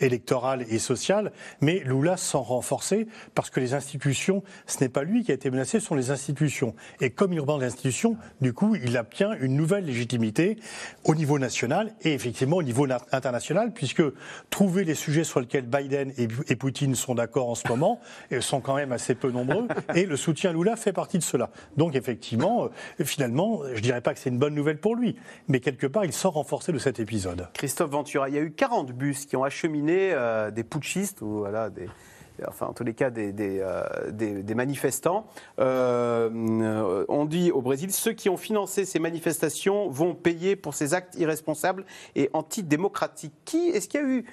électorale 0.00 0.64
et 0.68 0.78
sociale, 0.78 1.32
mais 1.60 1.80
Lula 1.84 2.16
s'en 2.16 2.42
renforcer 2.42 3.06
parce 3.34 3.50
que 3.50 3.60
les 3.60 3.74
institutions, 3.74 4.42
ce 4.66 4.80
n'est 4.80 4.88
pas 4.88 5.02
lui 5.02 5.24
qui 5.24 5.30
a 5.30 5.34
été 5.34 5.50
menacé, 5.50 5.80
sont 5.86 5.94
les 5.94 6.10
institutions. 6.10 6.74
Et 7.00 7.10
comme 7.10 7.32
il 7.32 7.40
reprend 7.40 7.58
les 7.58 7.66
institutions, 7.66 8.16
du 8.40 8.52
coup, 8.52 8.74
il 8.74 8.96
obtient 8.98 9.32
une 9.40 9.56
nouvelle 9.56 9.84
légitimité 9.84 10.58
au 11.04 11.14
niveau 11.14 11.38
national 11.38 11.92
et 12.02 12.12
effectivement 12.12 12.56
au 12.56 12.62
niveau 12.62 12.86
international, 13.12 13.72
puisque 13.72 14.02
trouver 14.50 14.84
les 14.84 14.94
sujets 14.94 15.24
sur 15.24 15.40
lesquels 15.40 15.66
Biden 15.66 16.12
et, 16.18 16.56
Poutine 16.56 16.94
sont 16.94 17.14
d'accord 17.14 17.48
en 17.48 17.54
ce 17.54 17.68
moment 17.68 18.00
sont 18.40 18.60
quand 18.60 18.74
même 18.74 18.92
assez 18.92 19.14
peu 19.14 19.30
nombreux, 19.30 19.68
et 19.94 20.06
le 20.06 20.16
soutien 20.16 20.50
à 20.50 20.52
Lula 20.52 20.76
fait 20.76 20.92
partie 20.92 21.18
de 21.18 21.22
cela. 21.22 21.50
Donc 21.76 21.94
effectivement, 21.94 22.64
euh, 22.64 23.04
finalement, 23.04 23.60
je 23.74 23.80
dirais 23.80 24.00
pas 24.00 24.14
que 24.14 24.20
c'est 24.20 24.30
une 24.30 24.38
bonne 24.38 24.54
nouvelle 24.54 24.78
pour 24.78 24.96
lui, 24.96 25.16
mais 25.48 25.60
quelque 25.60 25.86
part, 25.86 26.04
il 26.04 26.12
sort 26.12 26.34
renforcé 26.34 26.72
de 26.72 26.78
cet 26.78 26.98
épisode. 26.98 27.48
Christophe 27.54 27.90
Ventura, 27.90 28.28
il 28.28 28.34
y 28.34 28.38
a 28.38 28.42
eu 28.42 28.52
40 28.52 28.92
bus 28.92 29.26
qui 29.26 29.36
ont 29.36 29.44
acheminé 29.44 30.12
euh, 30.12 30.50
des 30.50 30.64
putschistes, 30.64 31.22
ou 31.22 31.38
voilà, 31.38 31.70
des, 31.70 31.88
enfin 32.46 32.66
en 32.66 32.72
tous 32.72 32.84
les 32.84 32.94
cas 32.94 33.10
des, 33.10 33.32
des, 33.32 33.60
euh, 33.60 34.54
manifestants. 34.54 35.26
Euh, 35.58 37.04
on 37.08 37.24
dit 37.24 37.50
au 37.50 37.62
Brésil, 37.62 37.92
ceux 37.92 38.12
qui 38.12 38.28
ont 38.28 38.36
financé 38.36 38.84
ces 38.84 38.98
manifestations 38.98 39.88
vont 39.88 40.14
payer 40.14 40.56
pour 40.56 40.74
ces 40.74 40.94
actes 40.94 41.16
irresponsables 41.16 41.84
et 42.14 42.30
antidémocratiques. 42.32 43.34
Qui 43.44 43.68
est-ce 43.68 43.88
qu'il 43.88 44.00
y 44.00 44.04
a 44.04 44.06
eu? 44.06 44.24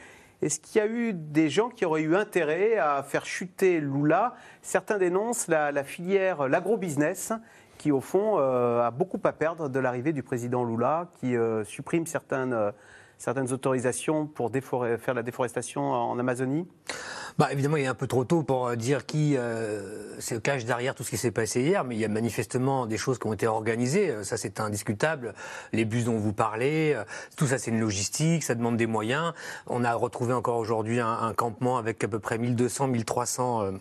Est-ce 0.42 0.60
qu'il 0.60 0.80
y 0.80 0.84
a 0.84 0.88
eu 0.88 1.14
des 1.14 1.50
gens 1.50 1.70
qui 1.70 1.86
auraient 1.86 2.02
eu 2.02 2.18
intérêt 2.18 2.78
à 2.78 3.02
faire 3.04 3.26
chuter 3.26 3.80
Lula? 3.80 4.36
Certains 4.62 4.98
dénoncent 4.98 5.48
la, 5.48 5.84
filière, 5.86 6.50
l'agro-business, 6.50 7.32
qui 7.78 7.94
au 7.94 8.02
fond 8.02 8.38
a 8.38 8.92
beaucoup 8.92 9.22
à 9.24 9.32
perdre 9.32 9.70
de 9.70 9.80
l'arrivée 9.80 10.12
du 10.12 10.22
président 10.22 10.66
Lula, 10.66 11.08
qui 11.22 11.36
supprime 11.64 12.06
certaines 12.06 12.74
certaines 13.24 13.54
autorisations 13.54 14.28
pour 14.28 14.52
faire 15.00 15.14
la 15.14 15.24
déforestation 15.24 15.82
en 15.82 16.20
Amazonie? 16.20 16.68
Bah, 17.38 17.54
Évidemment, 17.54 17.78
il 17.78 17.84
est 17.84 17.88
un 17.88 17.96
peu 17.96 18.06
trop 18.06 18.26
tôt 18.26 18.44
pour 18.44 18.68
euh, 18.68 18.76
dire 18.76 19.06
qui 19.06 19.38
euh, 19.38 20.20
se 20.20 20.36
cache 20.36 20.66
derrière 20.66 20.94
tout 20.94 21.04
ce 21.04 21.10
qui 21.10 21.16
s'est 21.16 21.32
passé 21.32 21.62
hier, 21.62 21.86
mais 21.86 21.96
il 21.96 22.02
y 22.02 22.06
a 22.06 22.10
manifestement 22.10 22.86
des 22.86 22.98
choses 22.98 23.20
qui 23.20 23.28
ont 23.28 23.34
été 23.34 23.48
organisées, 23.48 24.10
euh, 24.10 24.24
ça 24.26 24.36
c'est 24.36 24.60
indiscutable. 24.60 25.34
Les 25.72 25.86
bus 25.86 26.04
dont 26.04 26.18
vous 26.18 26.34
parlez, 26.34 27.02
tout 27.38 27.48
ça 27.48 27.58
c'est 27.58 27.72
une 27.72 27.80
logistique, 27.80 28.44
ça 28.44 28.56
demande 28.56 28.76
des 28.76 28.88
moyens. 28.88 29.34
On 29.68 29.86
a 29.86 29.94
retrouvé 29.94 30.34
encore 30.34 30.58
aujourd'hui 30.58 31.00
un, 31.00 31.34
campement 31.34 31.78
avec 31.78 32.04
à 32.04 32.10
peu 32.10 32.20
près 32.20 32.38
1200, 32.38 32.90
1300 32.90 33.62
euh, 33.62 33.72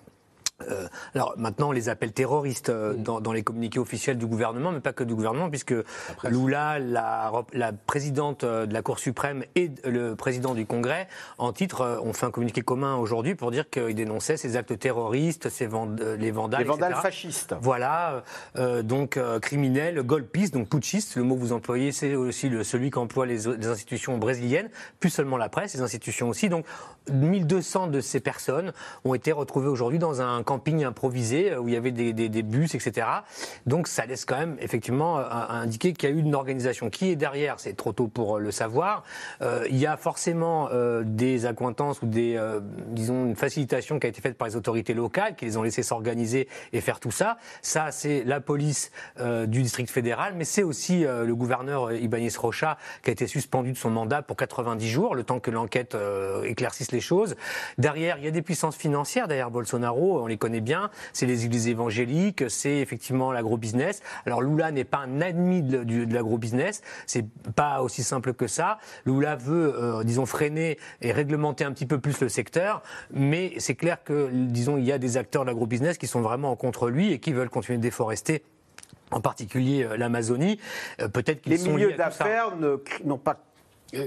alors 1.15 1.35
maintenant, 1.37 1.69
on 1.69 1.73
les 1.73 1.89
appelle 1.89 2.13
terroristes 2.13 2.71
euh, 2.71 2.95
mm. 2.95 3.21
dans, 3.21 3.33
les 3.33 3.43
communiqués 3.43 3.79
officiels 3.79 4.19
du 4.19 4.27
gouvernement, 4.27 4.73
mais 4.73 4.81
pas 4.81 4.93
que 4.93 5.05
du 5.05 5.15
gouvernement, 5.15 5.51
puisque 5.51 5.75
Lula, 6.25 6.79
la, 6.79 7.33
la, 7.53 7.73
présidente 7.73 8.45
euh, 8.45 8.67
de 8.67 8.75
la 8.75 8.83
Cour 8.83 8.99
suprême 8.99 9.45
et 9.55 9.71
le 9.85 10.15
président 10.15 10.55
du 10.55 10.67
Congrès, 10.67 11.09
en 11.39 11.53
titre, 11.53 12.01
ont 12.03 12.13
fait 12.13 12.27
un 12.27 12.31
communiqué 12.31 12.63
commun 12.63 12.97
aujourd'hui 12.97 13.35
pour 13.35 13.51
dire 13.51 13.69
qu'ils 13.71 13.95
dénonçaient 13.95 14.37
ces 14.37 14.57
actes 14.57 14.79
terroristes, 14.79 15.49
ces 15.49 15.69
les 16.19 16.31
vandales, 16.31 16.61
les 16.63 16.69
vandales 16.69 16.95
fascistes. 16.97 17.55
Voilà, 17.61 18.23
donc 18.83 19.19
criminels, 19.41 20.03
golpistes, 20.03 20.55
donc 20.55 20.69
putschistes. 20.69 21.17
Le 21.17 21.23
mot 21.23 21.37
que 21.37 21.41
vous 21.41 21.53
employez, 21.53 21.93
c'est 21.93 22.15
aussi 22.15 22.49
le, 22.49 22.65
celui 22.65 22.91
qu'emploient 22.91 23.27
les, 23.27 23.39
les 23.47 23.67
institutions 23.67 24.19
brésiliennes, 24.19 24.69
plus 25.01 25.11
seulement 25.11 25.37
la 25.37 25.49
presse, 25.49 25.75
les 25.75 25.81
institutions 25.81 26.29
aussi. 26.29 26.49
Donc 26.49 26.67
1200 27.11 27.89
de 27.89 28.01
ces 28.01 28.21
personnes 28.21 28.73
ont 29.05 29.15
été 29.15 29.33
retrouvées 29.33 29.69
aujourd'hui 29.69 29.99
dans 29.99 30.21
un 30.21 30.43
camping 30.53 30.85
improvisé 30.85 31.57
où 31.57 31.69
il 31.69 31.75
y 31.75 31.77
avait 31.77 31.93
des, 31.93 32.43
bus, 32.43 32.75
etc. 32.75 33.07
Donc 33.67 33.89
ça 33.89 34.05
laisse 34.07 34.25
quand 34.25 34.39
même 34.39 34.57
effectivement 34.61 35.19
indiquer 35.19 35.93
qu'il 35.93 36.09
y 36.09 36.13
a 36.13 36.15
eu 36.15 36.19
une 36.19 36.35
organisation. 36.35 36.91
Qui 36.91 37.11
est 37.11 37.17
derrière 37.17 37.59
C'est 37.59 37.75
trop 37.75 37.93
tôt 37.93 38.09
pour 38.09 38.39
le 38.39 38.51
savoir. 38.51 39.05
il 39.41 39.77
y 39.77 39.87
a 39.87 39.97
forcément 39.97 40.69
des 41.05 41.47
accointances 41.47 42.03
ou 42.03 42.07
des, 42.07 42.39
disons, 42.89 43.27
une 43.27 43.37
facilitation 43.37 43.99
qui 43.99 44.07
a 44.07 44.11
été 44.11 44.21
faite 44.21 44.37
par 44.37 44.49
les 44.49 44.57
autorités 44.57 44.95
locales, 44.95 45.37
qui 45.37 45.45
les 45.45 45.57
ont 45.57 45.63
laissés 45.63 45.83
s'organiser 45.83 46.49
et 46.73 46.81
faire 46.81 47.01
tout 47.01 47.11
ça. 47.11 47.39
Ça, 47.63 47.91
c'est 47.91 48.25
la 48.25 48.41
police 48.41 48.91
du 49.19 49.63
district 49.63 49.91
fédéral, 49.91 50.35
mais 50.37 50.45
c'est 50.45 50.63
aussi 50.63 51.05
le 51.05 51.35
gouverneur 51.35 51.93
Ibanez 51.93 52.31
Rocha 52.37 52.77
qui 53.03 53.11
a 53.11 53.13
été 53.13 53.27
suspendu 53.27 53.73
de 53.73 53.79
son 53.79 53.91
mandat 53.91 54.23
pour 54.23 54.37
90 54.37 54.89
jours, 54.89 55.15
le 55.15 55.25
temps 55.25 55.41
que 55.41 55.51
l'enquête 55.51 55.95
euh, 55.95 56.43
éclaircisse 56.45 56.93
les 56.93 57.01
choses. 57.01 57.37
Derrière, 57.79 58.19
il 58.19 58.25
y 58.25 58.29
a 58.29 58.31
des 58.31 58.43
puissances 58.43 58.77
financières. 58.77 59.29
Derrière 59.29 59.51
Bolsonaro, 59.51 60.23
on 60.23 60.27
les 60.27 60.37
connaît 60.43 60.61
bien. 60.61 60.91
C'est 61.13 61.27
les 61.27 61.45
églises 61.45 61.69
évangéliques, 61.69 62.51
c'est 62.51 62.79
effectivement 62.79 63.31
l'agro-business. 63.31 64.03
Alors 64.27 64.43
Lula 64.43 64.73
n'est 64.73 64.85
pas 64.85 64.99
un 64.99 65.21
admis 65.21 65.63
de, 65.63 65.85
de 65.85 66.13
l'agro-business. 66.13 66.83
C'est 67.07 67.25
pas 67.55 67.81
aussi 67.83 68.03
simple 68.03 68.35
que 68.35 68.49
ça. 68.49 68.79
Lula 69.07 69.37
veut, 69.37 69.73
euh, 69.79 70.03
disons, 70.03 70.27
freiner 70.27 70.79
et 71.01 71.13
réglementer 71.13 71.65
un 71.65 71.71
petit 71.71 71.87
peu 71.87 72.01
plus 72.01 72.21
le 72.21 72.29
secteur, 72.29 72.83
mais 73.13 73.55
c'est 73.59 73.77
clair 73.77 74.03
que, 74.03 74.31
disons, 74.33 74.77
il 74.79 74.85
y 74.85 74.91
a 74.91 74.99
des 74.99 75.17
acteurs 75.17 75.43
de 75.43 75.51
l'agro-business 75.51 75.97
qui 75.97 76.09
sont 76.09 76.23
vraiment 76.23 76.57
contre 76.57 76.91
lui 76.91 77.13
et 77.13 77.21
qui 77.21 77.33
veulent 77.33 77.51
continuer 77.51 77.79
de 77.79 77.83
déforester 77.83 78.43
en 79.13 79.21
particulier 79.21 79.85
euh, 79.85 79.97
l'Amazonie. 79.97 80.59
Peut-être 81.13 81.43
qu'ils 81.43 81.59
sont 81.59 81.77
Les 81.77 81.85
milieux 81.85 81.93
d'affaires 81.93 82.57
n'ont 83.05 83.19
pas 83.19 83.39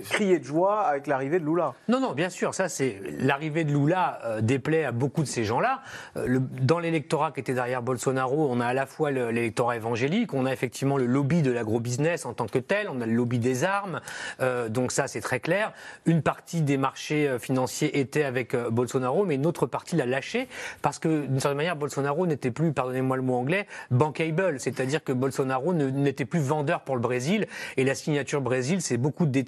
crier 0.03 0.39
de 0.39 0.43
joie 0.43 0.81
avec 0.81 1.07
l'arrivée 1.07 1.39
de 1.39 1.45
Lula. 1.45 1.73
Non, 1.87 1.99
non, 1.99 2.13
bien 2.13 2.29
sûr, 2.29 2.53
ça 2.53 2.69
c'est 2.69 3.01
l'arrivée 3.19 3.63
de 3.63 3.71
Lula 3.71 4.19
euh, 4.25 4.41
déplaît 4.41 4.85
à 4.85 4.91
beaucoup 4.91 5.21
de 5.21 5.27
ces 5.27 5.43
gens-là. 5.43 5.81
Euh, 6.17 6.39
dans 6.61 6.79
l'électorat 6.79 7.31
qui 7.31 7.39
était 7.39 7.53
derrière 7.53 7.81
Bolsonaro, 7.81 8.47
on 8.49 8.59
a 8.59 8.67
à 8.67 8.73
la 8.73 8.85
fois 8.85 9.11
l'électorat 9.11 9.75
évangélique, 9.75 10.33
on 10.33 10.45
a 10.45 10.53
effectivement 10.53 10.97
le 10.97 11.05
lobby 11.05 11.41
de 11.41 11.51
l'agro-business 11.51 12.25
en 12.25 12.33
tant 12.33 12.47
que 12.47 12.59
tel, 12.59 12.89
on 12.89 13.01
a 13.01 13.05
le 13.05 13.13
lobby 13.13 13.39
des 13.39 13.63
armes, 13.63 14.01
euh, 14.41 14.69
donc 14.69 14.91
ça 14.91 15.07
c'est 15.07 15.21
très 15.21 15.39
clair. 15.39 15.71
Une 16.05 16.21
partie 16.21 16.61
des 16.61 16.77
marchés 16.77 17.37
financiers 17.39 17.99
était 17.99 18.23
avec 18.23 18.55
Bolsonaro, 18.55 19.25
mais 19.25 19.35
une 19.35 19.45
autre 19.45 19.65
partie 19.65 19.95
l'a 19.95 20.05
lâché 20.05 20.47
parce 20.81 20.99
que 20.99 21.25
d'une 21.25 21.39
certaine 21.39 21.57
manière 21.57 21.75
Bolsonaro 21.75 22.25
n'était 22.25 22.51
plus, 22.51 22.73
pardonnez-moi 22.73 23.17
le 23.17 23.23
mot 23.23 23.35
anglais, 23.35 23.67
bankable, 23.91 24.59
c'est-à-dire 24.59 25.03
que 25.03 25.11
Bolsonaro 25.11 25.73
n'était 25.73 26.25
plus 26.25 26.39
vendeur 26.39 26.81
pour 26.81 26.95
le 26.95 27.01
Brésil 27.01 27.47
et 27.77 27.83
la 27.83 27.95
signature 27.95 28.41
Brésil 28.41 28.81
c'est 28.81 28.97
beaucoup 28.97 29.25
de 29.25 29.43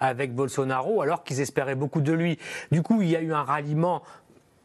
avec 0.00 0.34
Bolsonaro 0.34 1.02
alors 1.02 1.24
qu'ils 1.24 1.40
espéraient 1.40 1.74
beaucoup 1.74 2.00
de 2.00 2.12
lui. 2.12 2.38
Du 2.70 2.82
coup, 2.82 3.02
il 3.02 3.08
y 3.08 3.16
a 3.16 3.20
eu 3.20 3.32
un 3.32 3.42
ralliement 3.42 4.02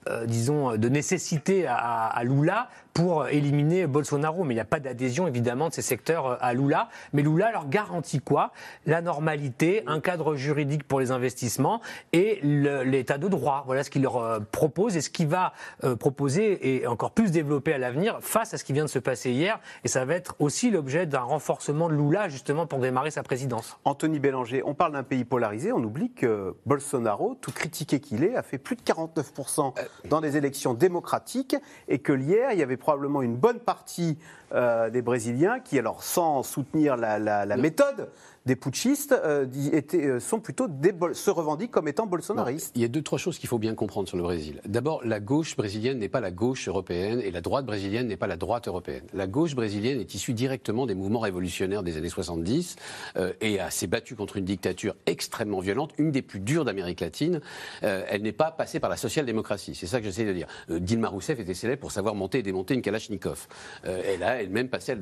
euh, 0.09 0.25
disons, 0.25 0.75
de 0.75 0.89
nécessité 0.89 1.65
à, 1.65 2.07
à, 2.07 2.23
Lula 2.25 2.69
pour 2.93 3.27
éliminer 3.27 3.87
Bolsonaro. 3.87 4.43
Mais 4.43 4.53
il 4.53 4.57
n'y 4.57 4.61
a 4.61 4.65
pas 4.65 4.79
d'adhésion, 4.79 5.27
évidemment, 5.27 5.69
de 5.69 5.73
ces 5.73 5.81
secteurs 5.81 6.27
euh, 6.27 6.35
à 6.39 6.53
Lula. 6.53 6.89
Mais 7.13 7.21
Lula 7.21 7.51
leur 7.51 7.67
garantit 7.67 8.19
quoi? 8.19 8.51
La 8.85 9.01
normalité, 9.01 9.83
un 9.87 9.99
cadre 9.99 10.35
juridique 10.35 10.87
pour 10.87 10.99
les 10.99 11.11
investissements 11.11 11.81
et 12.11 12.39
l'état 12.41 13.17
de 13.17 13.27
droit. 13.27 13.63
Voilà 13.65 13.83
ce 13.83 13.89
qu'il 13.89 14.03
leur 14.03 14.17
euh, 14.17 14.39
propose 14.39 14.97
et 14.97 15.01
ce 15.01 15.09
qu'il 15.09 15.27
va 15.27 15.53
proposer 15.99 16.77
et 16.77 16.87
encore 16.87 17.11
plus 17.11 17.31
développer 17.31 17.73
à 17.73 17.77
l'avenir 17.77 18.19
face 18.21 18.53
à 18.53 18.57
ce 18.57 18.63
qui 18.63 18.73
vient 18.73 18.85
de 18.85 18.89
se 18.89 18.99
passer 18.99 19.31
hier. 19.31 19.59
Et 19.83 19.87
ça 19.87 20.05
va 20.05 20.15
être 20.15 20.35
aussi 20.39 20.71
l'objet 20.71 21.05
d'un 21.05 21.21
renforcement 21.21 21.89
de 21.89 21.95
Lula, 21.95 22.29
justement, 22.29 22.65
pour 22.65 22.79
démarrer 22.79 23.11
sa 23.11 23.23
présidence. 23.23 23.77
Anthony 23.85 24.19
Bélanger, 24.19 24.63
on 24.65 24.73
parle 24.73 24.93
d'un 24.93 25.03
pays 25.03 25.25
polarisé. 25.25 25.71
On 25.71 25.83
oublie 25.83 26.11
que 26.11 26.55
Bolsonaro, 26.65 27.35
tout 27.41 27.51
critiqué 27.51 27.99
qu'il 27.99 28.23
est, 28.23 28.35
a 28.35 28.43
fait 28.43 28.57
plus 28.57 28.75
de 28.75 28.81
49% 28.81 29.73
dans 30.09 30.21
des 30.21 30.37
élections 30.37 30.73
démocratiques 30.73 31.55
et 31.87 31.99
que 31.99 32.13
hier, 32.13 32.51
il 32.51 32.59
y 32.59 32.63
avait 32.63 32.77
probablement 32.83 33.21
une 33.21 33.35
bonne 33.35 33.59
partie 33.59 34.19
euh, 34.53 34.89
des 34.89 35.01
Brésiliens 35.01 35.59
qui, 35.59 35.79
alors 35.79 36.03
sans 36.03 36.43
soutenir 36.43 36.97
la, 36.97 37.17
la 37.17 37.57
méthode, 37.57 38.09
des 38.45 38.55
putschistes 38.55 39.13
euh, 39.13 39.45
euh, 39.93 40.19
sont 40.19 40.39
plutôt 40.39 40.67
se 41.13 41.29
revendiquent 41.29 41.71
comme 41.71 41.87
étant 41.87 42.05
bolsonaristes. 42.05 42.73
il 42.75 42.81
y 42.81 42.85
a 42.85 42.89
deux, 42.89 43.01
trois 43.01 43.17
choses 43.17 43.37
qu'il 43.37 43.47
faut 43.47 43.57
bien 43.57 43.73
comprendre 43.73 44.07
sur 44.07 44.17
le 44.17 44.23
Brésil. 44.23 44.59
D'abord, 44.65 45.01
la 45.05 45.19
gauche 45.21 45.55
brésilienne 45.55 45.99
n'est 45.99 46.09
pas 46.09 46.19
la 46.19 46.31
gauche 46.31 46.67
européenne 46.67 47.21
et 47.21 47.31
la 47.31 47.39
droite 47.39 47.65
brésilienne 47.65 48.07
n'est 48.07 48.17
pas 48.17 48.27
la 48.27 48.35
droite 48.35 48.67
européenne. 48.67 49.03
La 49.13 49.27
gauche 49.27 49.55
brésilienne 49.55 49.99
est 49.99 50.13
issue 50.13 50.33
directement 50.33 50.85
des 50.85 50.95
mouvements 50.95 51.21
révolutionnaires 51.21 51.83
des 51.83 51.95
années 51.95 52.09
70 52.09 52.75
euh, 53.15 53.31
et 53.39 53.59
s'est 53.69 53.87
battue 53.87 54.15
contre 54.15 54.37
une 54.37 54.45
dictature 54.45 54.95
extrêmement 55.05 55.59
violente, 55.59 55.93
une 55.97 56.11
des 56.11 56.21
plus 56.21 56.39
dures 56.39 56.65
d'Amérique 56.65 56.99
latine. 56.99 57.39
elle 57.81 58.21
n'est 58.21 58.31
pas 58.31 58.51
passée 58.51 58.79
par 58.79 58.89
la 58.89 58.97
social-démocratie. 58.97 59.75
C'est 59.75 59.87
ça 59.87 59.99
que 59.99 60.05
j'essaie 60.05 60.25
de 60.25 60.33
dire. 60.33 60.47
Dilma 60.69 61.07
Rousseff 61.07 61.39
était 61.39 61.53
célèbre 61.53 61.81
pour 61.81 61.91
savoir 61.91 62.15
monter 62.15 62.39
et 62.39 62.43
démonter 62.43 62.73
une 62.73 62.81
Kalachnikov. 62.81 63.47
elle 63.83 64.23
a 64.23 64.41
elle-même 64.41 64.67
passé, 64.67 64.95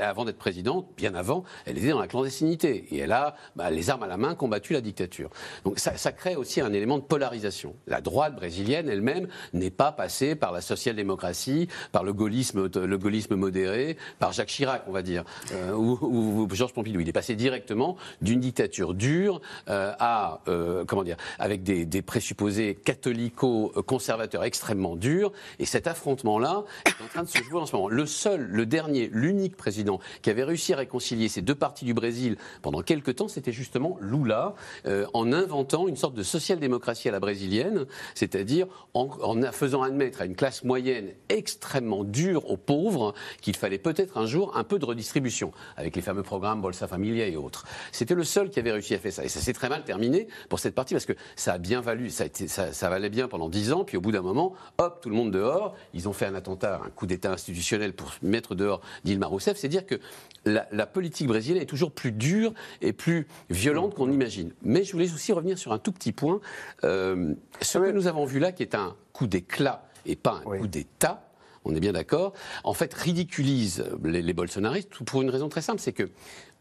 avant 0.00 0.24
d'être 0.24 0.38
présidente, 0.38 0.88
bien 0.96 1.14
avant, 1.14 1.44
elle 1.66 1.78
était 1.78 1.90
dans 1.90 2.00
la 2.00 2.08
clandestinité 2.08 2.85
et 2.90 2.98
elle 2.98 3.12
a, 3.12 3.36
bah, 3.56 3.70
les 3.70 3.90
armes 3.90 4.02
à 4.02 4.06
la 4.06 4.16
main, 4.16 4.34
combattu 4.34 4.72
la 4.72 4.80
dictature. 4.80 5.30
Donc 5.64 5.78
ça, 5.78 6.12
crée 6.12 6.36
aussi 6.36 6.60
un 6.60 6.72
élément 6.72 6.98
de 6.98 7.02
polarisation. 7.02 7.74
La 7.86 8.00
droite 8.00 8.34
brésilienne 8.34 8.88
elle-même 8.88 9.28
n'est 9.52 9.70
pas 9.70 9.92
passée 9.92 10.34
par 10.34 10.52
la 10.52 10.60
social-démocratie, 10.60 11.68
par 11.92 12.04
le 12.04 12.12
gaullisme, 12.12 12.68
le 12.74 12.98
gaullisme 12.98 13.36
modéré, 13.36 13.96
par 14.18 14.32
Jacques 14.32 14.48
Chirac, 14.48 14.84
on 14.86 14.92
va 14.92 15.02
dire, 15.02 15.24
euh, 15.52 15.72
ou, 15.72 16.48
Georges 16.52 16.72
Pompidou. 16.72 17.00
Il 17.00 17.08
est 17.08 17.12
passé 17.12 17.34
directement 17.34 17.96
d'une 18.22 18.40
dictature 18.40 18.94
dure 18.94 19.40
euh, 19.68 19.92
à, 19.98 20.40
euh, 20.48 20.84
comment 20.86 21.04
dire, 21.04 21.16
avec 21.38 21.62
des, 21.62 21.84
des 21.84 22.02
présupposés 22.02 22.74
catholico-conservateurs 22.74 24.44
extrêmement 24.44 24.96
durs. 24.96 25.32
Et 25.58 25.66
cet 25.66 25.86
affrontement-là 25.86 26.64
est 26.86 27.04
en 27.04 27.08
train 27.08 27.22
de 27.22 27.28
se 27.28 27.42
jouer 27.42 27.60
en 27.60 27.66
ce 27.66 27.74
moment. 27.74 27.88
Le 27.88 28.06
seul, 28.06 28.42
le 28.42 28.66
dernier, 28.66 29.10
l'unique 29.12 29.56
président 29.56 30.00
qui 30.22 30.30
avait 30.30 30.44
réussi 30.44 30.72
à 30.72 30.76
réconcilier 30.76 31.28
ces 31.28 31.42
deux 31.42 31.54
parties 31.54 31.84
du 31.84 31.94
Brésil 31.94 32.36
pendant 32.62 32.75
pendant 32.76 32.84
quelque 32.84 33.10
temps, 33.10 33.26
c'était 33.26 33.52
justement 33.52 33.96
Lula, 34.02 34.54
euh, 34.84 35.06
en 35.14 35.32
inventant 35.32 35.88
une 35.88 35.96
sorte 35.96 36.12
de 36.12 36.22
social-démocratie 36.22 37.08
à 37.08 37.10
la 37.10 37.20
brésilienne, 37.20 37.86
c'est-à-dire 38.14 38.66
en, 38.92 39.08
faisant 39.50 39.80
admettre 39.80 40.20
à 40.20 40.26
une 40.26 40.36
classe 40.36 40.62
moyenne 40.62 41.08
extrêmement 41.30 42.04
dure 42.04 42.50
aux 42.50 42.58
pauvres 42.58 43.14
qu'il 43.40 43.56
fallait 43.56 43.78
peut-être 43.78 44.18
un 44.18 44.26
jour 44.26 44.54
un 44.58 44.62
peu 44.62 44.78
de 44.78 44.84
redistribution, 44.84 45.52
avec 45.78 45.96
les 45.96 46.02
fameux 46.02 46.22
programmes 46.22 46.60
Bolsa 46.60 46.86
Familia 46.86 47.26
et 47.26 47.36
autres. 47.36 47.64
C'était 47.92 48.14
le 48.14 48.24
seul 48.24 48.50
qui 48.50 48.58
avait 48.58 48.72
réussi 48.72 48.92
à 48.92 48.98
faire 48.98 49.12
ça. 49.12 49.24
Et 49.24 49.30
ça 49.30 49.40
s'est 49.40 49.54
très 49.54 49.70
mal 49.70 49.82
terminé 49.82 50.28
pour 50.50 50.58
cette 50.58 50.74
partie, 50.74 50.92
parce 50.92 51.06
que 51.06 51.14
ça 51.34 51.54
a 51.54 51.58
bien 51.58 51.80
valu, 51.80 52.10
ça, 52.10 52.90
valait 52.90 53.08
bien 53.08 53.26
pendant 53.26 53.48
dix 53.48 53.72
ans, 53.72 53.84
puis 53.84 53.96
au 53.96 54.02
bout 54.02 54.12
d'un 54.12 54.20
moment, 54.20 54.52
hop, 54.76 55.00
tout 55.00 55.08
le 55.08 55.16
monde 55.16 55.30
dehors. 55.30 55.74
Ils 55.94 56.10
ont 56.10 56.12
fait 56.12 56.26
un 56.26 56.34
attentat, 56.34 56.82
un 56.84 56.90
coup 56.90 57.06
d'État 57.06 57.32
institutionnel 57.32 57.94
pour 57.94 58.12
mettre 58.20 58.54
dehors 58.54 58.82
Dilma 59.04 59.28
Rousseff. 59.28 59.56
C'est 59.56 59.68
dire 59.68 59.86
que 59.86 59.98
la 60.44 60.86
politique 60.86 61.26
brésilienne 61.26 61.62
est 61.62 61.66
toujours 61.66 61.90
plus 61.90 62.12
dure 62.12 62.52
et 62.80 62.92
plus 62.92 63.26
violente 63.50 63.94
qu'on 63.94 64.10
imagine. 64.10 64.52
Mais 64.62 64.84
je 64.84 64.92
voulais 64.92 65.12
aussi 65.12 65.32
revenir 65.32 65.58
sur 65.58 65.72
un 65.72 65.78
tout 65.78 65.92
petit 65.92 66.12
point. 66.12 66.40
Euh, 66.84 67.34
ce 67.60 67.78
que 67.78 67.90
nous 67.90 68.06
avons 68.06 68.24
vu 68.24 68.38
là, 68.38 68.52
qui 68.52 68.62
est 68.62 68.74
un 68.74 68.96
coup 69.12 69.26
d'éclat 69.26 69.88
et 70.04 70.16
pas 70.16 70.42
un 70.44 70.58
coup 70.58 70.66
d'État, 70.66 71.26
on 71.66 71.74
est 71.74 71.80
bien 71.80 71.92
d'accord, 71.92 72.32
en 72.64 72.74
fait 72.74 72.94
ridiculise 72.94 73.84
les, 74.04 74.32
bolsonaristes 74.32 75.02
pour 75.04 75.22
une 75.22 75.30
raison 75.30 75.48
très 75.48 75.62
simple, 75.62 75.80
c'est 75.80 75.92
que 75.92 76.08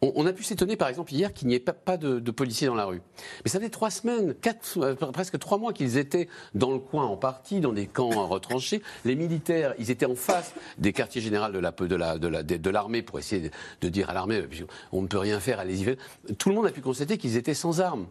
on, 0.01 0.25
a 0.25 0.33
pu 0.33 0.43
s'étonner 0.43 0.75
par 0.75 0.87
exemple 0.87 1.13
hier 1.13 1.33
qu'il 1.33 1.47
n'y 1.47 1.55
ait 1.55 1.59
pas, 1.59 1.97
de, 1.97 2.19
policiers 2.31 2.67
dans 2.67 2.75
la 2.75 2.85
rue. 2.85 3.01
Mais 3.43 3.49
ça 3.49 3.59
fait 3.59 3.69
trois 3.69 3.89
semaines, 3.89 4.33
quatre, 4.35 4.77
euh, 4.77 4.93
presque 4.93 5.39
trois 5.39 5.57
mois 5.57 5.73
qu'ils 5.73 5.97
étaient 5.97 6.27
dans 6.53 6.71
le 6.71 6.79
coin 6.79 7.05
en 7.05 7.17
partie, 7.17 7.59
dans 7.59 7.73
des 7.73 7.87
camps 7.87 8.27
retranchés. 8.27 8.81
Les 9.05 9.15
militaires, 9.15 9.73
ils 9.79 9.91
étaient 9.91 10.05
en 10.05 10.15
face 10.15 10.53
des 10.77 10.93
quartiers 10.93 11.21
généraux 11.21 11.49
de 11.49 11.59
l'armée 11.59 11.87
la, 11.95 12.43
de 12.43 12.57
de 12.57 13.01
pour 13.01 13.19
essayer 13.19 13.51
de, 13.81 13.89
dire 13.89 14.09
à 14.09 14.13
l'armée, 14.13 14.43
on 14.91 15.01
ne 15.01 15.07
peut 15.07 15.17
rien 15.17 15.39
faire, 15.39 15.59
allez-y. 15.59 15.97
Tout 16.37 16.49
le 16.49 16.55
monde 16.55 16.67
a 16.67 16.71
pu 16.71 16.81
constater 16.81 17.17
qu'ils 17.17 17.37
étaient 17.37 17.53
sans 17.53 17.81
armes. 17.81 18.07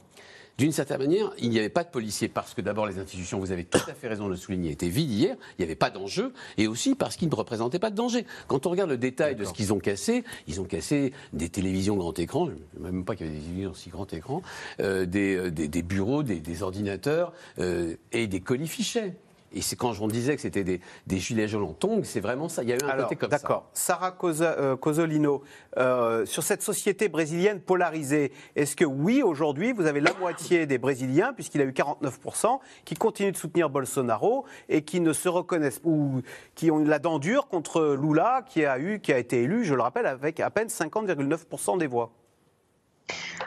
D'une 0.56 0.70
certaine 0.70 0.98
manière, 0.98 1.32
il 1.38 1.50
n'y 1.50 1.58
avait 1.58 1.68
pas 1.68 1.82
de 1.82 1.88
policiers 1.88 2.28
parce 2.28 2.54
que 2.54 2.60
d'abord 2.60 2.86
les 2.86 3.00
institutions, 3.00 3.40
vous 3.40 3.50
avez 3.50 3.64
tout 3.64 3.90
à 3.90 3.94
fait 3.94 4.06
raison 4.06 4.26
de 4.26 4.30
le 4.30 4.36
souligner, 4.36 4.70
étaient 4.70 4.88
vides 4.88 5.10
hier, 5.10 5.36
il 5.58 5.62
n'y 5.62 5.64
avait 5.64 5.74
pas 5.74 5.90
d'enjeu, 5.90 6.32
et 6.58 6.68
aussi 6.68 6.94
parce 6.94 7.16
qu'ils 7.16 7.28
ne 7.28 7.34
représentaient 7.34 7.80
pas 7.80 7.90
de 7.90 7.96
danger. 7.96 8.24
Quand 8.46 8.66
on 8.66 8.70
regarde 8.70 8.90
le 8.90 8.96
détail 8.96 9.34
de 9.34 9.44
ce 9.44 9.52
qu'ils 9.52 9.72
ont 9.72 9.80
cassé, 9.80 10.22
ils 10.46 10.60
ont 10.60 10.64
cassé 10.64 11.12
des 11.32 11.48
télévisions 11.48 11.96
grand 11.96 12.16
écran, 12.20 12.46
je 12.46 12.52
ne 12.78 12.84
même 12.84 13.04
pas 13.04 13.16
qu'il 13.16 13.26
y 13.26 13.28
avait 13.30 13.38
des 13.38 13.44
télévisions 13.44 13.70
aussi 13.72 13.90
grand 13.90 14.12
écran, 14.12 14.42
euh, 14.78 15.06
euh, 15.14 15.50
des, 15.50 15.82
bureaux, 15.82 16.22
des, 16.22 16.62
ordinateurs 16.62 17.32
euh, 17.58 17.96
et 18.12 18.28
des 18.28 18.40
colis 18.40 18.68
fichets. 18.68 19.14
Et 19.54 19.62
c'est 19.62 19.76
quand 19.76 19.92
on 20.00 20.08
disait 20.08 20.34
que 20.34 20.42
c'était 20.42 20.64
des, 20.64 20.80
gilets 21.18 21.46
jaunes 21.46 21.62
en 21.62 21.72
tongs, 21.72 22.02
c'est 22.02 22.20
vraiment 22.20 22.48
ça. 22.48 22.62
Il 22.64 22.68
y 22.68 22.72
a 22.72 22.76
eu 22.76 22.78
un 22.82 23.02
côté 23.02 23.16
comme 23.16 23.30
ça. 23.30 23.38
D'accord. 23.38 23.70
Sarah 23.72 24.16
euh, 24.24 24.76
Cosolino, 24.76 25.42
euh, 25.78 26.26
sur 26.26 26.42
cette 26.42 26.62
société 26.62 27.08
brésilienne 27.08 27.60
polarisée, 27.60 28.32
est-ce 28.56 28.74
que 28.74 28.84
oui, 28.84 29.22
aujourd'hui, 29.22 29.72
vous 29.72 29.86
avez 29.86 30.00
la 30.00 30.12
moitié 30.14 30.66
des 30.66 30.78
Brésiliens, 30.78 31.32
puisqu'il 31.32 31.60
a 31.60 31.64
eu 31.64 31.70
49%, 31.70 32.58
qui 32.84 32.94
continuent 32.94 33.32
de 33.32 33.36
soutenir 33.36 33.70
Bolsonaro 33.70 34.44
et 34.68 34.82
qui 34.82 35.00
ne 35.00 35.12
se 35.12 35.28
reconnaissent 35.28 35.80
ou 35.84 36.20
qui 36.56 36.72
ont 36.72 36.78
la 36.78 36.98
dent 36.98 37.20
dure 37.20 37.46
contre 37.46 37.94
Lula, 37.94 38.44
qui 38.48 38.64
a, 38.64 38.78
eu, 38.78 38.98
qui 38.98 39.12
a 39.12 39.18
été 39.18 39.42
élu, 39.42 39.64
je 39.64 39.74
le 39.74 39.82
rappelle, 39.82 40.06
avec 40.06 40.40
à 40.40 40.50
peine 40.50 40.68
50,9% 40.68 41.78
des 41.78 41.86
voix? 41.86 42.10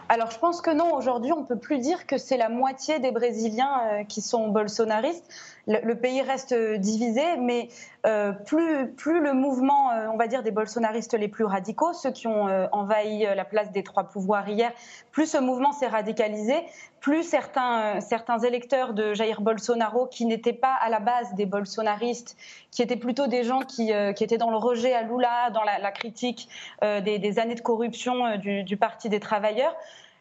Alors 0.09 0.31
je 0.31 0.39
pense 0.39 0.61
que 0.61 0.69
non, 0.69 0.93
aujourd'hui 0.93 1.33
on 1.33 1.41
ne 1.41 1.45
peut 1.45 1.57
plus 1.57 1.79
dire 1.79 2.05
que 2.05 2.17
c'est 2.17 2.37
la 2.37 2.49
moitié 2.49 2.99
des 2.99 3.11
Brésiliens 3.11 3.81
euh, 3.81 4.03
qui 4.03 4.21
sont 4.21 4.49
bolsonaristes. 4.49 5.25
Le, 5.67 5.95
pays 5.95 6.21
reste 6.21 6.53
divisé, 6.53 7.35
mais 7.37 7.67
euh, 8.05 8.31
plus, 8.31 8.87
plus 8.93 9.19
le 9.19 9.33
mouvement, 9.33 9.91
euh, 9.91 10.07
on 10.13 10.15
va 10.17 10.27
dire, 10.27 10.41
des 10.41 10.51
bolsonaristes 10.51 11.13
les 11.13 11.27
plus 11.27 11.43
radicaux, 11.43 11.91
ceux 11.91 12.11
qui 12.11 12.25
ont 12.25 12.47
envahi 12.71 13.25
la 13.35 13.43
place 13.43 13.71
des 13.71 13.83
trois 13.83 14.05
pouvoirs 14.05 14.47
hier, 14.47 14.71
plus 15.11 15.25
ce 15.25 15.37
mouvement 15.37 15.73
s'est 15.73 15.87
radicalisé, 15.87 16.55
plus 17.01 17.23
certains, 17.23 17.99
certains 17.99 18.39
électeurs 18.39 18.93
de 18.93 19.13
Jair 19.13 19.41
Bolsonaro, 19.41 20.07
qui 20.07 20.25
n'étaient 20.25 20.53
pas 20.53 20.73
à 20.81 20.89
la 20.89 20.99
base 20.99 21.33
des 21.35 21.45
bolsonaristes, 21.45 22.37
qui 22.71 22.81
étaient 22.81 22.95
plutôt 22.95 23.27
des 23.27 23.43
gens 23.43 23.59
qui, 23.59 23.91
qui 24.15 24.23
étaient 24.23 24.37
dans 24.37 24.51
le 24.51 24.57
rejet 24.57 24.93
à 24.93 25.01
Lula, 25.01 25.49
dans 25.53 25.63
la, 25.63 25.91
critique 25.91 26.47
des, 26.81 27.39
années 27.39 27.55
de 27.55 27.61
corruption 27.61 28.37
du, 28.37 28.63
du 28.63 28.77
Parti 28.77 29.09
des 29.09 29.19
travailleurs, 29.19 29.75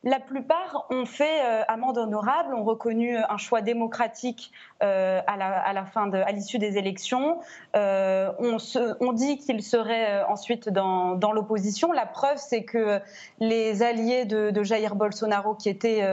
la 0.07 0.21
plupart 0.21 0.87
ont 0.91 1.05
fait 1.05 1.45
euh, 1.45 1.63
amende 1.67 1.99
honorable, 1.99 2.55
ont 2.55 2.63
reconnu 2.63 3.17
un 3.17 3.39
choix 3.39 3.61
démocratique 3.61 4.53
euh, 4.81 5.21
à, 5.27 5.37
la, 5.37 5.85
fin 5.85 6.09
à 6.13 6.31
l'issue 6.31 6.59
des 6.59 6.79
élections. 6.79 7.41
Euh, 7.75 8.31
on, 8.39 9.13
dit 9.13 9.39
qu'ils 9.39 9.65
seraient 9.65 10.23
ensuite 10.29 10.69
dans, 10.69 11.33
l'opposition. 11.33 11.91
La 11.91 12.07
preuve, 12.07 12.37
c'est 12.37 12.63
que 12.63 13.01
les 13.41 13.83
alliés 13.83 14.27
de, 14.27 14.63
Jair 14.63 14.95
Bolsonaro, 14.95 15.55
qui 15.55 15.69
étaient 15.69 16.05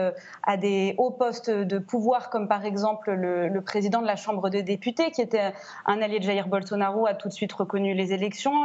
à 0.42 0.56
des 0.56 0.96
hauts 0.98 1.12
postes 1.12 1.50
de 1.50 1.78
pouvoir, 1.78 2.30
comme 2.30 2.48
par 2.48 2.64
exemple 2.64 3.12
le, 3.12 3.60
président 3.60 4.02
de 4.02 4.06
la 4.06 4.16
Chambre 4.16 4.50
des 4.50 4.64
députés, 4.64 5.12
qui 5.12 5.22
était 5.22 5.52
un 5.86 6.02
allié 6.02 6.18
de 6.18 6.24
Jair 6.24 6.48
Bolsonaro, 6.48 7.06
a 7.06 7.14
tout 7.14 7.28
de 7.28 7.32
suite 7.32 7.52
reconnu 7.52 7.94
les 7.94 8.12
élections. 8.12 8.64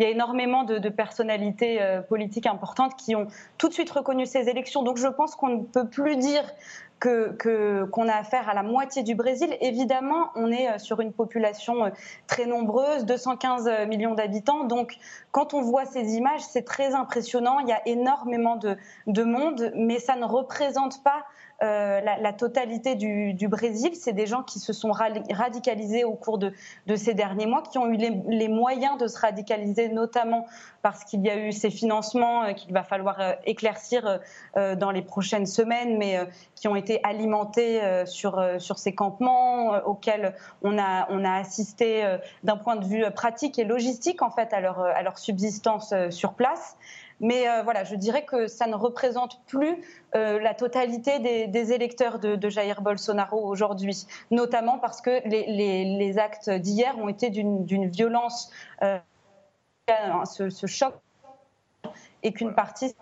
Il 0.00 0.04
y 0.04 0.06
a 0.06 0.10
énormément 0.10 0.64
de, 0.64 0.88
personnalités 0.88 1.78
politiques 2.08 2.46
importantes 2.46 2.96
qui 2.96 3.14
ont 3.14 3.26
tout 3.58 3.68
de 3.68 3.74
suite 3.74 3.90
reconnu 3.90 4.24
ces 4.24 4.48
élections 4.48 4.82
donc 4.82 4.96
je 4.96 5.06
pense 5.06 5.36
qu'on 5.36 5.48
ne 5.48 5.62
peut 5.62 5.88
plus 5.88 6.16
dire 6.16 6.42
qu'on 7.00 8.08
a 8.08 8.14
affaire 8.14 8.48
à 8.48 8.54
la 8.54 8.62
moitié 8.62 9.02
du 9.02 9.14
Brésil. 9.14 9.56
Évidemment, 9.60 10.30
on 10.34 10.52
est 10.52 10.68
euh, 10.68 10.78
sur 10.78 11.00
une 11.00 11.12
population 11.12 11.86
euh, 11.86 11.90
très 12.26 12.46
nombreuse, 12.46 13.06
215 13.06 13.86
millions 13.88 14.14
d'habitants. 14.14 14.64
Donc, 14.64 14.96
quand 15.32 15.54
on 15.54 15.62
voit 15.62 15.86
ces 15.86 16.14
images, 16.16 16.42
c'est 16.42 16.64
très 16.64 16.94
impressionnant. 16.94 17.58
Il 17.60 17.68
y 17.68 17.72
a 17.72 17.80
énormément 17.88 18.56
de, 18.56 18.76
de 19.06 19.22
monde, 19.22 19.72
mais 19.74 19.98
ça 19.98 20.16
ne 20.16 20.24
représente 20.24 21.02
pas 21.02 21.24
euh, 21.62 22.00
la, 22.00 22.32
totalité 22.32 22.94
du, 22.94 23.48
Brésil. 23.48 23.90
C'est 23.94 24.14
des 24.14 24.26
gens 24.26 24.42
qui 24.42 24.58
se 24.58 24.72
sont 24.72 24.92
radicalisés 24.92 26.04
au 26.04 26.14
cours 26.14 26.38
de, 26.38 26.54
ces 26.96 27.12
derniers 27.12 27.44
mois, 27.44 27.62
qui 27.62 27.76
ont 27.76 27.86
eu 27.86 27.98
les, 27.98 28.48
moyens 28.48 28.96
de 28.96 29.06
se 29.06 29.18
radicaliser, 29.18 29.90
notamment 29.90 30.46
parce 30.80 31.04
qu'il 31.04 31.20
y 31.20 31.28
a 31.28 31.36
eu 31.36 31.52
ces 31.52 31.68
financements 31.68 32.44
euh, 32.44 32.52
qu'il 32.52 32.72
va 32.72 32.82
falloir 32.82 33.20
euh, 33.20 33.32
éclaircir 33.44 34.20
dans 34.56 34.90
les 34.90 35.02
prochaines 35.02 35.46
semaines, 35.46 35.98
mais 35.98 36.18
qui 36.54 36.68
ont 36.68 36.76
été 36.76 37.00
alimentés 37.04 37.80
sur, 38.06 38.42
ces 38.58 38.94
campements 38.94 39.78
auxquels 39.84 40.34
on 40.62 40.78
a, 40.78 41.38
assisté 41.38 42.04
d'un 42.42 42.56
point 42.56 42.76
de 42.76 42.84
vue 42.84 43.04
pratique 43.10 43.58
et 43.58 43.64
logistique 43.64 44.22
en 44.22 44.30
fait 44.30 44.52
à 44.52 44.60
leur 44.60 45.18
subsistance 45.18 45.94
sur 46.10 46.32
place. 46.34 46.76
Mais 47.20 47.48
euh, 47.48 47.62
voilà, 47.62 47.84
je 47.84 47.94
dirais 47.94 48.24
que 48.24 48.46
ça 48.46 48.66
ne 48.66 48.74
représente 48.74 49.44
plus 49.46 49.82
euh, 50.14 50.40
la 50.40 50.54
totalité 50.54 51.18
des, 51.18 51.72
électeurs 51.72 52.18
de, 52.18 52.48
Jair 52.48 52.80
Bolsonaro 52.80 53.46
aujourd'hui, 53.46 54.06
notamment 54.30 54.78
parce 54.78 55.00
que 55.02 55.20
les, 55.28 56.18
actes 56.18 56.50
d'hier 56.50 56.98
ont 56.98 57.08
été 57.08 57.30
d'une 57.30 57.88
violence, 57.88 58.50
euh, 58.82 58.98
ce, 60.24 60.66
choc, 60.66 60.94
et 62.22 62.32
qu'une 62.32 62.54
partie 62.54 62.94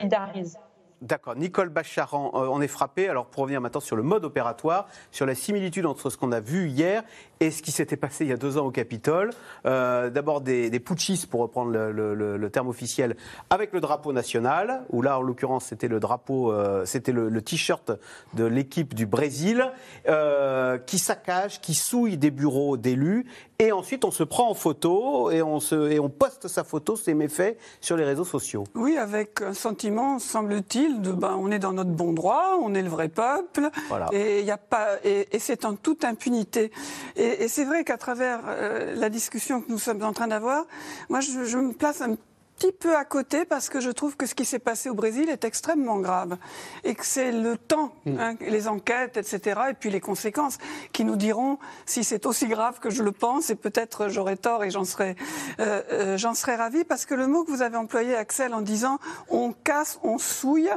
solidarise. 0.00 0.58
D'accord. 1.04 1.36
Nicole 1.36 1.68
Bacharan, 1.68 2.30
on 2.32 2.62
est 2.62 2.68
frappé. 2.68 3.08
Alors, 3.10 3.26
pour 3.26 3.42
revenir 3.42 3.60
maintenant 3.60 3.82
sur 3.82 3.94
le 3.94 4.02
mode 4.02 4.24
opératoire, 4.24 4.88
sur 5.10 5.26
la 5.26 5.34
similitude 5.34 5.84
entre 5.84 6.08
ce 6.08 6.16
qu'on 6.16 6.32
a 6.32 6.40
vu 6.40 6.68
hier 6.68 7.02
et 7.40 7.50
ce 7.50 7.62
qui 7.62 7.72
s'était 7.72 7.98
passé 7.98 8.24
il 8.24 8.30
y 8.30 8.32
a 8.32 8.38
deux 8.38 8.56
ans 8.56 8.64
au 8.64 8.70
Capitole. 8.70 9.30
Euh, 9.66 10.08
d'abord 10.08 10.40
des, 10.40 10.70
des, 10.70 10.80
putschistes, 10.80 11.26
pour 11.26 11.40
reprendre 11.40 11.72
le, 11.72 12.50
terme 12.50 12.68
officiel, 12.68 13.16
avec 13.50 13.72
le 13.72 13.80
drapeau 13.80 14.12
national, 14.12 14.84
où 14.90 15.02
là, 15.02 15.18
en 15.18 15.22
l'occurrence, 15.22 15.66
c'était 15.66 15.88
le 15.88 16.00
drapeau, 16.00 16.52
euh, 16.52 16.84
c'était 16.86 17.12
le, 17.12 17.42
t-shirt 17.42 17.92
de 18.32 18.44
l'équipe 18.44 18.94
du 18.94 19.04
Brésil, 19.04 19.70
euh, 20.08 20.78
qui 20.78 20.98
saccage, 20.98 21.60
qui 21.60 21.74
souille 21.74 22.16
des 22.16 22.30
bureaux 22.30 22.76
d'élus, 22.76 23.26
et 23.58 23.72
ensuite 23.72 24.04
on 24.04 24.10
se 24.10 24.22
prend 24.22 24.48
en 24.48 24.54
photo 24.54 25.30
et 25.30 25.42
on 25.42 26.08
poste 26.08 26.48
sa 26.48 26.64
photo, 26.64 26.96
ses 26.96 27.14
méfaits, 27.14 27.58
sur 27.80 27.96
les 27.96 28.04
réseaux 28.04 28.24
sociaux. 28.24 28.64
Oui, 28.74 28.96
avec 28.96 29.42
un 29.42 29.54
sentiment, 29.54 30.18
semble-t-il, 30.18 30.93
de 31.00 31.12
ben, 31.12 31.36
on 31.38 31.50
est 31.50 31.58
dans 31.58 31.72
notre 31.72 31.90
bon 31.90 32.12
droit, 32.12 32.58
on 32.60 32.74
est 32.74 32.82
le 32.82 32.88
vrai 32.88 33.08
peuple, 33.08 33.70
et, 34.12 34.42
y 34.42 34.50
a 34.50 34.56
pas, 34.56 34.88
et, 35.04 35.28
et 35.32 35.38
c'est 35.38 35.64
en 35.64 35.74
toute 35.74 36.04
impunité. 36.04 36.70
Et, 37.16 37.44
et, 37.44 37.48
c'est 37.48 37.64
vrai 37.64 37.84
qu'à 37.84 37.96
travers 37.96 38.40
euh, 38.46 38.94
la 38.94 39.10
discussion 39.10 39.60
que 39.60 39.70
nous 39.70 39.78
sommes 39.78 40.02
en 40.02 40.12
train 40.12 40.28
d'avoir, 40.28 40.64
moi 41.08 41.20
je, 41.20 41.44
je, 41.44 41.58
me 41.58 41.72
place 41.72 42.00
un 42.00 42.14
petit 42.14 42.33
peu 42.72 42.96
à 42.96 43.04
côté 43.04 43.44
parce 43.44 43.68
que 43.68 43.80
je 43.80 43.90
trouve 43.90 44.16
que 44.16 44.26
ce 44.26 44.34
qui 44.34 44.44
s'est 44.44 44.58
passé 44.58 44.88
au 44.88 44.94
Brésil 44.94 45.28
est 45.28 45.44
extrêmement 45.44 45.98
grave 45.98 46.36
et 46.82 46.94
que 46.94 47.04
c'est 47.04 47.32
le 47.32 47.56
temps, 47.56 47.92
mm. 48.06 48.18
hein, 48.18 48.34
les 48.40 48.68
enquêtes, 48.68 49.16
etc., 49.16 49.60
et 49.70 49.74
puis 49.74 49.90
les 49.90 50.00
conséquences 50.00 50.58
qui 50.92 51.04
nous 51.04 51.16
diront 51.16 51.58
si 51.86 52.04
c'est 52.04 52.26
aussi 52.26 52.46
grave 52.46 52.80
que 52.80 52.90
je 52.90 53.02
le 53.02 53.12
pense 53.12 53.50
et 53.50 53.54
peut-être 53.54 54.08
j'aurais 54.08 54.36
tort 54.36 54.64
et 54.64 54.70
j'en 54.70 54.84
serais, 54.84 55.16
euh, 55.60 55.82
euh, 55.90 56.18
j'en 56.18 56.34
serais 56.34 56.56
ravi 56.56 56.84
parce 56.84 57.06
que 57.06 57.14
le 57.14 57.26
mot 57.26 57.44
que 57.44 57.50
vous 57.50 57.62
avez 57.62 57.76
employé, 57.76 58.14
Axel, 58.14 58.54
en 58.54 58.60
disant 58.60 58.98
on 59.28 59.52
casse, 59.52 59.98
on 60.02 60.18
souille, 60.18 60.70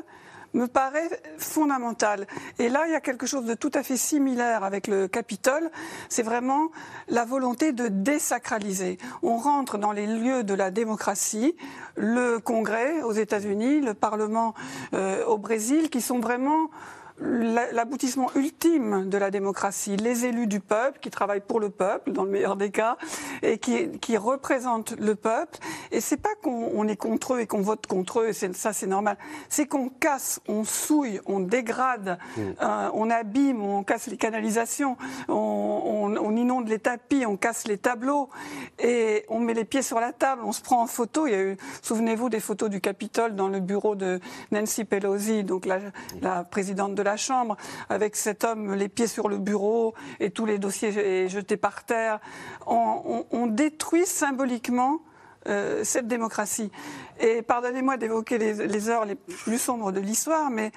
me 0.57 0.67
paraît 0.67 1.09
fondamental. 1.37 2.27
Et 2.59 2.67
là, 2.67 2.87
il 2.87 2.91
y 2.91 2.95
a 2.95 3.01
quelque 3.01 3.25
chose 3.25 3.45
de 3.45 3.53
tout 3.53 3.71
à 3.73 3.83
fait 3.83 3.95
similaire 3.95 4.63
avec 4.63 4.87
le 4.87 5.07
Capitole. 5.07 5.69
C'est 6.09 6.23
vraiment 6.23 6.69
la 7.07 7.25
volonté 7.25 7.71
de 7.71 7.87
désacraliser. 7.87 8.97
On 9.21 9.37
rentre 9.37 9.77
dans 9.77 9.91
les 9.91 10.07
lieux 10.07 10.43
de 10.43 10.53
la 10.53 10.71
démocratie, 10.71 11.55
le 11.95 12.39
Congrès 12.39 13.01
aux 13.03 13.13
États-Unis, 13.13 13.81
le 13.81 13.93
Parlement 13.93 14.55
euh, 14.93 15.23
au 15.25 15.37
Brésil, 15.37 15.89
qui 15.89 16.01
sont 16.01 16.19
vraiment 16.19 16.69
l'aboutissement 17.19 18.29
ultime 18.35 19.09
de 19.09 19.17
la 19.17 19.31
démocratie, 19.31 19.97
les 19.97 20.25
élus 20.25 20.47
du 20.47 20.59
peuple 20.59 20.99
qui 20.99 21.09
travaillent 21.09 21.41
pour 21.41 21.59
le 21.59 21.69
peuple, 21.69 22.11
dans 22.11 22.23
le 22.23 22.29
meilleur 22.29 22.55
des 22.55 22.69
cas, 22.69 22.97
et 23.41 23.57
qui, 23.57 23.89
qui 23.99 24.17
représentent 24.17 24.95
le 24.99 25.15
peuple. 25.15 25.57
Et 25.91 26.01
c'est 26.01 26.17
pas 26.17 26.35
qu'on 26.41 26.87
est 26.87 26.95
contre 26.95 27.35
eux 27.35 27.39
et 27.39 27.47
qu'on 27.47 27.61
vote 27.61 27.87
contre 27.87 28.21
eux, 28.21 28.29
et 28.29 28.33
ça 28.33 28.73
c'est 28.73 28.87
normal. 28.87 29.17
C'est 29.49 29.65
qu'on 29.65 29.89
casse, 29.89 30.41
on 30.47 30.63
souille, 30.63 31.19
on 31.25 31.39
dégrade, 31.39 32.19
mm. 32.37 32.41
euh, 32.61 32.89
on 32.93 33.09
abîme, 33.09 33.63
on 33.63 33.83
casse 33.83 34.07
les 34.07 34.17
canalisations, 34.17 34.97
on, 35.27 36.15
on, 36.19 36.35
inonde 36.35 36.67
les 36.67 36.79
tapis, 36.79 37.25
on 37.25 37.35
casse 37.35 37.67
les 37.67 37.77
tableaux, 37.77 38.29
et 38.79 39.25
on 39.29 39.39
met 39.39 39.53
les 39.53 39.65
pieds 39.65 39.81
sur 39.81 39.99
la 39.99 40.13
table, 40.13 40.41
on 40.45 40.51
se 40.51 40.61
prend 40.61 40.81
en 40.81 40.87
photo. 40.87 41.25
Il 41.25 41.31
y 41.31 41.35
a 41.35 41.41
eu, 41.41 41.57
souvenez-vous 41.81 42.29
des 42.29 42.39
photos 42.39 42.69
du 42.69 42.79
Capitole 42.79 43.35
dans 43.35 43.47
le 43.47 43.59
bureau 43.59 43.95
de 43.95 44.19
Nancy 44.51 44.85
Pelosi, 44.85 45.43
donc 45.43 45.65
la, 45.65 45.79
la 46.21 46.43
présidente 46.43 46.93
de 46.93 47.06
la 47.07 47.17
Chambre, 47.17 47.55
avec 47.89 48.15
cet 48.15 48.43
homme 48.43 48.73
les 48.73 48.89
pieds 48.89 49.07
sur 49.07 49.29
le 49.29 49.37
bureau 49.37 49.93
et 50.19 50.29
tous 50.29 50.45
les 50.45 50.59
dossiers 50.59 51.27
jetés 51.29 51.57
par 51.57 51.83
terre. 51.85 52.19
On, 52.67 53.47
détruit 53.47 54.05
symboliquement 54.05 54.99
euh, 55.47 55.83
cette 55.83 56.07
démocratie. 56.07 56.69
Et 57.19 57.41
pardonnez-moi 57.41 57.95
d'évoquer 57.95 58.37
les, 58.37 58.89
heures 58.89 59.05
les 59.05 59.15
plus 59.15 59.57
sombres 59.57 59.91
de 59.93 60.01
l'histoire, 60.01 60.49
mais 60.49 60.71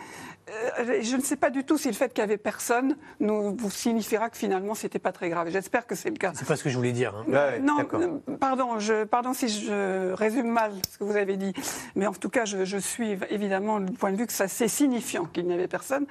je 1.02 1.16
ne 1.16 1.22
sais 1.22 1.36
pas 1.36 1.50
du 1.50 1.64
tout 1.64 1.78
si 1.78 1.88
le 1.88 1.94
fait 1.94 2.12
qu'il 2.12 2.22
n'y 2.24 2.30
avait 2.30 2.38
personne 2.38 2.96
nous 3.20 3.54
vous 3.56 3.70
signifiera 3.70 4.30
que 4.30 4.36
finalement 4.36 4.74
c'était 4.74 4.98
pas 4.98 5.12
très 5.12 5.28
grave. 5.28 5.48
J'espère 5.50 5.86
que 5.86 5.94
c'est 5.94 6.10
le 6.10 6.16
cas. 6.16 6.32
C'est 6.34 6.46
pas 6.46 6.56
ce 6.56 6.64
que 6.64 6.70
je 6.70 6.76
voulais 6.76 6.92
dire. 6.92 7.14
Hein. 7.16 7.58
non, 7.62 7.78
euh, 7.94 8.36
pardon, 8.38 8.78
je, 8.78 9.04
pardon 9.04 9.32
si 9.32 9.48
je 9.48 10.12
résume 10.12 10.48
mal 10.48 10.72
ce 10.90 10.98
que 10.98 11.04
vous 11.04 11.16
avez 11.16 11.36
dit, 11.36 11.52
mais 11.94 12.06
en 12.06 12.12
tout 12.12 12.30
cas 12.30 12.44
je, 12.44 12.78
suis 12.78 13.18
évidemment 13.30 13.80
du 13.80 13.92
point 13.92 14.10
de 14.10 14.16
vue 14.16 14.26
que 14.26 14.32
ça 14.32 14.48
c'est 14.48 14.68
signifiant 14.68 15.26
qu'il 15.26 15.46
n'y 15.46 15.54
avait 15.54 15.68
personne. 15.68 16.06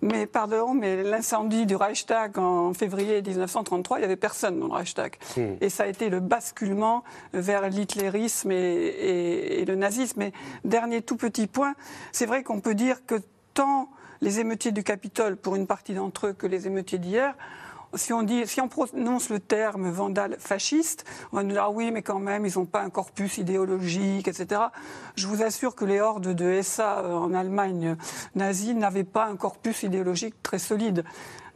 Mais 0.00 0.26
pardon, 0.26 0.74
mais 0.74 1.02
l'incendie 1.02 1.66
du 1.66 1.76
Reichstag 1.76 2.38
en 2.38 2.72
février 2.74 3.22
1933, 3.22 3.98
il 3.98 4.00
n'y 4.00 4.04
avait 4.06 4.16
personne 4.16 4.58
dans 4.58 4.66
le 4.66 4.72
Reichstag, 4.72 5.16
hmm. 5.36 5.54
et 5.60 5.68
ça 5.68 5.84
a 5.84 5.86
été 5.86 6.08
le 6.08 6.20
basculement 6.20 7.04
vers 7.32 7.68
l'hitlérisme 7.68 8.50
et, 8.50 9.60
et 9.60 9.64
le 9.64 9.76
nazisme. 9.76 10.20
Mais 10.20 10.32
dernier 10.64 11.02
tout 11.02 11.16
petit 11.16 11.46
point, 11.46 11.74
c'est 12.12 12.26
vrai 12.26 12.42
qu'on 12.42 12.60
peut 12.60 12.74
dire 12.74 13.04
que 13.06 13.16
tant 13.54 13.88
les 14.20 14.40
émeutiers 14.40 14.72
du 14.72 14.82
Capitole, 14.82 15.36
pour 15.36 15.56
une 15.56 15.66
partie 15.66 15.94
d'entre 15.94 16.28
eux, 16.28 16.32
que 16.32 16.46
les 16.46 16.66
émeutiers 16.66 16.98
d'hier, 16.98 17.34
si 17.96 18.12
on, 18.12 18.68
prononce 18.68 19.28
le 19.28 19.38
terme 19.38 19.88
vandale 19.90 20.36
fasciste, 20.38 21.04
on 21.32 21.36
va 21.36 21.42
nous 21.42 21.52
dire 21.52 21.62
ah 21.62 21.70
oui, 21.70 21.90
mais 21.92 22.02
quand 22.02 22.18
même, 22.18 22.44
ils 22.44 22.58
n'ont 22.58 22.66
pas 22.66 22.82
un 22.82 22.90
corpus 22.90 23.38
idéologique, 23.38 24.26
etc. 24.26 24.62
Je 25.14 25.26
vous 25.26 25.42
assure 25.42 25.74
que 25.74 25.84
les 25.84 26.00
hordes 26.00 26.34
de 26.34 26.60
SA 26.62 27.00
euh, 27.00 27.14
en 27.14 27.32
Allemagne 27.34 27.96
nazie 28.34 28.74
n'avaient 28.74 29.04
pas 29.04 29.26
un 29.26 29.36
corpus 29.36 29.82
idéologique 29.82 30.42
très 30.42 30.58
solide. 30.58 31.04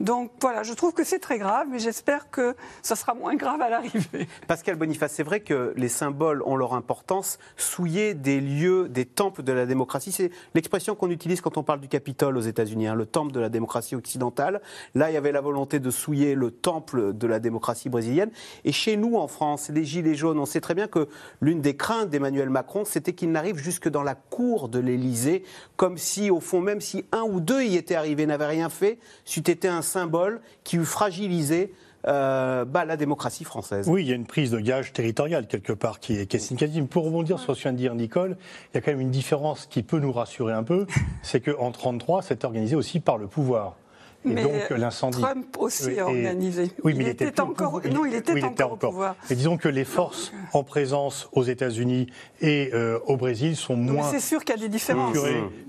Donc 0.01 0.31
voilà, 0.41 0.63
je 0.63 0.73
trouve 0.75 0.93
que 0.93 1.03
c'est 1.03 1.19
très 1.19 1.39
grave, 1.39 1.67
mais 1.71 1.81
j'espère 1.81 2.31
que 2.31 2.55
ça 2.83 2.95
sera 2.95 3.15
moins 3.15 3.35
grave 3.35 3.61
à 3.61 3.69
l'arrivée. 3.69 4.29
Pascal 4.47 4.77
Boniface, 4.77 5.13
c'est 5.13 5.25
vrai 5.25 5.41
que 5.41 5.73
les 5.77 5.89
symboles 5.89 6.43
ont 6.45 6.55
leur 6.55 6.75
importance. 6.75 7.39
Souiller 7.57 8.15
des 8.15 8.41
lieux, 8.41 8.89
des 8.89 9.05
temples 9.05 9.43
de 9.43 9.53
la 9.53 9.67
démocratie, 9.67 10.13
c'est 10.13 10.31
l'expression 10.55 10.95
qu'on 10.95 11.11
utilise 11.11 11.41
quand 11.41 11.57
on 11.57 11.65
parle 11.65 11.81
du 11.81 11.89
Capitole 11.89 12.37
aux 12.37 12.43
États-Unis, 12.43 12.87
hein, 12.87 12.95
le 12.95 13.07
temple 13.07 13.33
de 13.33 13.41
la 13.41 13.49
démocratie 13.49 13.97
occidentale. 13.97 14.61
Là, 14.95 15.11
il 15.11 15.15
y 15.15 15.17
avait 15.17 15.33
la 15.33 15.41
volonté 15.41 15.81
de 15.81 15.91
souiller 15.91 16.37
le 16.37 16.53
temple 16.53 17.13
de 17.13 17.27
la 17.27 17.41
démocratie 17.41 17.89
brésilienne. 17.89 18.31
Et 18.65 18.73
chez 18.73 18.97
nous, 18.97 19.17
en 19.17 19.27
France, 19.27 19.69
les 19.69 19.85
Gilets 19.85 20.15
jaunes, 20.15 20.39
on 20.39 20.47
sait 20.47 20.61
très 20.61 20.75
bien 20.75 20.87
que 20.87 21.09
l'une 21.41 21.61
des 21.61 21.77
craintes 21.77 22.09
d'Emmanuel 22.09 22.51
Macron, 22.51 22.85
c'était 22.85 23.15
qu'il 23.15 23.33
n'arrive 23.33 23.57
jusque 23.57 23.89
dans 23.89 24.05
la 24.05 24.15
cour 24.15 24.69
de 24.69 24.79
l'Élysée, 24.79 25.43
comme 25.77 25.99
si, 25.99 26.31
au 26.31 26.41
fond, 26.41 26.61
même 26.61 26.81
si 26.81 27.05
un 27.11 27.23
ou 27.23 27.41
deux 27.41 27.63
y 27.65 27.77
étaient 27.77 27.97
arrivés, 27.97 28.27
n'avaient 28.27 28.47
rien 28.47 28.69
fait, 28.69 28.99
c'eût 29.25 29.41
été 29.41 29.67
un 29.67 29.83
symbole 29.89 30.41
qui 30.65 30.77
eût 30.77 30.85
fragilisé 30.85 31.73
euh, 32.07 32.65
bah, 32.65 32.85
la 32.85 32.97
démocratie 32.97 33.45
française. 33.45 33.89
Oui, 33.89 34.03
il 34.03 34.09
y 34.09 34.13
a 34.13 34.15
une 34.15 34.27
prise 34.27 34.53
de 34.53 34.61
gage 34.61 34.93
territoriale 34.93 35.49
quelque 35.49 35.73
part 35.73 35.99
qui 35.99 36.17
est, 36.17 36.27
qui 36.27 36.37
est 36.37 36.41
significative. 36.41 36.87
Pour 36.87 37.05
rebondir 37.05 37.41
sur 37.41 37.55
ce 37.55 37.59
que 37.59 37.63
vient 37.65 37.73
de 37.73 37.79
dire 37.79 37.95
Nicole, 37.95 38.37
il 38.73 38.77
y 38.77 38.79
a 38.79 38.81
quand 38.81 38.93
même 38.93 39.01
une 39.01 39.11
différence 39.11 39.67
qui 39.67 39.83
peut 39.83 39.99
nous 39.99 40.13
rassurer 40.13 40.53
un 40.53 40.63
peu, 40.63 40.87
c'est 41.23 41.41
qu'en 41.41 41.71
1933, 41.71 42.23
c'est 42.23 42.45
organisé 42.45 42.77
aussi 42.77 43.01
par 43.01 43.19
le 43.19 43.27
pouvoir. 43.27 43.77
Et 44.25 44.31
mais 44.31 44.43
donc 44.43 44.71
l'incendie. 44.71 45.21
Trump 45.21 45.57
aussi 45.59 45.99
a 45.99 46.07
organisé. 46.07 46.73
Oui, 46.83 46.95
mais 46.97 47.05
il, 47.05 47.09
était, 47.09 47.41
encore. 47.41 47.81
non, 47.91 48.05
il 48.05 48.15
était, 48.15 48.43
encore, 48.43 48.73
au 48.73 48.77
pouvoir. 48.77 49.17
Et 49.31 49.37
disons 49.37 49.57
que 49.57 49.69
les 49.69 49.85
forces 49.85 50.33
en 50.53 50.65
présence 50.65 51.29
aux 51.33 51.45
États-Unis 51.45 52.09
et 52.41 52.71
euh, 52.75 52.99
au 53.07 53.17
Brésil 53.17 53.57
sont 53.57 53.77
moins. 53.77 54.11
C'est 54.11 54.21
sûr 54.21 54.45
qu'il 54.45 54.57
y 54.57 54.59
a 54.59 54.61
des 54.61 54.69
différences. 54.69 55.17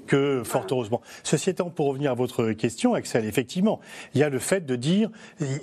Que 0.07 0.41
fort 0.43 0.65
heureusement. 0.71 1.01
Ceci 1.23 1.51
étant, 1.51 1.69
pour 1.69 1.87
revenir 1.87 2.11
à 2.11 2.15
votre 2.15 2.51
question, 2.53 2.95
Axel, 2.95 3.25
effectivement, 3.25 3.79
il 4.15 4.21
y 4.21 4.23
a 4.23 4.29
le 4.29 4.39
fait 4.39 4.65
de 4.65 4.75
dire, 4.75 5.11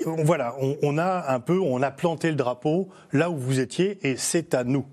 voilà, 0.05 0.55
on, 0.61 0.77
on 0.83 0.99
a 0.99 1.33
un 1.33 1.41
peu, 1.41 1.59
on 1.59 1.83
a 1.83 1.91
planté 1.91 2.29
le 2.29 2.37
drapeau 2.37 2.89
là 3.13 3.31
où 3.31 3.37
vous 3.37 3.59
étiez, 3.59 3.99
et 4.09 4.17
c'est 4.17 4.55
à 4.55 4.63
nous. 4.63 4.87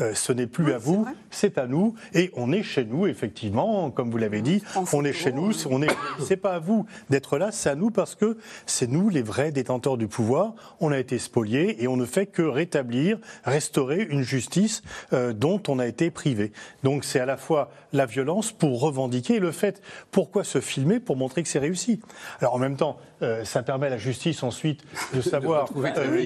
Euh, 0.00 0.14
ce 0.14 0.32
n'est 0.32 0.46
plus 0.46 0.72
à 0.72 0.78
vous, 0.78 1.06
c'est 1.30 1.58
à 1.58 1.66
nous. 1.66 1.94
Et 2.14 2.30
on 2.34 2.52
est 2.52 2.62
chez 2.62 2.84
nous, 2.84 3.06
effectivement, 3.06 3.90
comme 3.90 4.10
vous 4.10 4.18
l'avez 4.18 4.42
dit. 4.42 4.62
On 4.92 5.04
est 5.04 5.12
chez 5.12 5.32
nous. 5.32 5.52
On 5.70 5.82
est. 5.82 5.90
C'est 6.20 6.36
pas 6.36 6.54
à 6.54 6.58
vous 6.58 6.86
d'être 7.08 7.38
là, 7.38 7.50
c'est 7.50 7.70
à 7.70 7.74
nous 7.74 7.90
parce 7.90 8.14
que 8.14 8.36
c'est 8.66 8.86
nous 8.86 9.08
les 9.08 9.22
vrais 9.22 9.52
détenteurs 9.52 9.96
du 9.96 10.06
pouvoir. 10.06 10.54
On 10.80 10.92
a 10.92 10.98
été 10.98 11.18
spoliés 11.18 11.82
et 11.82 11.88
on 11.88 11.96
ne 11.96 12.04
fait 12.04 12.26
que 12.26 12.42
rétablir, 12.42 13.18
restaurer 13.44 14.06
une 14.08 14.22
justice 14.22 14.82
euh, 15.12 15.32
dont 15.32 15.62
on 15.68 15.78
a 15.78 15.86
été 15.86 16.10
privé. 16.10 16.52
Donc 16.82 17.04
c'est 17.04 17.20
à 17.20 17.26
la 17.26 17.36
fois 17.36 17.70
la 17.92 18.06
violence 18.06 18.52
pour 18.52 18.80
revendiquer 18.80 19.40
le 19.40 19.50
fait. 19.50 19.82
Pourquoi 20.10 20.44
se 20.44 20.60
filmer 20.60 21.00
pour 21.00 21.16
montrer 21.16 21.42
que 21.42 21.48
c'est 21.48 21.58
réussi? 21.58 22.00
Alors 22.40 22.54
en 22.54 22.58
même 22.58 22.76
temps, 22.76 22.98
euh, 23.22 23.44
ça 23.44 23.62
permet 23.62 23.86
à 23.86 23.90
la 23.90 23.98
justice 23.98 24.42
ensuite 24.42 24.82
de 25.14 25.20
savoir 25.20 25.68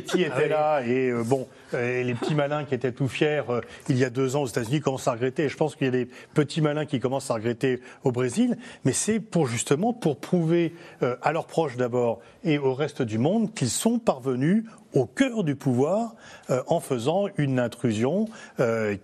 qui 0.06 0.22
était 0.22 0.48
là 0.48 0.82
et 0.82 1.12
bon, 1.24 1.48
les 1.72 2.14
petits 2.14 2.34
malins 2.34 2.64
qui 2.64 2.74
étaient 2.74 2.92
tout 2.92 3.08
fiers 3.08 3.42
euh, 3.48 3.60
il 3.88 3.98
y 3.98 4.04
a 4.04 4.10
deux 4.10 4.36
ans 4.36 4.42
aux 4.42 4.46
États-Unis 4.46 4.80
commencent 4.80 5.08
à 5.08 5.12
regretter. 5.12 5.44
Et 5.44 5.48
je 5.48 5.56
pense 5.56 5.76
qu'il 5.76 5.86
y 5.86 5.88
a 5.88 5.92
des 5.92 6.08
petits 6.34 6.60
malins 6.60 6.86
qui 6.86 7.00
commencent 7.00 7.30
à 7.30 7.34
regretter 7.34 7.80
au 8.02 8.12
Brésil. 8.12 8.56
Mais 8.84 8.92
c'est 8.92 9.20
pour 9.20 9.46
justement 9.46 9.92
pour 9.92 10.18
prouver 10.18 10.74
euh, 11.02 11.16
à 11.22 11.32
leurs 11.32 11.46
proches 11.46 11.76
d'abord 11.76 12.20
et 12.44 12.58
au 12.58 12.74
reste 12.74 13.02
du 13.02 13.18
monde 13.18 13.54
qu'ils 13.54 13.70
sont 13.70 13.98
parvenus 13.98 14.64
au 14.94 15.06
cœur 15.06 15.44
du 15.44 15.56
pouvoir 15.56 16.14
euh, 16.50 16.62
en 16.66 16.80
faisant 16.80 17.26
une 17.36 17.58
intrusion 17.58 18.26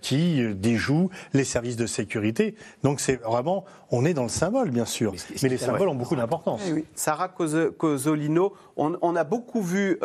qui 0.01 0.53
déjoue 0.55 1.09
les 1.33 1.43
services 1.43 1.75
de 1.75 1.85
sécurité. 1.85 2.55
Donc 2.83 2.99
c'est 2.99 3.21
vraiment, 3.21 3.65
on 3.91 4.05
est 4.05 4.13
dans 4.13 4.23
le 4.23 4.29
symbole 4.29 4.71
bien 4.71 4.85
sûr, 4.85 5.13
mais, 5.43 5.49
les 5.49 5.57
symboles 5.57 5.89
ont 5.89 5.95
beaucoup 5.95 6.15
d'importance. 6.15 6.61
Eh 6.67 6.85
Sarah 6.95 7.29
Cosolino, 7.29 8.53
on, 8.77 8.97
on, 9.01 9.15
a 9.15 9.23
beaucoup 9.23 9.61
vu 9.61 9.99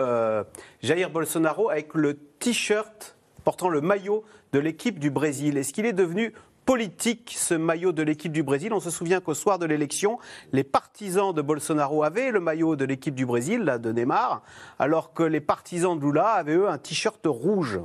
Jair 0.82 1.10
Bolsonaro 1.10 1.70
avec 1.70 1.94
le 1.94 2.14
t-shirt 2.14 3.16
portant 3.46 3.68
le 3.68 3.80
maillot 3.80 4.24
de 4.52 4.58
l'équipe 4.58 4.98
du 4.98 5.10
Brésil. 5.10 5.56
Est-ce 5.56 5.72
qu'il 5.72 5.86
est 5.86 5.92
devenu 5.92 6.32
politique, 6.66 7.36
ce 7.38 7.54
maillot 7.54 7.92
de 7.92 8.02
l'équipe 8.02 8.32
du 8.32 8.42
Brésil. 8.42 8.72
On 8.72 8.80
se 8.80 8.90
souvient 8.90 9.20
qu'au 9.20 9.34
soir 9.34 9.60
de 9.60 9.66
l'élection, 9.66 10.18
les 10.52 10.64
partisans 10.64 11.32
de 11.32 11.40
Bolsonaro 11.40 12.02
avaient 12.02 12.32
le 12.32 12.40
maillot 12.40 12.74
de 12.74 12.84
l'équipe 12.84 13.14
du 13.14 13.24
Brésil, 13.24 13.60
là, 13.60 13.78
de 13.78 13.92
Neymar, 13.92 14.42
alors 14.80 15.14
que 15.14 15.22
les 15.22 15.40
partisans 15.40 15.96
de 15.96 16.04
Lula 16.04 16.26
avaient, 16.26 16.56
eux, 16.56 16.68
un 16.68 16.78
t-shirt 16.78 17.24
rouge. 17.24 17.78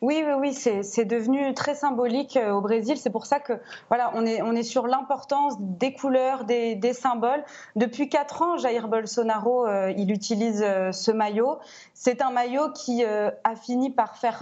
Oui, 0.00 0.22
oui, 0.24 0.32
oui, 0.38 0.82
c'est 0.82 1.04
devenu 1.04 1.52
très 1.54 1.74
symbolique 1.74 2.36
euh, 2.36 2.52
au 2.52 2.60
Brésil. 2.60 2.96
C'est 2.96 3.10
pour 3.10 3.26
ça 3.26 3.40
que 3.40 3.54
voilà, 3.88 4.12
on 4.14 4.24
est, 4.24 4.62
sur 4.62 4.86
l'importance 4.86 5.56
des 5.58 5.92
couleurs, 5.92 6.44
des, 6.44 6.76
des, 6.76 6.92
symboles. 6.92 7.44
Depuis 7.74 8.08
quatre 8.08 8.42
ans, 8.42 8.56
Jair 8.58 8.86
Bolsonaro, 8.86 9.66
euh, 9.66 9.92
il 9.96 10.12
utilise 10.12 10.62
euh, 10.62 10.92
ce 10.92 11.10
maillot. 11.10 11.58
C'est 12.00 12.22
un 12.22 12.30
maillot 12.30 12.70
qui 12.70 13.02
a 13.02 13.56
fini 13.56 13.90
par 13.90 14.16
faire, 14.16 14.38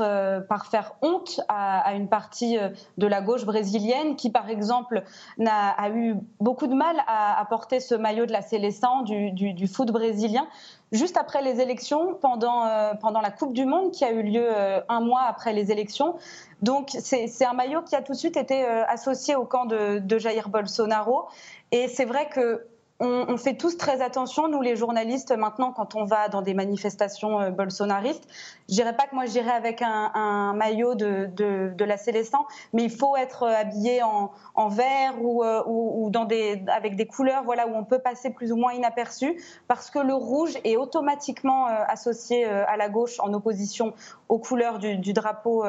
faire 0.71 0.93
honte 1.01 1.41
à, 1.49 1.95
une 1.95 2.07
partie 2.07 2.59
de 2.99 3.07
la 3.07 3.23
gauche 3.23 3.47
brésilienne, 3.47 4.15
qui 4.17 4.29
par 4.29 4.51
exemple 4.51 5.05
a, 5.47 5.89
eu 5.89 6.17
beaucoup 6.39 6.67
de 6.67 6.75
mal 6.75 6.97
à, 7.07 7.43
porter 7.49 7.81
ce 7.81 7.95
maillot 7.95 8.27
de 8.27 8.33
la 8.33 8.43
Célestin 8.43 9.05
du, 9.05 9.33
du, 9.33 9.67
foot 9.67 9.91
brésilien 9.91 10.47
juste 10.93 11.17
après 11.17 11.43
les 11.43 11.61
élections, 11.61 12.15
pendant, 12.15 12.67
euh, 12.67 12.93
la 13.23 13.31
Coupe 13.31 13.53
du 13.53 13.65
Monde 13.65 13.91
qui 13.91 14.05
a 14.05 14.13
eu 14.13 14.23
lieu 14.23 14.47
euh, 14.47 14.81
un 14.89 15.01
mois 15.01 15.23
après 15.23 15.53
les 15.53 15.73
élections. 15.73 16.17
Donc 16.63 16.91
c'est 16.99 17.45
un 17.45 17.53
maillot 17.53 17.83
qui 17.83 17.97
a 17.97 18.03
tout 18.03 18.13
de 18.13 18.17
suite 18.17 18.37
été 18.37 18.65
euh, 18.65 18.85
associé 18.87 19.37
au 19.37 19.45
camp 19.45 19.67
de, 19.67 19.99
de 19.99 20.19
Jair 20.19 20.49
Bolsonaro. 20.49 21.27
Et 21.73 21.89
c'est 21.89 22.05
vrai 22.05 22.29
que 22.29 22.67
on, 22.99 23.37
fait 23.37 23.55
tous 23.55 23.77
très 23.77 24.01
attention, 24.01 24.49
nous 24.49 24.63
les 24.63 24.75
journalistes, 24.75 25.33
maintenant, 25.37 25.71
quand 25.73 25.95
on 25.95 26.05
va 26.05 26.29
dans 26.29 26.41
des 26.41 26.55
manifestations 26.55 27.41
euh, 27.41 27.51
bolsonaristes. 27.51 28.27
Je 28.69 28.75
dirais 28.75 28.97
pas 28.97 29.07
que 29.07 29.15
moi 29.15 29.27
j'irai 29.27 29.51
avec 29.51 29.83
un, 29.83 30.55
maillot 30.55 30.95
de, 30.95 31.85
la 31.85 31.97
Célestin, 31.99 32.47
mais 32.73 32.85
il 32.85 32.91
faut 32.91 33.17
être 33.17 33.43
euh, 33.43 33.55
habillé 33.55 34.03
en, 34.03 34.69
vert 34.69 35.15
euh, 35.23 35.63
ou, 35.67 36.11
des, 36.27 36.63
avec 36.69 36.97
des 36.97 37.07
couleurs 37.07 37.45
voilà, 37.45 37.69
où 37.69 37.75
on 37.75 37.85
peut 37.85 37.99
passer 37.99 38.31
plus 38.31 38.51
ou 38.51 38.57
moins 38.57 38.73
inaperçu, 38.73 39.41
parce 39.69 39.91
que 39.91 39.99
le 39.99 40.15
rouge 40.15 40.55
est 40.65 40.77
automatiquement 40.77 41.67
associé 41.67 42.45
à 42.45 42.77
la 42.77 42.89
gauche 42.89 43.21
en 43.21 43.33
opposition 43.33 43.93
aux 44.29 44.39
couleurs 44.39 44.79
du 44.79 45.13
drapeau 45.13 45.65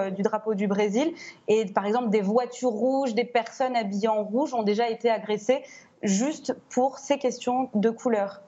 du 0.55 0.67
Brésil. 0.67 1.13
Et 1.47 1.65
par 1.65 1.85
exemple, 1.85 2.09
des 2.09 2.21
voitures 2.21 2.69
rouges, 2.69 3.13
des 3.13 3.25
personnes 3.25 3.75
habillées 3.75 4.07
en 4.07 4.23
rouge 4.23 4.53
ont 4.53 4.63
déjà 4.63 4.89
été 4.89 5.09
agressées 5.09 5.63
juste 6.03 6.53
pour 6.69 6.99
ces 6.99 7.17
questions 7.17 7.69
de 7.73 7.89
couleur. 7.89 8.41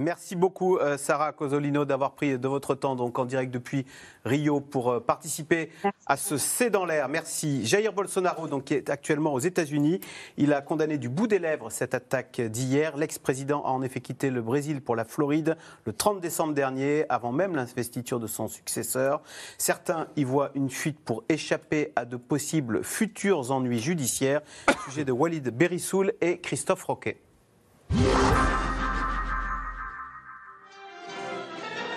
Merci 0.00 0.34
beaucoup, 0.34 0.78
euh, 0.78 0.96
Sarah 0.96 1.32
Cosolino, 1.32 1.84
d'avoir 1.84 2.12
pris 2.12 2.38
de 2.38 2.48
votre 2.48 2.74
temps 2.74 2.96
donc 2.96 3.18
en 3.18 3.26
direct 3.26 3.52
depuis 3.52 3.84
Rio 4.24 4.58
pour 4.58 4.92
euh, 4.92 5.00
participer 5.00 5.70
à 6.06 6.16
ce 6.16 6.38
C'est 6.38 6.70
dans 6.70 6.86
l'air. 6.86 7.10
Merci. 7.10 7.66
Jair 7.66 7.92
Bolsonaro, 7.92 8.48
donc, 8.48 8.64
qui 8.64 8.74
est 8.74 8.88
actuellement 8.88 9.34
aux 9.34 9.40
États-Unis, 9.40 10.00
il 10.38 10.54
a 10.54 10.62
condamné 10.62 10.96
du 10.96 11.10
bout 11.10 11.26
des 11.26 11.38
lèvres 11.38 11.70
cette 11.70 11.92
attaque 11.92 12.40
d'hier. 12.40 12.96
L'ex-président 12.96 13.62
a 13.62 13.68
en 13.68 13.82
effet 13.82 14.00
quitté 14.00 14.30
le 14.30 14.40
Brésil 14.40 14.80
pour 14.80 14.96
la 14.96 15.04
Floride 15.04 15.58
le 15.84 15.92
30 15.92 16.18
décembre 16.18 16.54
dernier, 16.54 17.04
avant 17.10 17.30
même 17.30 17.54
l'investiture 17.54 18.20
de 18.20 18.26
son 18.26 18.48
successeur. 18.48 19.20
Certains 19.58 20.06
y 20.16 20.24
voient 20.24 20.50
une 20.54 20.70
fuite 20.70 20.98
pour 20.98 21.24
échapper 21.28 21.92
à 21.94 22.06
de 22.06 22.16
possibles 22.16 22.82
futurs 22.84 23.50
ennuis 23.50 23.80
judiciaires. 23.80 24.40
Sujet 24.86 25.04
de 25.04 25.12
Walid 25.12 25.50
Berissoul 25.50 26.14
et 26.22 26.38
Christophe 26.38 26.84
Roquet. 26.84 27.20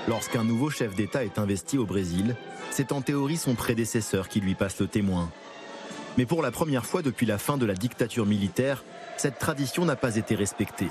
Lorsqu'un 0.08 0.44
nouveau 0.44 0.70
chef 0.70 0.96
d'État 0.96 1.24
est 1.24 1.40
investi 1.40 1.78
au 1.78 1.86
Brésil, 1.86 2.36
c'est 2.72 2.92
en 2.92 3.02
théorie 3.02 3.38
son 3.38 3.56
prédécesseur 3.56 4.28
qui 4.28 4.42
lui 4.42 4.54
passe 4.54 4.80
le 4.82 4.88
témoin. 4.88 5.30
Mais 6.18 6.26
pour 6.26 6.42
la 6.42 6.52
première 6.52 6.86
fois 6.86 7.02
depuis 7.02 7.26
la 7.26 7.38
fin 7.38 7.58
de 7.58 7.66
la 7.66 7.74
dictature 7.74 8.26
militaire, 8.26 8.84
cette 9.16 9.40
tradition 9.40 9.86
n'a 9.86 9.96
pas 9.96 10.18
été 10.18 10.36
respectée. 10.36 10.90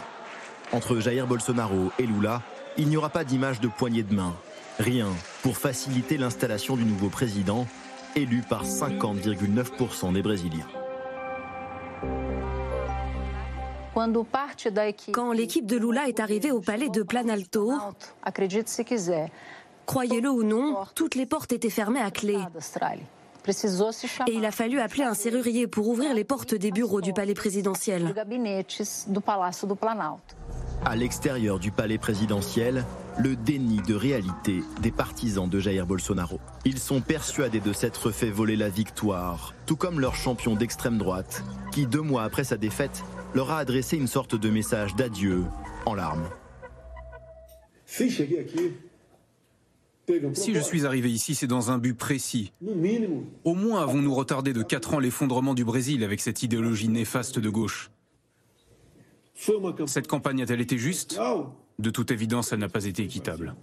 Entre 0.72 0.98
Jair 0.98 1.27
Bolsonaro 1.27 1.92
et 1.98 2.07
Lula, 2.07 2.40
il 2.79 2.88
n'y 2.88 2.96
aura 2.96 3.11
pas 3.11 3.25
d'image 3.25 3.61
de 3.61 3.68
poignée 3.68 4.03
de 4.03 4.14
main. 4.14 4.35
Rien 4.79 5.09
pour 5.42 5.59
faciliter 5.59 6.16
l'installation 6.16 6.77
du 6.77 6.85
nouveau 6.85 7.11
président, 7.11 7.66
élu 8.16 8.40
par 8.40 8.64
50,9% 8.64 10.14
des 10.14 10.22
Brésiliens. 10.22 10.66
Quand 15.13 15.33
l'équipe 15.33 15.67
de 15.67 15.77
Lula 15.77 16.09
est 16.09 16.21
arrivée 16.21 16.51
au 16.51 16.61
palais 16.61 16.89
de 16.89 17.03
Planalto, 17.03 17.73
croyez-le 19.87 20.31
ou 20.31 20.43
non, 20.43 20.77
toutes 20.95 21.15
les 21.15 21.27
portes 21.27 21.53
étaient 21.53 21.71
fermées 21.71 22.01
à 22.01 22.11
clé. 22.11 22.39
Et 24.29 24.35
il 24.35 24.45
a 24.45 24.51
fallu 24.51 24.79
appeler 24.79 25.03
un 25.03 25.15
serrurier 25.15 25.67
pour 25.67 25.89
ouvrir 25.89 26.15
les 26.15 26.25
portes 26.25 26.55
des 26.55 26.71
bureaux 26.71 27.01
du 27.01 27.13
palais 27.13 27.35
présidentiel. 27.35 28.15
À 30.85 30.97
l'extérieur 30.97 31.59
du 31.59 31.71
palais 31.71 31.99
présidentiel, 31.99 32.85
le 33.19 33.37
déni 33.37 33.83
de 33.83 33.95
réalité 33.95 34.63
des 34.81 34.91
partisans 34.91 35.49
de 35.49 35.61
Jair 35.61 35.87
Bolsonaro. 35.87 36.41
Ils 36.65 36.79
sont 36.79 37.01
persuadés 37.01 37.61
de 37.61 37.73
s'être 37.73 38.11
fait 38.11 38.31
voler 38.31 38.57
la 38.57 38.69
victoire, 38.69 39.55
tout 39.67 39.77
comme 39.77 40.01
leur 40.01 40.15
champion 40.15 40.55
d'extrême 40.55 40.99
droite, 40.99 41.45
qui 41.73 41.87
deux 41.87 42.01
mois 42.01 42.23
après 42.23 42.45
sa 42.45 42.57
défaite 42.57 43.05
leur 43.35 43.51
a 43.51 43.59
adressé 43.59 43.97
une 43.97 44.07
sorte 44.07 44.35
de 44.35 44.51
message 44.51 44.95
d'adieu 44.95 45.45
en 45.87 45.95
larmes. 45.95 46.29
Si 47.87 48.11
je 50.54 50.61
suis 50.61 50.87
arrivé 50.87 51.11
ici, 51.11 51.35
c'est 51.35 51.46
dans 51.46 51.71
un 51.71 51.79
but 51.79 51.94
précis. 51.94 52.52
Au 53.44 53.54
moins 53.54 53.83
avons-nous 53.83 54.15
retardé 54.15 54.52
de 54.52 54.63
4 54.63 54.94
ans 54.94 54.98
l'effondrement 54.98 55.54
du 55.54 55.65
Brésil 55.65 56.02
avec 56.04 56.21
cette 56.21 56.42
idéologie 56.42 56.88
néfaste 56.88 57.38
de 57.38 57.48
gauche. 57.48 57.90
Cette 59.87 60.09
campagne 60.09 60.42
a-t-elle 60.42 60.61
été 60.61 60.79
juste? 60.79 61.19
De 61.79 61.90
toute 61.90 62.11
évidence, 62.11 62.52
elle 62.52 62.61
n'a 62.61 62.69
pas 62.69 62.85
été 62.85 63.02
équitable. 63.02 63.54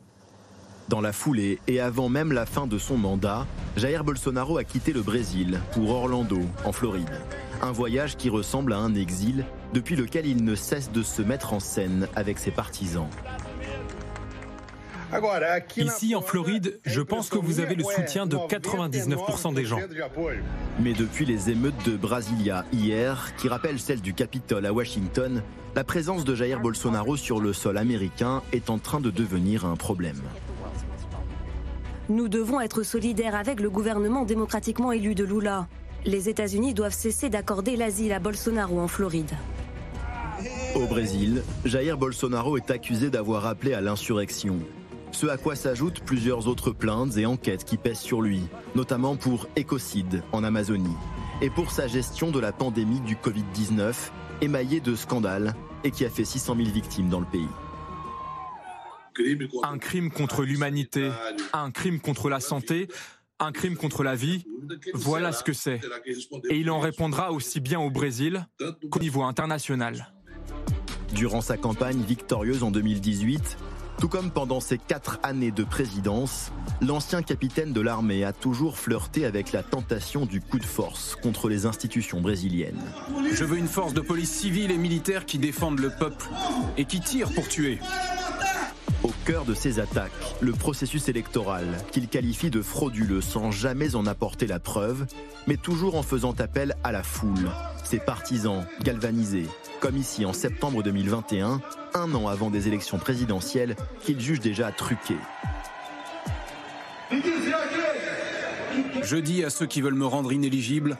Dans 0.87 1.01
la 1.01 1.13
foulée 1.13 1.59
et 1.67 1.79
avant 1.79 2.09
même 2.09 2.31
la 2.31 2.47
fin 2.47 2.65
de 2.65 2.79
son 2.79 2.97
mandat, 2.97 3.45
Jair 3.77 4.03
Bolsonaro 4.03 4.57
a 4.57 4.63
quitté 4.63 4.91
le 4.91 5.03
Brésil 5.03 5.59
pour 5.71 5.91
Orlando, 5.91 6.39
en 6.65 6.71
Floride. 6.71 7.21
Un 7.61 7.71
voyage 7.71 8.17
qui 8.17 8.29
ressemble 8.29 8.73
à 8.73 8.79
un 8.79 8.95
exil 8.95 9.45
depuis 9.73 9.95
lequel 9.95 10.25
il 10.25 10.43
ne 10.43 10.55
cesse 10.55 10.91
de 10.91 11.03
se 11.03 11.21
mettre 11.21 11.53
en 11.53 11.59
scène 11.59 12.07
avec 12.15 12.39
ses 12.39 12.51
partisans. 12.51 13.07
Ici, 15.77 16.15
en 16.15 16.21
Floride, 16.21 16.79
je 16.85 17.01
pense 17.01 17.29
que 17.29 17.37
vous 17.39 17.59
avez 17.59 17.75
le 17.75 17.83
soutien 17.83 18.27
de 18.27 18.37
99% 18.37 19.53
des 19.53 19.65
gens. 19.65 19.79
Mais 20.79 20.93
depuis 20.93 21.25
les 21.25 21.49
émeutes 21.49 21.83
de 21.85 21.97
Brasilia 21.97 22.65
hier, 22.71 23.33
qui 23.37 23.47
rappellent 23.47 23.79
celles 23.79 24.01
du 24.01 24.13
Capitole 24.13 24.65
à 24.65 24.73
Washington, 24.73 25.41
la 25.75 25.83
présence 25.83 26.25
de 26.25 26.35
Jair 26.35 26.59
Bolsonaro 26.59 27.17
sur 27.17 27.39
le 27.39 27.53
sol 27.53 27.77
américain 27.77 28.43
est 28.53 28.69
en 28.69 28.77
train 28.77 29.01
de 29.01 29.09
devenir 29.09 29.65
un 29.65 29.75
problème. 29.75 30.21
Nous 32.09 32.27
devons 32.27 32.59
être 32.59 32.83
solidaires 32.83 33.35
avec 33.35 33.59
le 33.59 33.69
gouvernement 33.69 34.25
démocratiquement 34.25 34.91
élu 34.91 35.15
de 35.15 35.23
Lula. 35.23 35.67
Les 36.05 36.29
États-Unis 36.29 36.73
doivent 36.73 36.93
cesser 36.93 37.29
d'accorder 37.29 37.75
l'asile 37.75 38.13
à 38.13 38.19
Bolsonaro 38.19 38.79
en 38.79 38.87
Floride. 38.87 39.31
Au 40.75 40.85
Brésil, 40.85 41.43
Jair 41.65 41.97
Bolsonaro 41.97 42.57
est 42.57 42.71
accusé 42.71 43.09
d'avoir 43.09 43.45
appelé 43.45 43.73
à 43.73 43.81
l'insurrection. 43.81 44.59
Ce 45.11 45.25
à 45.25 45.37
quoi 45.37 45.55
s'ajoutent 45.55 46.01
plusieurs 46.01 46.47
autres 46.47 46.71
plaintes 46.71 47.17
et 47.17 47.25
enquêtes 47.25 47.63
qui 47.63 47.77
pèsent 47.77 47.99
sur 47.99 48.21
lui, 48.21 48.41
notamment 48.75 49.15
pour 49.15 49.47
écocide 49.55 50.21
en 50.31 50.43
Amazonie 50.43 50.95
et 51.41 51.49
pour 51.49 51.71
sa 51.71 51.87
gestion 51.87 52.31
de 52.31 52.39
la 52.39 52.51
pandémie 52.51 52.99
du 53.01 53.15
Covid-19, 53.15 53.93
émaillée 54.41 54.79
de 54.79 54.95
scandales 54.95 55.55
et 55.83 55.91
qui 55.91 56.05
a 56.05 56.09
fait 56.09 56.25
600 56.25 56.55
000 56.57 56.69
victimes 56.69 57.09
dans 57.09 57.19
le 57.19 57.25
pays. 57.25 57.47
Un 59.63 59.77
crime 59.77 60.11
contre 60.11 60.43
l'humanité, 60.43 61.09
un 61.53 61.71
crime 61.71 61.99
contre 61.99 62.29
la 62.29 62.39
santé, 62.39 62.87
un 63.39 63.51
crime 63.51 63.75
contre 63.75 64.03
la 64.03 64.15
vie, 64.15 64.45
voilà 64.93 65.31
ce 65.31 65.43
que 65.43 65.53
c'est. 65.53 65.81
Et 66.49 66.57
il 66.57 66.69
en 66.69 66.79
répondra 66.79 67.31
aussi 67.31 67.59
bien 67.59 67.79
au 67.79 67.89
Brésil 67.89 68.45
qu'au 68.91 68.99
niveau 68.99 69.23
international. 69.23 70.13
Durant 71.13 71.41
sa 71.41 71.57
campagne 71.57 72.01
victorieuse 72.01 72.63
en 72.63 72.71
2018, 72.71 73.57
tout 73.99 74.07
comme 74.07 74.31
pendant 74.31 74.59
ses 74.59 74.77
quatre 74.77 75.19
années 75.23 75.51
de 75.51 75.63
présidence, 75.63 76.51
l'ancien 76.81 77.21
capitaine 77.21 77.73
de 77.73 77.81
l'armée 77.81 78.23
a 78.23 78.31
toujours 78.31 78.77
flirté 78.77 79.25
avec 79.25 79.51
la 79.51 79.63
tentation 79.63 80.25
du 80.25 80.39
coup 80.39 80.59
de 80.59 80.65
force 80.65 81.15
contre 81.15 81.49
les 81.49 81.65
institutions 81.65 82.21
brésiliennes. 82.21 82.81
Je 83.33 83.43
veux 83.43 83.57
une 83.57 83.67
force 83.67 83.93
de 83.93 84.01
police 84.01 84.31
civile 84.31 84.71
et 84.71 84.77
militaire 84.77 85.25
qui 85.25 85.37
défende 85.37 85.79
le 85.79 85.89
peuple 85.89 86.27
et 86.77 86.85
qui 86.85 87.01
tire 87.01 87.29
pour 87.33 87.47
tuer. 87.47 87.79
De 89.29 89.53
ces 89.53 89.79
attaques, 89.79 90.11
le 90.41 90.53
processus 90.53 91.07
électoral, 91.07 91.67
qu'il 91.91 92.07
qualifie 92.07 92.49
de 92.49 92.63
frauduleux 92.63 93.21
sans 93.21 93.51
jamais 93.51 93.95
en 93.95 94.07
apporter 94.07 94.47
la 94.47 94.59
preuve, 94.59 95.05
mais 95.45 95.55
toujours 95.55 95.93
en 95.93 96.01
faisant 96.01 96.33
appel 96.39 96.75
à 96.83 96.91
la 96.91 97.03
foule, 97.03 97.47
ses 97.83 97.99
partisans 97.99 98.65
galvanisés, 98.81 99.45
comme 99.81 99.97
ici 99.97 100.25
en 100.25 100.33
septembre 100.33 100.81
2021, 100.81 101.61
un 101.93 102.15
an 102.15 102.27
avant 102.27 102.49
des 102.49 102.67
élections 102.67 102.97
présidentielles 102.97 103.75
qu'il 104.01 104.19
juge 104.19 104.39
déjà 104.39 104.71
truquées. 104.71 105.13
Je 109.03 109.17
dis 109.17 109.43
à 109.43 109.51
ceux 109.51 109.67
qui 109.67 109.81
veulent 109.81 109.93
me 109.93 110.07
rendre 110.07 110.33
inéligible, 110.33 110.97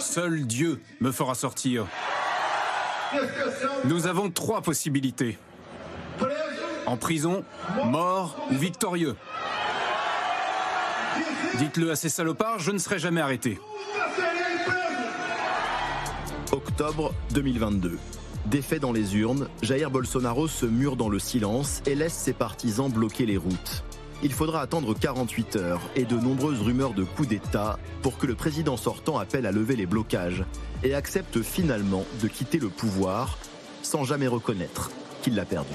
seul 0.00 0.44
Dieu 0.44 0.82
me 1.00 1.12
fera 1.12 1.36
sortir. 1.36 1.86
Nous 3.84 4.08
avons 4.08 4.28
trois 4.28 4.60
possibilités 4.60 5.38
en 6.86 6.96
prison, 6.96 7.44
mort 7.86 8.36
ou 8.50 8.54
victorieux. 8.54 9.16
Dites-le 11.58 11.90
à 11.90 11.96
ces 11.96 12.08
salopards, 12.08 12.58
je 12.58 12.70
ne 12.70 12.78
serai 12.78 12.98
jamais 12.98 13.20
arrêté. 13.20 13.58
Octobre 16.52 17.14
2022. 17.32 17.98
Défait 18.46 18.78
dans 18.78 18.92
les 18.92 19.16
urnes, 19.16 19.48
Jair 19.62 19.90
Bolsonaro 19.90 20.48
se 20.48 20.66
mure 20.66 20.96
dans 20.96 21.08
le 21.08 21.18
silence 21.18 21.82
et 21.86 21.94
laisse 21.94 22.12
ses 22.12 22.32
partisans 22.32 22.90
bloquer 22.90 23.24
les 23.24 23.36
routes. 23.36 23.84
Il 24.22 24.32
faudra 24.32 24.60
attendre 24.60 24.94
48 24.94 25.56
heures 25.56 25.80
et 25.96 26.04
de 26.04 26.16
nombreuses 26.16 26.60
rumeurs 26.60 26.94
de 26.94 27.04
coup 27.04 27.26
d'État 27.26 27.78
pour 28.02 28.18
que 28.18 28.26
le 28.26 28.34
président 28.34 28.76
sortant 28.76 29.18
appelle 29.18 29.46
à 29.46 29.52
lever 29.52 29.76
les 29.76 29.86
blocages 29.86 30.44
et 30.82 30.94
accepte 30.94 31.42
finalement 31.42 32.04
de 32.22 32.28
quitter 32.28 32.58
le 32.58 32.68
pouvoir 32.68 33.38
sans 33.82 34.04
jamais 34.04 34.28
reconnaître 34.28 34.90
qu'il 35.22 35.34
l'a 35.34 35.44
perdu. 35.44 35.74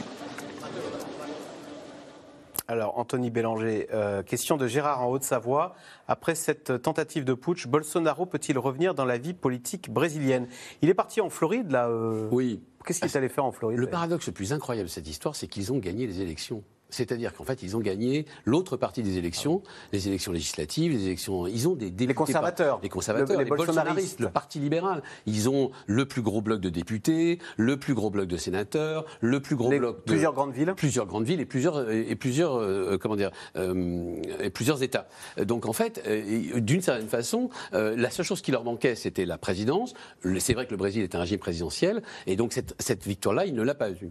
Alors, 2.70 3.00
Anthony 3.00 3.32
Bélanger, 3.32 3.88
euh, 3.92 4.22
question 4.22 4.56
de 4.56 4.68
Gérard 4.68 5.02
en 5.02 5.10
Haute-Savoie. 5.10 5.74
Après 6.08 6.36
cette 6.36 6.84
tentative 6.84 7.26
de 7.26 7.34
putsch, 7.34 7.66
Bolsonaro 7.66 8.28
peut-il 8.28 8.60
revenir 8.60 8.94
dans 8.94 9.06
la 9.06 9.18
vie 9.18 9.34
politique 9.34 9.90
brésilienne? 9.90 10.48
Il 10.84 10.90
est 10.90 10.94
parti 10.94 11.20
en 11.20 11.32
Floride, 11.32 11.72
là 11.72 11.90
euh, 11.90 12.30
Oui. 12.32 12.62
Qu'est-ce 12.86 13.00
qu'il 13.00 13.10
est 13.10 13.16
allé 13.16 13.28
faire 13.28 13.46
en 13.46 13.52
Floride 13.52 13.80
Le 13.80 13.88
paradoxe 13.88 14.28
le 14.28 14.34
plus 14.34 14.54
incroyable 14.54 14.88
de 14.88 14.94
cette 14.94 15.10
histoire, 15.10 15.36
c'est 15.36 15.48
qu'ils 15.48 15.74
ont 15.74 15.80
gagné 15.80 16.06
les 16.06 16.22
élections. 16.22 16.64
C'est-à-dire 16.90 17.34
qu'en 17.34 17.44
fait, 17.44 17.62
ils 17.64 17.78
ont 17.78 17.80
gagné 17.80 18.26
l'autre 18.46 18.78
partie 18.78 19.04
des 19.04 19.18
élections, 19.18 19.62
les 19.94 20.08
élections 20.08 20.32
législatives, 20.32 20.92
les 20.92 21.06
élections. 21.06 21.48
Ils 21.48 21.68
ont 21.68 21.76
des 21.76 21.92
députés. 21.92 22.08
Les 22.08 22.14
conservateurs. 22.14 22.80
Les 22.82 22.90
conservateurs, 22.90 23.40
les, 23.40 23.46
bolsonaristes, 23.46 24.20
le 24.20 24.30
Parti 24.30 24.60
libéral. 24.60 25.04
Ils 25.26 25.50
ont 25.50 25.72
le 25.86 26.06
plus 26.08 26.22
gros 26.22 26.42
bloc 26.42 26.60
de 26.62 26.70
députés, 26.70 27.40
le 27.58 27.78
plus 27.78 27.94
gros 27.94 28.10
bloc 28.10 28.28
de 28.28 28.38
sénateurs, 28.38 29.06
le 29.22 29.40
plus 29.40 29.56
gros 29.56 29.70
bloc 29.70 29.98
de. 29.98 30.02
Plusieurs 30.02 30.34
grandes 30.34 30.54
villes. 30.54 30.74
Plusieurs 30.76 31.06
grandes 31.06 31.26
villes 31.26 31.42
et 31.42 31.46
plusieurs, 31.46 31.90
et 31.92 32.16
plusieurs, 32.16 32.56
euh, 32.56 32.98
comment 33.00 33.16
dire, 33.16 33.32
euh, 33.56 34.16
et 34.42 34.50
plusieurs 34.50 34.82
États. 34.82 35.08
Donc 35.38 35.66
en 35.68 35.74
fait, 35.74 36.02
euh, 36.08 36.60
d'une 36.60 36.82
certaine 36.82 37.08
façon, 37.08 37.50
la 37.72 38.10
seule 38.10 38.26
chose 38.26 38.42
qui 38.42 38.52
leur 38.52 38.64
manquait, 38.64 38.96
c'était 38.96 39.26
la 39.26 39.38
présidence. 39.38 39.94
C'est 40.40 40.54
vrai 40.54 40.66
que 40.66 40.72
le 40.72 40.78
Brésil 40.78 41.04
est 41.04 41.16
un 41.16 41.20
régime 41.20 41.40
présidentiel, 41.40 42.02
et 42.26 42.36
donc 42.36 42.54
cette, 42.54 42.76
cette 42.80 43.06
victoire-là, 43.06 43.46
il 43.46 43.54
ne 43.54 43.62
l'a 43.62 43.76
pas 43.76 43.92
eue. 43.92 44.10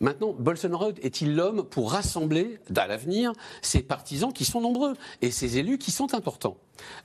Maintenant, 0.00 0.34
Bolsonaro 0.38 0.92
est-il 1.02 1.36
l'homme 1.36 1.64
pour 1.64 1.92
rassembler 1.92 2.15
rassembler 2.16 2.58
à 2.74 2.86
l'avenir 2.86 3.32
ces 3.62 3.82
partisans 3.82 4.32
qui 4.32 4.44
sont 4.44 4.60
nombreux 4.60 4.94
et 5.22 5.30
ces 5.30 5.58
élus 5.58 5.78
qui 5.78 5.90
sont 5.90 6.14
importants. 6.14 6.56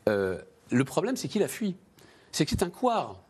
Euh, 0.08 0.42
le 0.70 0.84
problème, 0.86 1.18
c'est 1.18 1.28
qu'il 1.28 1.44
a 1.44 1.48
fui. 1.48 1.76
C'est 2.32 2.46
que 2.46 2.52
c'est 2.52 2.64
un 2.64 2.70
couard. 2.70 3.22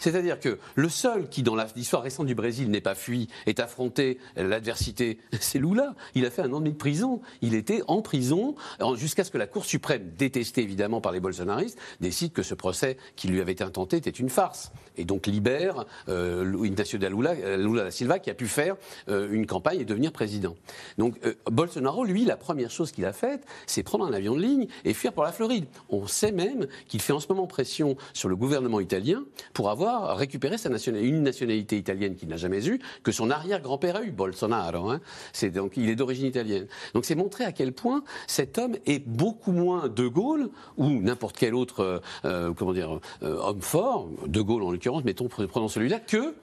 C'est-à-dire 0.00 0.40
que 0.40 0.58
le 0.74 0.88
seul 0.88 1.28
qui, 1.28 1.42
dans 1.42 1.56
l'histoire 1.76 2.02
récente 2.02 2.26
du 2.26 2.34
Brésil, 2.34 2.70
n'est 2.70 2.80
pas 2.80 2.94
fui, 2.94 3.28
est 3.46 3.60
affronté 3.60 4.18
l'adversité, 4.36 5.18
c'est 5.40 5.58
Lula. 5.58 5.94
Il 6.14 6.26
a 6.26 6.30
fait 6.30 6.42
un 6.42 6.52
an 6.52 6.60
de 6.60 6.70
prison. 6.70 7.20
Il 7.42 7.54
était 7.54 7.82
en 7.86 8.02
prison 8.02 8.54
jusqu'à 8.96 9.24
ce 9.24 9.30
que 9.30 9.38
la 9.38 9.46
Cour 9.46 9.64
suprême, 9.64 10.12
détestée 10.16 10.62
évidemment 10.62 11.00
par 11.00 11.12
les 11.12 11.20
bolsonaristes, 11.20 11.78
décide 12.00 12.32
que 12.32 12.42
ce 12.42 12.54
procès 12.54 12.96
qui 13.16 13.28
lui 13.28 13.40
avait 13.40 13.52
été 13.52 13.64
intenté 13.64 13.96
était 13.96 14.10
une 14.10 14.28
farce. 14.28 14.72
Et 14.96 15.04
donc 15.04 15.26
libère 15.26 15.84
euh, 16.08 16.54
Ignacio 16.64 16.98
da 16.98 17.08
Lula, 17.08 17.30
euh, 17.32 17.56
Lula 17.56 17.84
da 17.84 17.90
Silva, 17.90 18.18
qui 18.18 18.30
a 18.30 18.34
pu 18.34 18.46
faire 18.46 18.76
euh, 19.08 19.28
une 19.30 19.46
campagne 19.46 19.80
et 19.80 19.84
devenir 19.84 20.12
président. 20.12 20.54
Donc 20.98 21.16
euh, 21.24 21.34
Bolsonaro, 21.50 22.04
lui, 22.04 22.24
la 22.24 22.36
première 22.36 22.70
chose 22.70 22.92
qu'il 22.92 23.04
a 23.04 23.12
faite, 23.12 23.44
c'est 23.66 23.82
prendre 23.82 24.04
un 24.06 24.12
avion 24.12 24.34
de 24.34 24.40
ligne 24.40 24.66
et 24.84 24.94
fuir 24.94 25.12
pour 25.12 25.24
la 25.24 25.32
Floride. 25.32 25.66
On 25.90 26.06
sait 26.06 26.32
même 26.32 26.66
qu'il 26.88 27.00
fait 27.00 27.12
en 27.12 27.20
ce 27.20 27.28
moment 27.28 27.46
pression 27.46 27.96
sur 28.12 28.28
le 28.28 28.36
gouvernement 28.36 28.80
italien 28.80 29.24
pour 29.52 29.70
avoir 29.70 29.83
récupérer 29.84 30.58
sa 30.58 30.68
nationalité, 30.68 31.08
une 31.08 31.22
nationalité 31.22 31.76
italienne 31.76 32.14
qu'il 32.16 32.28
n'a 32.28 32.36
jamais 32.36 32.66
eue, 32.68 32.80
que 33.02 33.12
son 33.12 33.30
arrière-grand-père 33.30 33.96
a 33.96 34.02
eu, 34.02 34.10
Bolsonaro. 34.10 34.90
Hein. 34.90 35.00
C'est 35.32 35.50
donc, 35.50 35.76
il 35.76 35.88
est 35.88 35.96
d'origine 35.96 36.26
italienne. 36.26 36.66
Donc 36.94 37.04
c'est 37.04 37.14
montrer 37.14 37.44
à 37.44 37.52
quel 37.52 37.72
point 37.72 38.02
cet 38.26 38.58
homme 38.58 38.76
est 38.86 39.06
beaucoup 39.06 39.52
moins 39.52 39.88
De 39.88 40.06
Gaulle 40.06 40.50
ou 40.76 40.88
n'importe 40.88 41.36
quel 41.36 41.54
autre, 41.54 41.80
euh, 41.80 41.98
euh, 42.24 42.52
comment 42.54 42.72
dire, 42.72 43.00
euh, 43.22 43.36
homme 43.38 43.62
fort, 43.62 44.08
De 44.26 44.40
Gaulle 44.40 44.62
en 44.62 44.70
l'occurrence, 44.70 45.04
mettons, 45.04 45.28
prenons 45.28 45.68
celui-là, 45.68 46.00
que 46.00 46.34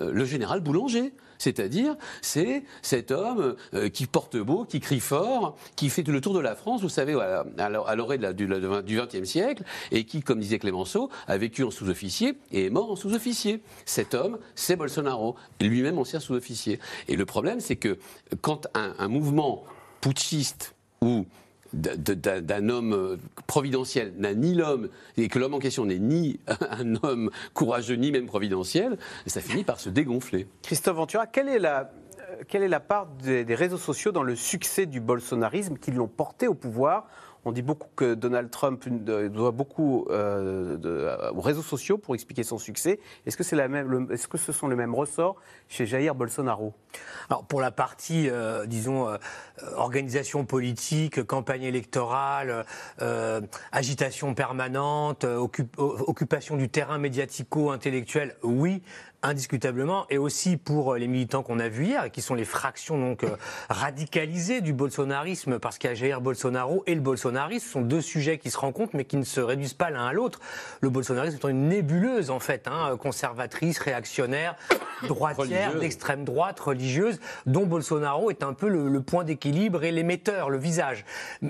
le 0.00 0.24
général 0.24 0.60
Boulanger. 0.60 1.12
C'est-à-dire, 1.40 1.96
c'est 2.20 2.64
cet 2.82 3.10
homme 3.10 3.56
euh, 3.72 3.88
qui 3.88 4.06
porte 4.06 4.36
beau, 4.36 4.66
qui 4.66 4.78
crie 4.78 5.00
fort, 5.00 5.56
qui 5.74 5.88
fait 5.88 6.06
le 6.06 6.20
tour 6.20 6.34
de 6.34 6.38
la 6.38 6.54
France, 6.54 6.82
vous 6.82 6.90
savez, 6.90 7.18
à 7.18 7.94
l'orée 7.96 8.18
du 8.18 8.46
XXe 8.46 9.24
siècle, 9.24 9.62
et 9.90 10.04
qui, 10.04 10.20
comme 10.20 10.38
disait 10.38 10.58
Clémenceau, 10.58 11.08
a 11.26 11.38
vécu 11.38 11.64
en 11.64 11.70
sous-officier 11.70 12.36
et 12.52 12.66
est 12.66 12.70
mort 12.70 12.90
en 12.90 12.96
sous-officier. 12.96 13.62
Cet 13.86 14.12
homme, 14.12 14.38
c'est 14.54 14.76
Bolsonaro, 14.76 15.34
lui-même 15.62 15.98
ancien 15.98 16.20
sous-officier. 16.20 16.78
Et 17.08 17.16
le 17.16 17.24
problème, 17.24 17.60
c'est 17.60 17.76
que 17.76 17.98
quand 18.42 18.66
un, 18.74 18.94
un 18.98 19.08
mouvement 19.08 19.64
putschiste 20.02 20.74
ou 21.00 21.24
d'un 21.72 22.68
homme 22.68 22.92
euh, 22.92 23.16
providentiel 23.46 24.12
n'a 24.18 24.34
ni 24.34 24.54
l'homme, 24.54 24.88
et 25.16 25.28
que 25.28 25.38
l'homme 25.38 25.54
en 25.54 25.58
question 25.58 25.84
n'est 25.86 25.98
ni 25.98 26.40
un 26.70 26.94
homme 27.02 27.30
courageux, 27.54 27.94
ni 27.94 28.10
même 28.10 28.26
providentiel, 28.26 28.98
ça 29.26 29.40
finit 29.40 29.64
par 29.64 29.80
se 29.80 29.88
dégonfler. 29.88 30.46
Christophe 30.62 30.96
Ventura, 30.96 31.26
quelle 31.26 31.48
est 31.48 31.58
la, 31.58 31.92
quelle 32.48 32.62
est 32.62 32.68
la 32.68 32.80
part 32.80 33.06
des 33.22 33.54
réseaux 33.54 33.78
sociaux 33.78 34.12
dans 34.12 34.22
le 34.22 34.36
succès 34.36 34.86
du 34.86 35.00
bolsonarisme 35.00 35.76
qui 35.76 35.90
l'ont 35.90 36.08
porté 36.08 36.48
au 36.48 36.54
pouvoir 36.54 37.06
on 37.44 37.52
dit 37.52 37.62
beaucoup 37.62 37.88
que 37.96 38.14
Donald 38.14 38.50
Trump 38.50 38.86
doit 38.88 39.50
beaucoup 39.50 40.06
euh, 40.10 40.76
de, 40.76 41.30
aux 41.34 41.40
réseaux 41.40 41.62
sociaux 41.62 41.98
pour 41.98 42.14
expliquer 42.14 42.42
son 42.42 42.58
succès. 42.58 43.00
Est-ce 43.26 43.36
que, 43.36 43.42
ce 43.42 44.52
sont 44.52 44.68
les 44.68 44.76
mêmes 44.76 44.94
ressorts 44.94 45.36
chez 45.68 45.86
Jair 45.86 46.14
Bolsonaro? 46.14 46.74
Alors 47.28 47.44
pour 47.44 47.60
la 47.60 47.70
partie, 47.70 48.28
euh, 48.28 48.66
disons, 48.66 49.08
euh, 49.08 49.16
organisation 49.76 50.44
politique, 50.44 51.22
campagne 51.24 51.62
électorale, 51.62 52.64
agitation 53.72 54.34
permanente, 54.34 55.24
occupation 55.76 56.56
du 56.56 56.68
terrain 56.68 56.98
médiatico-intellectuel, 56.98 58.36
oui 58.42 58.82
indiscutablement, 59.22 60.06
et 60.10 60.18
aussi 60.18 60.56
pour 60.56 60.94
euh, 60.94 60.98
les 60.98 61.08
militants 61.08 61.42
qu'on 61.42 61.58
a 61.58 61.68
vus 61.68 61.86
hier, 61.86 62.10
qui 62.10 62.22
sont 62.22 62.34
les 62.34 62.44
fractions 62.44 62.98
donc 62.98 63.24
euh, 63.24 63.36
radicalisées 63.68 64.60
du 64.60 64.72
bolsonarisme, 64.72 65.58
parce 65.58 65.78
qu'il 65.78 65.90
y 65.90 65.92
a 65.92 65.94
Jair 65.94 66.20
Bolsonaro 66.20 66.82
et 66.86 66.94
le 66.94 67.00
bolsonarisme, 67.00 67.66
ce 67.66 67.72
sont 67.72 67.80
deux 67.82 68.00
sujets 68.00 68.38
qui 68.38 68.50
se 68.50 68.58
rencontrent, 68.58 68.94
mais 68.94 69.04
qui 69.04 69.16
ne 69.16 69.24
se 69.24 69.40
réduisent 69.40 69.74
pas 69.74 69.90
l'un 69.90 70.06
à 70.06 70.12
l'autre. 70.12 70.40
Le 70.80 70.90
bolsonarisme 70.90 71.36
étant 71.36 71.48
une 71.48 71.68
nébuleuse, 71.68 72.30
en 72.30 72.40
fait, 72.40 72.66
hein, 72.66 72.96
conservatrice, 72.96 73.78
réactionnaire, 73.78 74.56
droitière, 75.08 75.78
d'extrême 75.78 76.24
droite, 76.24 76.58
religieuse, 76.58 77.20
dont 77.46 77.66
Bolsonaro 77.66 78.30
est 78.30 78.42
un 78.42 78.54
peu 78.54 78.68
le, 78.68 78.88
le 78.88 79.02
point 79.02 79.24
d'équilibre 79.24 79.84
et 79.84 79.92
l'émetteur, 79.92 80.50
le 80.50 80.58
visage. 80.58 81.04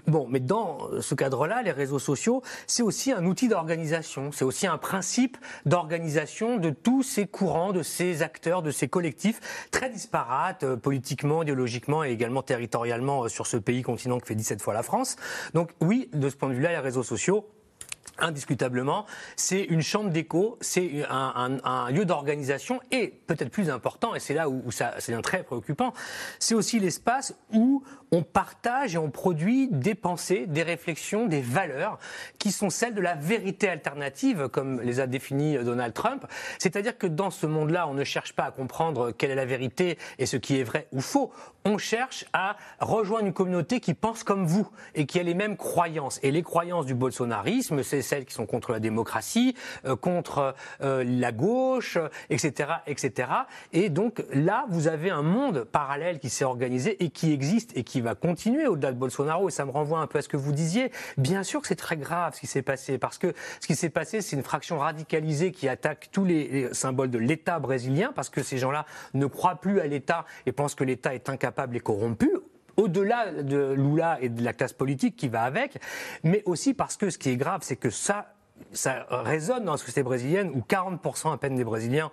Bon, 0.07 0.27
mais 0.29 0.41
dans 0.41 0.89
ce 1.01 1.15
cadre-là, 1.15 1.63
les 1.63 1.73
réseaux 1.73 1.99
sociaux, 1.99 2.43
c'est 2.67 2.83
aussi 2.83 3.13
un 3.13 3.25
outil 3.27 3.49
d'organisation, 3.49 4.33
c'est 4.33 4.45
aussi 4.45 4.67
un 4.67 4.79
principe 4.79 5.37
d'organisation 5.67 6.57
de 6.57 6.71
tous 6.71 7.03
ces 7.03 7.27
courants 7.27 7.60
de 7.69 7.83
ces 7.83 8.23
acteurs, 8.23 8.63
de 8.63 8.71
ces 8.71 8.89
collectifs 8.89 9.69
très 9.71 9.91
disparates, 9.91 10.65
euh, 10.65 10.77
politiquement, 10.77 11.43
idéologiquement 11.43 12.05
et 12.05 12.11
également 12.11 12.43
territorialement 12.43 13.25
euh, 13.25 13.29
sur 13.29 13.47
ce 13.47 13.57
pays 13.57 13.83
continent 13.83 14.19
que 14.19 14.27
fait 14.27 14.35
17 14.35 14.63
fois 14.63 14.75
la 14.75 14.83
France. 14.83 15.17
Donc 15.55 15.71
oui, 15.81 16.09
de 16.13 16.29
ce 16.29 16.37
point 16.37 16.49
de 16.49 16.55
vue-là, 16.55 16.71
les 16.71 16.79
réseaux 16.79 17.03
sociaux 17.03 17.47
indiscutablement, 18.19 19.07
c'est 19.37 19.63
une 19.63 19.81
chambre 19.81 20.11
d'écho, 20.11 20.59
c'est 20.61 21.05
un, 21.09 21.91
lieu 21.91 22.05
d'organisation 22.05 22.81
et 22.91 23.09
peut-être 23.27 23.51
plus 23.51 23.71
important, 23.71 24.15
et 24.15 24.21
c'est 24.21 24.35
là 24.35 24.49
où, 24.49 24.71
ça 24.71 24.95
c'est 24.99 25.19
très 25.23 25.43
préoccupant, 25.43 25.93
c'est 26.39 26.55
aussi 26.55 26.79
l'espace 26.81 27.35
où 27.53 27.83
on 28.13 28.23
partage 28.23 28.95
et 28.95 28.99
on 28.99 29.11
produit 29.11 29.69
des 29.69 29.95
pensées, 29.95 30.47
des 30.47 30.63
réflexions, 30.63 31.27
des 31.27 31.41
valeurs 31.41 31.99
qui 32.39 32.53
sont 32.53 32.71
celles 32.71 32.95
de 32.95 33.01
la 33.01 33.15
vérité 33.15 33.69
alternative, 33.69 34.49
comme 34.49 34.81
les 34.81 35.01
a 35.01 35.07
définies 35.07 35.59
Donald 35.59 35.95
Trump. 35.95 36.27
C'est-à-dire 36.59 36.97
que 36.99 37.07
dans 37.07 37.31
ce 37.31 37.47
monde-là, 37.47 37.87
on 37.89 37.95
ne 37.95 38.05
cherche 38.05 38.33
pas 38.33 38.45
à 38.45 38.51
comprendre 38.51 39.13
quelle 39.13 39.31
est 39.31 39.37
la 39.37 39.45
vérité 39.45 39.99
et 40.19 40.27
ce 40.27 40.37
qui 40.37 40.59
est 40.59 40.65
vrai 40.65 40.87
ou 40.93 41.01
faux. 41.01 41.33
On 41.65 41.77
cherche 41.77 42.25
à 42.33 42.57
rejoindre 42.81 43.27
une 43.27 43.33
communauté 43.35 43.81
qui 43.81 43.93
pense 43.93 44.25
comme 44.25 44.47
vous 44.47 44.69
et 44.95 45.05
qui 45.05 45.21
a 45.21 45.23
les 45.23 45.35
mêmes 45.35 45.57
croyances. 45.57 46.19
Et 46.23 46.31
les 46.31 46.43
croyances 46.43 46.87
du 46.87 46.95
bolsonarisme, 46.95 47.83
c'est 47.83 48.03
celles 48.03 48.25
qui 48.25 48.35
sont 48.35 48.47
contre 48.47 48.73
la 48.73 48.81
démocratie, 48.81 49.55
euh, 49.85 49.95
contre 49.95 50.55
euh, 50.81 51.05
la 51.05 51.33
gauche, 51.33 51.99
etc., 52.31 52.71
etc. 52.87 53.31
Et 53.73 53.91
donc 53.91 54.25
là, 54.33 54.65
vous 54.71 54.89
avez 54.89 55.11
un 55.11 55.23
monde 55.23 55.65
parallèle 55.65 56.19
qui 56.19 56.31
s'est 56.31 56.45
organisé 56.45 57.03
et 57.05 57.11
qui 57.11 57.33
existe 57.33 57.77
et 57.77 57.85
qui 57.85 58.00
va 58.03 58.15
continuer 58.15 58.67
au-delà 58.67 58.93
de 58.93 58.99
Bolsonaro. 58.99 59.49
Et 59.49 59.53
ça 59.53 59.65
me 59.65 59.71
renvoie 59.71 60.01
un 60.01 60.07
peu 60.07 60.19
à 60.19 60.23
ce 60.23 60.29
que 60.29 60.37
vous 60.37 60.53
disiez. 60.53 60.91
Bien 61.17 61.43
sûr 61.43 61.61
que 61.61 61.67
c'est 61.67 61.77
très 61.77 61.97
grave 61.97 62.35
ce 62.35 62.41
qui 62.41 62.47
s'est 62.47 62.63
passé, 62.63 62.99
parce 62.99 63.19
que 63.19 63.35
ce 63.61 63.67
qui 63.67 63.75
s'est 63.75 63.91
passé, 63.91 64.21
c'est 64.21 64.37
une 64.37 64.43
fraction 64.43 64.79
radicalisée 64.79 65.53
qui 65.53 65.69
attaque 65.69 66.09
tous 66.13 66.25
les, 66.25 66.73
symboles 66.73 67.11
de 67.11 67.19
l'État 67.19 67.59
brésilien, 67.59 68.13
parce 68.15 68.29
que 68.29 68.43
ces 68.43 68.59
gens-là 68.59 68.87
ne 69.15 69.27
croient 69.27 69.57
plus 69.57 69.81
à 69.81 69.87
l'État 69.87 70.25
et 70.47 70.53
pensent 70.53 70.75
que 70.75 70.85
l'État 70.85 71.15
est 71.15 71.29
incapable 71.29 71.77
et 71.77 71.81
corrompu 71.81 72.31
au-delà 72.77 73.43
de 73.43 73.73
Lula 73.73 74.19
et 74.21 74.29
de 74.29 74.43
la 74.43 74.53
classe 74.53 74.73
politique 74.73 75.17
qui 75.17 75.29
va 75.29 75.43
avec, 75.43 75.79
mais 76.23 76.43
aussi 76.47 76.73
parce 76.73 76.97
que 76.97 77.11
ce 77.11 77.19
qui 77.19 77.31
est 77.31 77.37
grave, 77.37 77.61
c'est 77.63 77.77
que 77.77 77.91
ça, 77.91 78.35
ça 78.73 79.07
résonne 79.11 79.65
dans 79.65 79.73
la 79.73 79.79
société 79.79 80.03
brésilienne 80.03 80.51
où 80.55 80.61
40% 80.61 81.33
à 81.33 81.37
peine 81.37 81.57
des 81.57 81.65
Brésiliens 81.65 82.11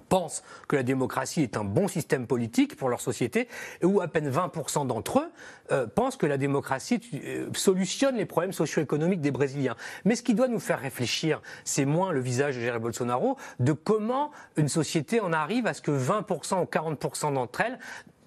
pensent 0.00 0.42
que 0.68 0.76
la 0.76 0.82
démocratie 0.82 1.42
est 1.42 1.56
un 1.56 1.64
bon 1.64 1.88
système 1.88 2.26
politique 2.26 2.76
pour 2.76 2.88
leur 2.88 3.00
société, 3.00 3.48
où 3.82 4.00
à 4.00 4.08
peine 4.08 4.30
20% 4.30 4.86
d'entre 4.86 5.20
eux 5.20 5.30
euh, 5.72 5.86
pensent 5.86 6.16
que 6.16 6.26
la 6.26 6.36
démocratie 6.36 7.00
euh, 7.24 7.48
solutionne 7.54 8.16
les 8.16 8.26
problèmes 8.26 8.52
socio-économiques 8.52 9.20
des 9.20 9.30
Brésiliens. 9.30 9.76
Mais 10.04 10.16
ce 10.16 10.22
qui 10.22 10.34
doit 10.34 10.48
nous 10.48 10.60
faire 10.60 10.80
réfléchir, 10.80 11.40
c'est 11.64 11.84
moins 11.84 12.12
le 12.12 12.20
visage 12.20 12.56
de 12.56 12.60
Jair 12.60 12.80
Bolsonaro, 12.80 13.36
de 13.58 13.72
comment 13.72 14.30
une 14.56 14.68
société 14.68 15.20
en 15.20 15.32
arrive 15.32 15.66
à 15.66 15.74
ce 15.74 15.82
que 15.82 15.90
20% 15.90 16.62
ou 16.62 16.64
40% 16.64 17.34
d'entre 17.34 17.60
elles 17.60 17.78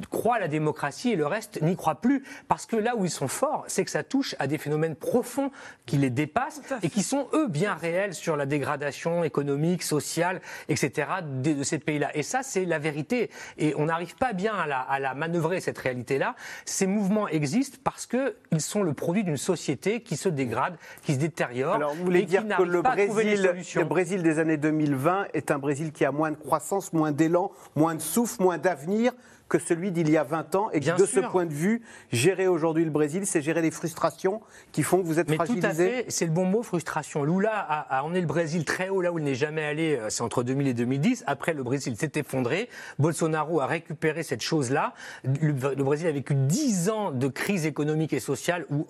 croient 0.10 0.36
à 0.36 0.40
la 0.40 0.48
démocratie 0.48 1.12
et 1.12 1.16
le 1.16 1.26
reste 1.26 1.62
n'y 1.62 1.76
croit 1.76 1.96
plus. 1.96 2.24
Parce 2.48 2.66
que 2.66 2.76
là 2.76 2.96
où 2.96 3.06
ils 3.06 3.12
sont 3.12 3.28
forts, 3.28 3.64
c'est 3.68 3.86
que 3.86 3.92
ça 3.92 4.04
touche 4.04 4.36
à 4.40 4.48
des 4.48 4.58
phénomènes 4.58 4.96
profonds 4.96 5.52
qui 5.86 5.98
les 5.98 6.10
dépassent 6.10 6.62
et 6.82 6.90
qui 6.90 7.04
sont, 7.04 7.28
eux, 7.34 7.48
bien 7.48 7.74
réels 7.74 8.14
sur 8.14 8.36
la 8.36 8.46
dégradation 8.46 9.24
économique, 9.24 9.84
sociale, 9.84 10.42
etc. 10.70 11.08
de, 11.42 11.64
ces 11.64 11.80
pays-là. 11.80 12.16
Et 12.16 12.24
ça, 12.24 12.44
c'est 12.44 12.66
la 12.66 12.80
vérité. 12.80 13.30
Et 13.58 13.74
on 13.78 13.86
n'arrive 13.86 14.16
pas 14.16 14.34
bien 14.34 14.54
à 14.54 14.68
la, 14.68 14.80
à 14.80 15.00
la 15.00 15.14
manœuvrer, 15.14 15.60
cette 15.60 15.78
réalité-là. 15.78 16.36
Ces 16.66 16.88
mouvements 16.88 17.28
existent 17.28 17.78
parce 17.84 18.06
qu'ils 18.06 18.62
sont 18.62 18.84
le 18.84 18.94
produit 18.94 19.24
d'une 19.24 19.38
société 19.38 20.02
qui 20.02 20.18
se 20.18 20.30
dégrade, 20.30 20.76
qui 21.04 21.14
se 21.14 21.20
détériore. 21.20 21.76
Alors, 21.76 21.94
vous 21.94 22.04
voulez 22.04 22.24
dire 22.24 22.46
que 22.58 22.64
le 22.64 22.82
Brésil, 22.82 23.52
le 23.76 23.84
Brésil 23.86 24.24
des 24.24 24.40
années 24.40 24.58
2020 24.58 25.28
est 25.34 25.52
un 25.52 25.60
Brésil 25.60 25.92
qui 25.92 26.06
a 26.06 26.12
moins 26.12 26.32
de 26.32 26.36
croissance, 26.36 26.94
moins 26.94 27.12
d'élan, 27.12 27.52
moins 27.76 27.96
de 27.96 28.02
souffle, 28.02 28.42
moins 28.42 28.58
d'avenir 28.58 29.14
que 29.50 29.60
celui 29.60 29.92
d'il 29.92 30.10
y 30.10 30.18
a 30.18 30.24
20 30.24 30.56
ans 30.56 30.70
et 30.72 30.80
que 30.80 30.98
de 30.98 31.06
ce 31.06 31.20
point 31.20 31.46
de 31.46 31.54
vue, 31.54 31.82
gérer 32.12 32.48
aujourd'hui 32.48 32.86
le 32.86 32.92
Brésil, 32.92 33.26
c'est 33.26 33.42
gérer 33.42 33.62
les 33.62 33.72
frustrations 33.72 34.42
qui 34.72 34.84
font 34.84 35.02
que 35.02 35.06
vous 35.06 35.20
êtes 35.20 35.30
Mais 35.30 35.36
fragilisé. 35.36 35.62
Tout 35.62 35.68
à 35.68 35.74
fait, 35.74 36.06
c'est 36.08 36.26
le 36.26 36.32
bon 36.32 36.46
mot, 36.46 36.64
frustration. 36.64 37.24
Lula 37.24 37.52
a, 37.54 38.04
emmené 38.04 38.22
le 38.22 38.28
Brésil 38.28 38.66
très 38.66 38.90
haut, 38.90 39.02
là 39.02 39.12
où 39.12 39.20
il 39.20 39.26
n'est 39.26 39.36
jamais 39.36 39.64
allé, 39.64 39.96
euh, 39.96 40.10
c'est 40.10 40.24
entre 40.24 40.44
2000 40.44 40.68
et 40.68 40.74
2010. 40.74 41.24
Après, 41.28 41.54
le 41.54 41.64
Brésil 41.64 41.96
s'est 41.98 42.12
effondré. 42.16 42.70
Bolsonaro 43.00 43.62
a 43.62 43.68
récupéré 43.68 44.24
cette 44.24 44.42
chose-là. 44.42 44.94
Le, 45.24 45.54
Brésil 45.84 46.08
a 46.08 46.12
vécu 46.12 46.36
10 46.36 46.90
ans 46.90 47.12
de 47.12 47.28
crise 47.28 47.66
économique 47.66 48.14
et 48.14 48.20
sociale 48.20 48.66
où 48.70 48.86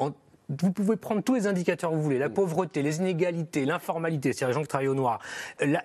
vous 0.50 0.72
pouvez 0.72 0.98
prendre 0.98 1.22
tous 1.22 1.36
les 1.36 1.48
indicateurs 1.48 1.92
que 1.92 1.96
vous 1.96 2.04
voulez, 2.04 2.20
la 2.20 2.30
pauvreté, 2.30 2.82
les 2.82 2.98
inégalités, 2.98 3.66
l'informalité, 3.66 4.34
c'est-à-dire 4.34 4.50
les 4.50 4.54
gens 4.54 4.62
qui 4.62 4.68
travaillent 4.68 4.88
au 4.88 4.96
noir, 4.96 5.20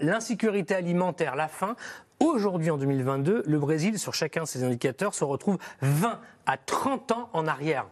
l'insécurité 0.00 0.74
alimentaire, 0.74 1.36
la 1.36 1.48
faim, 1.48 1.76
Aujourd'hui, 2.20 2.70
en 2.70 2.78
2022, 2.78 3.44
le 3.46 3.58
Brésil, 3.58 3.98
sur 3.98 4.12
chacun 4.12 4.42
de 4.42 4.48
ces 4.48 4.64
indicateurs, 4.64 5.14
se 5.14 5.24
retrouve 5.24 5.58
20 5.82 6.20
à 6.46 6.56
30 6.56 7.12
ans 7.12 7.30
en 7.32 7.46
arrière 7.46 7.86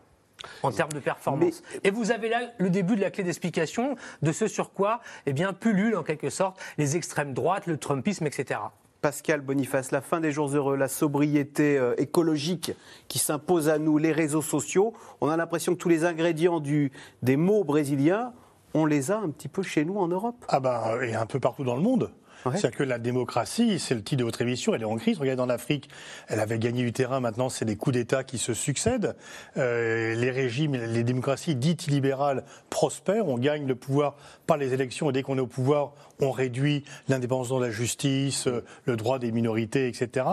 en 0.62 0.70
termes 0.70 0.92
de 0.92 1.00
performance. 1.00 1.62
Et 1.84 1.90
vous 1.90 2.10
avez 2.10 2.28
là 2.28 2.40
le 2.58 2.70
début 2.70 2.96
de 2.96 3.00
la 3.00 3.10
clé 3.10 3.24
d'explication 3.24 3.96
de 4.22 4.32
ce 4.32 4.48
sur 4.48 4.72
quoi 4.72 5.00
eh 5.26 5.32
bien, 5.32 5.52
pullulent 5.52 5.96
en 5.96 6.02
quelque 6.02 6.30
sorte 6.30 6.60
les 6.78 6.96
extrêmes 6.96 7.34
droites, 7.34 7.66
le 7.66 7.76
Trumpisme, 7.76 8.26
etc. 8.26 8.60
Pascal 9.00 9.40
Boniface, 9.40 9.92
la 9.92 10.00
fin 10.00 10.20
des 10.20 10.32
jours 10.32 10.48
heureux, 10.54 10.76
la 10.76 10.88
sobriété 10.88 11.78
euh, 11.78 11.94
écologique 11.96 12.72
qui 13.08 13.18
s'impose 13.18 13.68
à 13.68 13.78
nous, 13.78 13.98
les 13.98 14.12
réseaux 14.12 14.42
sociaux, 14.42 14.94
on 15.20 15.28
a 15.28 15.36
l'impression 15.36 15.74
que 15.74 15.78
tous 15.78 15.88
les 15.88 16.04
ingrédients 16.04 16.60
du, 16.60 16.90
des 17.22 17.36
mots 17.36 17.62
brésiliens, 17.62 18.32
on 18.74 18.86
les 18.86 19.10
a 19.10 19.18
un 19.18 19.30
petit 19.30 19.48
peu 19.48 19.62
chez 19.62 19.84
nous 19.84 19.98
en 19.98 20.08
Europe. 20.08 20.44
Ah 20.48 20.60
ben, 20.60 21.00
et 21.02 21.14
un 21.14 21.26
peu 21.26 21.38
partout 21.38 21.64
dans 21.64 21.76
le 21.76 21.82
monde. 21.82 22.10
C'est-à-dire 22.52 22.78
que 22.78 22.84
la 22.84 22.98
démocratie, 22.98 23.78
c'est 23.78 23.94
le 23.94 24.02
titre 24.02 24.20
de 24.20 24.24
votre 24.24 24.42
émission, 24.42 24.74
elle 24.74 24.82
est 24.82 24.86
en 24.86 24.96
crise. 24.96 25.18
Regardez 25.18 25.42
en 25.42 25.48
Afrique, 25.48 25.88
elle 26.28 26.40
avait 26.40 26.58
gagné 26.58 26.82
du 26.82 26.92
terrain, 26.92 27.20
maintenant 27.20 27.48
c'est 27.48 27.64
des 27.64 27.76
coups 27.76 27.94
d'État 27.94 28.24
qui 28.24 28.38
se 28.38 28.54
succèdent. 28.54 29.16
Euh, 29.56 30.14
les 30.14 30.30
régimes, 30.30 30.74
les 30.74 31.02
démocraties 31.02 31.54
dites 31.54 31.86
libérales 31.86 32.44
prospèrent, 32.70 33.28
on 33.28 33.38
gagne 33.38 33.66
le 33.66 33.74
pouvoir 33.74 34.16
par 34.46 34.56
les 34.56 34.72
élections 34.72 35.10
et 35.10 35.12
dès 35.12 35.22
qu'on 35.22 35.38
est 35.38 35.40
au 35.40 35.46
pouvoir, 35.46 35.92
on 36.20 36.30
réduit 36.30 36.84
l'indépendance 37.08 37.50
de 37.50 37.60
la 37.60 37.70
justice, 37.70 38.46
euh, 38.46 38.64
le 38.84 38.96
droit 38.96 39.18
des 39.18 39.32
minorités, 39.32 39.88
etc. 39.88 40.26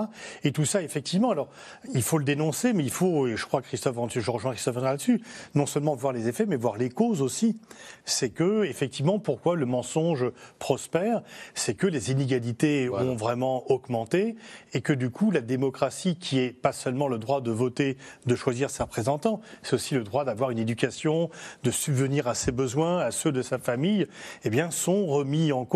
Et 0.43 0.51
tout 0.51 0.65
ça, 0.65 0.81
effectivement, 0.81 1.31
alors 1.31 1.49
il 1.93 2.01
faut 2.01 2.17
le 2.17 2.23
dénoncer, 2.23 2.73
mais 2.73 2.83
il 2.83 2.91
faut, 2.91 3.27
et 3.27 3.35
je 3.35 3.45
crois 3.45 3.61
que 3.61 3.67
Christophe, 3.67 3.95
je 4.09 4.31
rejoins 4.31 4.51
Christophe 4.53 4.77
là-dessus, 4.77 5.21
non 5.55 5.65
seulement 5.65 5.95
voir 5.95 6.13
les 6.13 6.27
effets, 6.27 6.45
mais 6.45 6.55
voir 6.55 6.77
les 6.77 6.89
causes 6.89 7.21
aussi. 7.21 7.57
C'est 8.05 8.29
que, 8.29 8.63
effectivement, 8.63 9.19
pourquoi 9.19 9.55
le 9.55 9.65
mensonge 9.65 10.25
prospère, 10.59 11.23
c'est 11.53 11.73
que 11.73 11.87
les 11.87 12.11
inégalités 12.11 12.89
ont 12.89 13.15
vraiment 13.15 13.69
augmenté 13.71 14.35
et 14.73 14.81
que 14.81 14.93
du 14.93 15.09
coup 15.09 15.31
la 15.31 15.41
démocratie, 15.41 16.15
qui 16.17 16.39
est 16.39 16.51
pas 16.51 16.71
seulement 16.71 17.07
le 17.07 17.17
droit 17.17 17.41
de 17.41 17.51
voter, 17.51 17.97
de 18.25 18.35
choisir 18.35 18.69
ses 18.69 18.83
représentants, 18.83 19.41
c'est 19.61 19.75
aussi 19.75 19.95
le 19.95 20.03
droit 20.03 20.25
d'avoir 20.25 20.51
une 20.51 20.59
éducation, 20.59 21.29
de 21.63 21.71
subvenir 21.71 22.27
à 22.27 22.35
ses 22.35 22.51
besoins, 22.51 22.99
à 22.99 23.11
ceux 23.11 23.31
de 23.31 23.41
sa 23.41 23.57
famille, 23.57 24.07
eh 24.43 24.49
bien, 24.49 24.71
sont 24.71 25.05
remis 25.05 25.51
en 25.51 25.65
cause. 25.65 25.72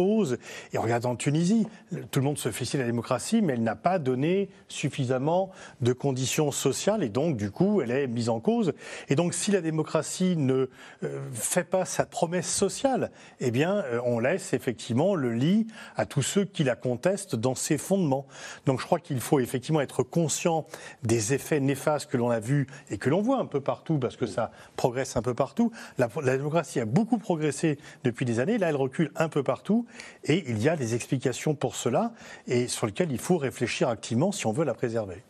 Et 0.72 0.78
on 0.78 0.82
regarde 0.82 1.06
en 1.06 1.16
Tunisie, 1.16 1.68
tout 2.12 2.20
le 2.20 2.26
monde 2.26 2.38
se 2.38 2.52
félicite 2.52 2.76
de 2.76 2.82
la 2.82 2.88
démocratie, 2.88 3.42
mais 3.42 3.54
elle 3.54 3.64
n'a 3.64 3.76
pas 3.76 3.98
donné 3.98 4.50
suffisamment 4.68 5.52
de 5.82 5.94
conditions 5.94 6.52
sociales 6.52 7.04
et 7.04 7.10
donc, 7.10 7.36
du 7.36 7.50
coup, 7.50 7.82
elle 7.82 7.92
est 7.92 8.08
mise 8.08 8.30
en 8.30 8.40
cause. 8.40 8.74
Et 9.10 9.16
donc, 9.16 9.34
si 9.34 9.52
la 9.52 9.62
démocratie 9.62 10.38
ne 10.38 10.70
euh, 11.04 11.20
fait 11.34 11.64
pas 11.64 11.86
sa 11.86 12.06
promesse 12.06 12.48
sociale, 12.48 13.12
eh 13.40 13.50
bien, 13.50 13.78
euh, 13.78 14.00
on 14.06 14.20
laisse 14.20 14.54
effectivement 14.54 15.16
le 15.16 15.34
lit 15.34 15.68
à 15.96 16.06
tous 16.06 16.22
ceux 16.22 16.46
qui 16.46 16.64
la 16.64 16.76
contestent 16.76 17.36
dans 17.36 17.56
ses 17.56 17.78
fondements. 17.78 18.28
Donc, 18.66 18.80
je 18.80 18.86
crois 18.86 19.00
qu'il 19.00 19.20
faut 19.20 19.40
effectivement 19.40 19.82
être 19.82 20.04
conscient 20.04 20.68
des 21.04 21.34
effets 21.34 21.60
néfastes 21.60 22.10
que 22.10 22.18
l'on 22.18 22.30
a 22.30 22.40
vus 22.40 22.68
et 22.92 22.98
que 22.98 23.10
l'on 23.10 23.22
voit 23.22 23.40
un 23.40 23.46
peu 23.46 23.62
partout, 23.62 23.98
parce 23.98 24.16
que 24.16 24.28
ça 24.28 24.52
progresse 24.76 25.18
un 25.18 25.24
peu 25.24 25.34
partout. 25.34 25.72
La 25.98 26.38
démocratie 26.38 26.80
a 26.80 26.86
beaucoup 26.86 27.18
progressé 27.18 27.80
depuis 28.04 28.26
des 28.26 28.40
années. 28.40 28.60
Là, 28.60 28.70
elle 28.70 28.76
recule 28.76 29.12
un 29.16 29.30
peu 29.30 29.42
partout. 29.42 29.87
Et 30.24 30.44
il 30.48 30.62
y 30.62 30.70
a 30.70 30.76
des 30.76 30.96
explications 30.96 31.56
pour 31.56 31.76
cela 31.76 32.14
et 32.48 32.68
sur 32.68 32.88
lesquelles 32.88 33.12
il 33.12 33.20
faut 33.20 33.38
réfléchir 33.38 33.90
activement 33.90 34.32
si 34.32 34.48
on 34.48 34.52
veut 34.52 34.66
la 34.66 34.74
préserver. 34.74 35.24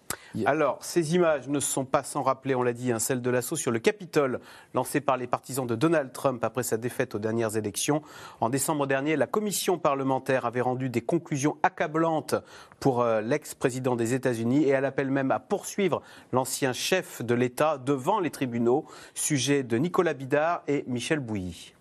Alors, 0.45 0.77
ces 0.81 1.15
images 1.15 1.47
ne 1.47 1.59
sont 1.59 1.85
pas 1.85 2.03
sans 2.03 2.21
rappeler, 2.21 2.53
on 2.53 2.61
l'a 2.61 2.73
dit, 2.73 2.91
un 2.91 2.99
celle 2.99 3.21
de 3.21 3.29
l'assaut 3.29 3.55
sur 3.55 3.71
le 3.71 3.79
Capitole, 3.79 4.39
lancé 4.73 5.01
par 5.01 5.17
les 5.17 5.27
partisans 5.27 5.65
de 5.65 5.75
Donald 5.75 6.11
Trump 6.11 6.43
après 6.43 6.63
sa 6.63 6.77
défaite 6.77 7.15
aux 7.15 7.19
dernières 7.19 7.57
élections. 7.57 8.01
En 8.39 8.49
décembre 8.49 8.87
dernier, 8.87 9.15
la 9.15 9.27
commission 9.27 9.79
parlementaire 9.79 10.45
avait 10.45 10.61
rendu 10.61 10.89
des 10.89 11.01
conclusions 11.01 11.57
accablantes 11.63 12.35
pour 12.79 13.01
euh, 13.01 13.21
l'ex-président 13.21 13.95
des 13.95 14.13
États-Unis 14.13 14.63
et 14.63 14.69
elle 14.69 14.85
appelle 14.85 15.09
même 15.09 15.31
à 15.31 15.39
poursuivre 15.39 16.01
l'ancien 16.31 16.73
chef 16.73 17.23
de 17.23 17.33
l'État 17.33 17.77
devant 17.77 18.19
les 18.19 18.29
tribunaux, 18.29 18.85
sujet 19.13 19.63
de 19.63 19.77
Nicolas 19.77 20.13
Bidard 20.13 20.61
et 20.67 20.83
Michel 20.87 21.19
Bouilly. 21.19 21.73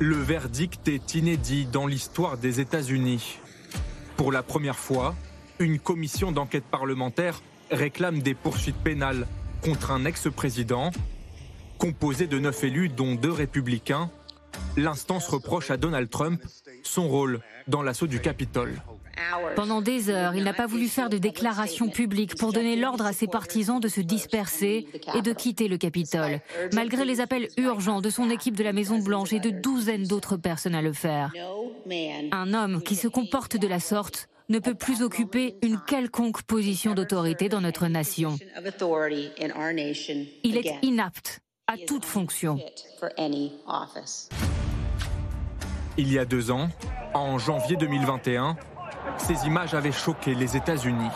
Le 0.00 0.14
verdict 0.14 0.86
est 0.86 1.16
inédit 1.16 1.66
dans 1.66 1.88
l'histoire 1.88 2.38
des 2.38 2.60
États-Unis. 2.60 3.40
Pour 4.16 4.30
la 4.30 4.44
première 4.44 4.78
fois, 4.78 5.16
une 5.58 5.80
commission 5.80 6.30
d'enquête 6.30 6.62
parlementaire 6.62 7.42
réclame 7.72 8.22
des 8.22 8.34
poursuites 8.34 8.76
pénales 8.76 9.26
contre 9.60 9.90
un 9.90 10.04
ex-président. 10.04 10.92
Composé 11.78 12.28
de 12.28 12.38
neuf 12.38 12.62
élus, 12.62 12.88
dont 12.88 13.16
deux 13.16 13.32
républicains, 13.32 14.08
l'instance 14.76 15.26
reproche 15.26 15.72
à 15.72 15.76
Donald 15.76 16.08
Trump 16.08 16.40
son 16.84 17.08
rôle 17.08 17.40
dans 17.66 17.82
l'assaut 17.82 18.06
du 18.06 18.20
Capitole. 18.20 18.80
Pendant 19.56 19.80
des 19.80 20.10
heures, 20.10 20.34
il 20.34 20.44
n'a 20.44 20.52
pas 20.52 20.66
voulu 20.66 20.88
faire 20.88 21.08
de 21.08 21.18
déclaration 21.18 21.88
publique 21.88 22.36
pour 22.36 22.52
donner 22.52 22.76
l'ordre 22.76 23.06
à 23.06 23.12
ses 23.12 23.26
partisans 23.26 23.80
de 23.80 23.88
se 23.88 24.00
disperser 24.00 24.86
et 25.14 25.22
de 25.22 25.32
quitter 25.32 25.68
le 25.68 25.78
Capitole, 25.78 26.40
malgré 26.72 27.04
les 27.04 27.20
appels 27.20 27.48
urgents 27.56 28.00
de 28.00 28.10
son 28.10 28.30
équipe 28.30 28.56
de 28.56 28.64
la 28.64 28.72
Maison-Blanche 28.72 29.32
et 29.32 29.40
de 29.40 29.50
douzaines 29.50 30.04
d'autres 30.04 30.36
personnes 30.36 30.74
à 30.74 30.82
le 30.82 30.92
faire. 30.92 31.32
Un 32.32 32.54
homme 32.54 32.82
qui 32.82 32.96
se 32.96 33.08
comporte 33.08 33.56
de 33.56 33.66
la 33.66 33.80
sorte 33.80 34.28
ne 34.48 34.58
peut 34.58 34.74
plus 34.74 35.02
occuper 35.02 35.56
une 35.62 35.78
quelconque 35.80 36.42
position 36.42 36.94
d'autorité 36.94 37.48
dans 37.48 37.60
notre 37.60 37.86
nation. 37.86 38.38
Il 40.44 40.56
est 40.56 40.78
inapte 40.82 41.40
à 41.66 41.76
toute 41.76 42.04
fonction. 42.04 42.58
Il 45.98 46.12
y 46.12 46.18
a 46.18 46.24
deux 46.24 46.50
ans, 46.50 46.68
en 47.12 47.38
janvier 47.38 47.76
2021, 47.76 48.56
ces 49.20 49.46
images 49.46 49.74
avaient 49.74 49.92
choqué 49.92 50.34
les 50.34 50.56
États-Unis. 50.56 51.10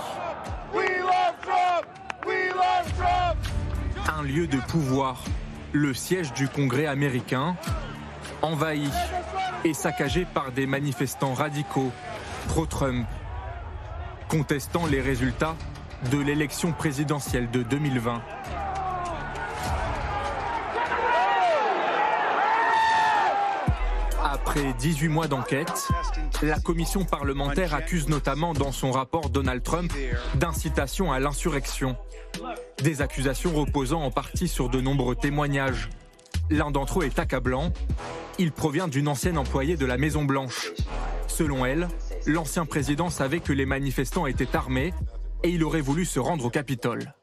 Un 4.16 4.22
lieu 4.22 4.46
de 4.46 4.58
pouvoir, 4.58 5.22
le 5.72 5.94
siège 5.94 6.32
du 6.32 6.48
Congrès 6.48 6.86
américain, 6.86 7.56
envahi 8.42 8.90
et 9.64 9.74
saccagé 9.74 10.24
par 10.24 10.52
des 10.52 10.66
manifestants 10.66 11.34
radicaux 11.34 11.92
pro-Trump, 12.48 13.06
contestant 14.28 14.86
les 14.86 15.00
résultats 15.00 15.56
de 16.10 16.18
l'élection 16.18 16.72
présidentielle 16.72 17.50
de 17.50 17.62
2020. 17.62 18.22
Après 24.54 24.74
18 24.74 25.08
mois 25.08 25.28
d'enquête, 25.28 25.88
la 26.42 26.60
commission 26.60 27.06
parlementaire 27.06 27.72
accuse 27.72 28.10
notamment 28.10 28.52
dans 28.52 28.70
son 28.70 28.90
rapport 28.90 29.30
Donald 29.30 29.62
Trump 29.62 29.90
d'incitation 30.34 31.10
à 31.10 31.20
l'insurrection. 31.20 31.96
Des 32.82 33.00
accusations 33.00 33.54
reposant 33.54 34.02
en 34.02 34.10
partie 34.10 34.48
sur 34.48 34.68
de 34.68 34.82
nombreux 34.82 35.16
témoignages. 35.16 35.88
L'un 36.50 36.70
d'entre 36.70 37.00
eux 37.00 37.04
est 37.06 37.18
accablant. 37.18 37.72
Il 38.38 38.52
provient 38.52 38.88
d'une 38.88 39.08
ancienne 39.08 39.38
employée 39.38 39.78
de 39.78 39.86
la 39.86 39.96
Maison 39.96 40.24
Blanche. 40.24 40.72
Selon 41.28 41.64
elle, 41.64 41.88
l'ancien 42.26 42.66
président 42.66 43.08
savait 43.08 43.40
que 43.40 43.54
les 43.54 43.64
manifestants 43.64 44.26
étaient 44.26 44.54
armés 44.54 44.92
et 45.44 45.48
il 45.48 45.64
aurait 45.64 45.80
voulu 45.80 46.04
se 46.04 46.20
rendre 46.20 46.44
au 46.44 46.50
Capitole. 46.50 47.14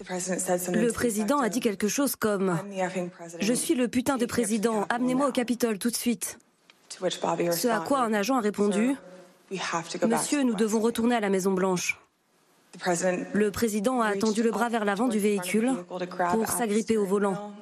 Le 0.00 0.90
président 0.90 1.38
a 1.38 1.48
dit 1.48 1.60
quelque 1.60 1.88
chose 1.88 2.16
comme⁇ 2.16 2.58
Je 3.40 3.52
suis 3.54 3.74
le 3.74 3.88
putain 3.88 4.16
de 4.16 4.26
président, 4.26 4.86
amenez-moi 4.88 5.28
au 5.28 5.32
Capitole 5.32 5.78
tout 5.78 5.90
de 5.90 5.96
suite⁇ 5.96 6.38
Ce 7.52 7.68
à 7.68 7.80
quoi 7.80 8.00
un 8.00 8.12
agent 8.12 8.36
a 8.36 8.40
répondu⁇ 8.40 8.96
Monsieur, 10.06 10.42
nous 10.42 10.54
devons 10.54 10.80
retourner 10.80 11.14
à 11.14 11.20
la 11.20 11.30
Maison-Blanche. 11.30 11.98
Le 13.32 13.50
président 13.50 14.02
a 14.02 14.14
tendu 14.16 14.42
le 14.42 14.50
bras 14.50 14.68
vers 14.68 14.84
l'avant 14.84 15.08
du 15.08 15.18
véhicule 15.18 15.72
pour 15.88 16.48
s'agripper 16.48 16.98
au 16.98 17.06
volant. 17.06 17.52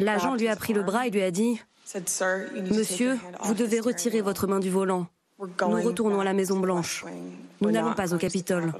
L'agent 0.00 0.34
lui 0.34 0.48
a 0.48 0.56
pris 0.56 0.72
le 0.72 0.82
bras 0.82 1.06
et 1.06 1.10
lui 1.10 1.22
a 1.22 1.30
dit⁇ 1.30 1.60
Monsieur, 2.74 3.18
vous 3.42 3.54
devez 3.54 3.78
retirer 3.78 4.22
votre 4.22 4.46
main 4.46 4.58
du 4.58 4.70
volant. 4.70 5.06
Nous 5.38 5.82
retournons 5.82 6.20
à 6.20 6.24
la 6.24 6.32
Maison-Blanche. 6.32 7.04
Nous 7.60 7.70
n'allons 7.70 7.94
pas 7.94 8.12
au 8.12 8.18
Capitole. 8.18 8.72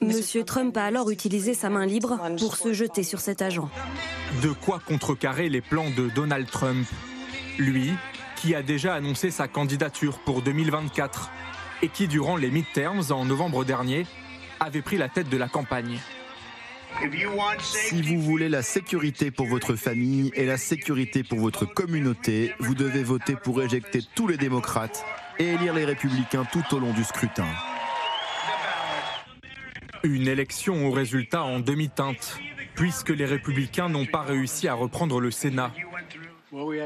Monsieur 0.00 0.44
Trump 0.44 0.76
a 0.76 0.84
alors 0.84 1.10
utilisé 1.10 1.54
sa 1.54 1.70
main 1.70 1.84
libre 1.84 2.20
pour 2.38 2.56
se 2.56 2.72
jeter 2.72 3.02
sur 3.02 3.20
cet 3.20 3.42
agent. 3.42 3.68
De 4.42 4.50
quoi 4.50 4.80
contrecarrer 4.86 5.48
les 5.48 5.60
plans 5.60 5.90
de 5.90 6.08
Donald 6.08 6.48
Trump 6.48 6.86
Lui, 7.58 7.92
qui 8.36 8.54
a 8.54 8.62
déjà 8.62 8.94
annoncé 8.94 9.30
sa 9.30 9.48
candidature 9.48 10.18
pour 10.20 10.42
2024 10.42 11.30
et 11.82 11.88
qui, 11.88 12.06
durant 12.06 12.36
les 12.36 12.50
midterms 12.50 13.10
en 13.10 13.24
novembre 13.24 13.64
dernier, 13.64 14.06
avait 14.60 14.82
pris 14.82 14.98
la 14.98 15.08
tête 15.08 15.28
de 15.28 15.36
la 15.36 15.48
campagne. 15.48 15.98
Si 17.60 18.02
vous 18.02 18.20
voulez 18.20 18.48
la 18.48 18.62
sécurité 18.62 19.30
pour 19.30 19.46
votre 19.46 19.74
famille 19.74 20.30
et 20.34 20.46
la 20.46 20.56
sécurité 20.56 21.22
pour 21.22 21.38
votre 21.38 21.64
communauté, 21.64 22.52
vous 22.60 22.74
devez 22.74 23.02
voter 23.02 23.34
pour 23.36 23.62
éjecter 23.62 24.00
tous 24.14 24.26
les 24.26 24.36
démocrates 24.36 25.04
et 25.38 25.46
élire 25.46 25.74
les 25.74 25.84
républicains 25.84 26.44
tout 26.50 26.64
au 26.72 26.78
long 26.78 26.92
du 26.92 27.04
scrutin. 27.04 27.46
Une 30.02 30.28
élection 30.28 30.88
au 30.88 30.90
résultat 30.90 31.42
en 31.42 31.60
demi-teinte, 31.60 32.38
puisque 32.74 33.10
les 33.10 33.24
républicains 33.24 33.88
n'ont 33.88 34.06
pas 34.06 34.22
réussi 34.22 34.68
à 34.68 34.74
reprendre 34.74 35.20
le 35.20 35.30
Sénat. 35.30 35.72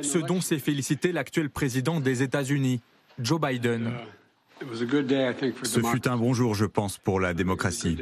Ce 0.02 0.18
dont 0.18 0.40
s'est 0.40 0.58
félicité 0.58 1.12
l'actuel 1.12 1.50
président 1.50 2.00
des 2.00 2.22
États-Unis, 2.22 2.80
Joe 3.18 3.40
Biden. 3.40 3.92
Ce 5.64 5.80
fut 5.80 6.08
un 6.08 6.16
bon 6.16 6.34
jour, 6.34 6.54
je 6.54 6.64
pense, 6.64 6.98
pour 6.98 7.20
la 7.20 7.34
démocratie. 7.34 7.98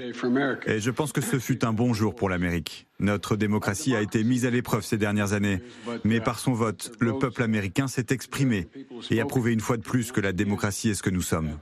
Et 0.66 0.80
je 0.80 0.90
pense 0.90 1.12
que 1.12 1.20
ce 1.20 1.38
fut 1.38 1.64
un 1.64 1.72
bon 1.72 1.94
jour 1.94 2.14
pour 2.14 2.28
l'Amérique. 2.28 2.86
Notre 2.98 3.36
démocratie 3.36 3.94
a 3.94 4.02
été 4.02 4.22
mise 4.24 4.44
à 4.44 4.50
l'épreuve 4.50 4.82
ces 4.82 4.98
dernières 4.98 5.32
années, 5.32 5.62
mais 6.04 6.20
par 6.20 6.38
son 6.38 6.52
vote, 6.52 6.92
le 7.00 7.18
peuple 7.18 7.42
américain 7.42 7.88
s'est 7.88 8.06
exprimé 8.11 8.68
et 9.11 9.20
a 9.20 9.24
prouvé 9.24 9.52
une 9.52 9.61
fois 9.61 9.78
de 9.78 9.82
plus 9.82 10.12
que 10.12 10.20
la 10.20 10.32
démocratie 10.32 10.90
est 10.90 10.94
ce 10.94 11.02
que 11.02 11.11
nous 11.11 11.22
sommes. 11.22 11.56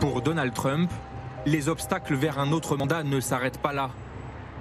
Pour 0.00 0.22
Donald 0.22 0.52
Trump, 0.52 0.90
les 1.46 1.68
obstacles 1.68 2.14
vers 2.14 2.38
un 2.38 2.52
autre 2.52 2.76
mandat 2.76 3.02
ne 3.02 3.20
s'arrêtent 3.20 3.60
pas 3.60 3.72
là. 3.72 3.90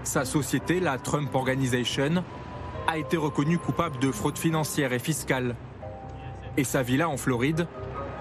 Sa 0.04 0.24
société, 0.24 0.80
la 0.80 0.98
Trump 0.98 1.34
Organization, 1.34 2.24
a 2.88 2.98
été 2.98 3.18
reconnue 3.18 3.58
coupable 3.58 4.00
de 4.00 4.12
fraude 4.12 4.38
financière 4.38 4.94
et 4.94 5.00
fiscale. 5.00 5.56
Et 6.56 6.64
sa 6.64 6.84
villa 6.84 7.10
en 7.10 7.18
Floride 7.18 7.68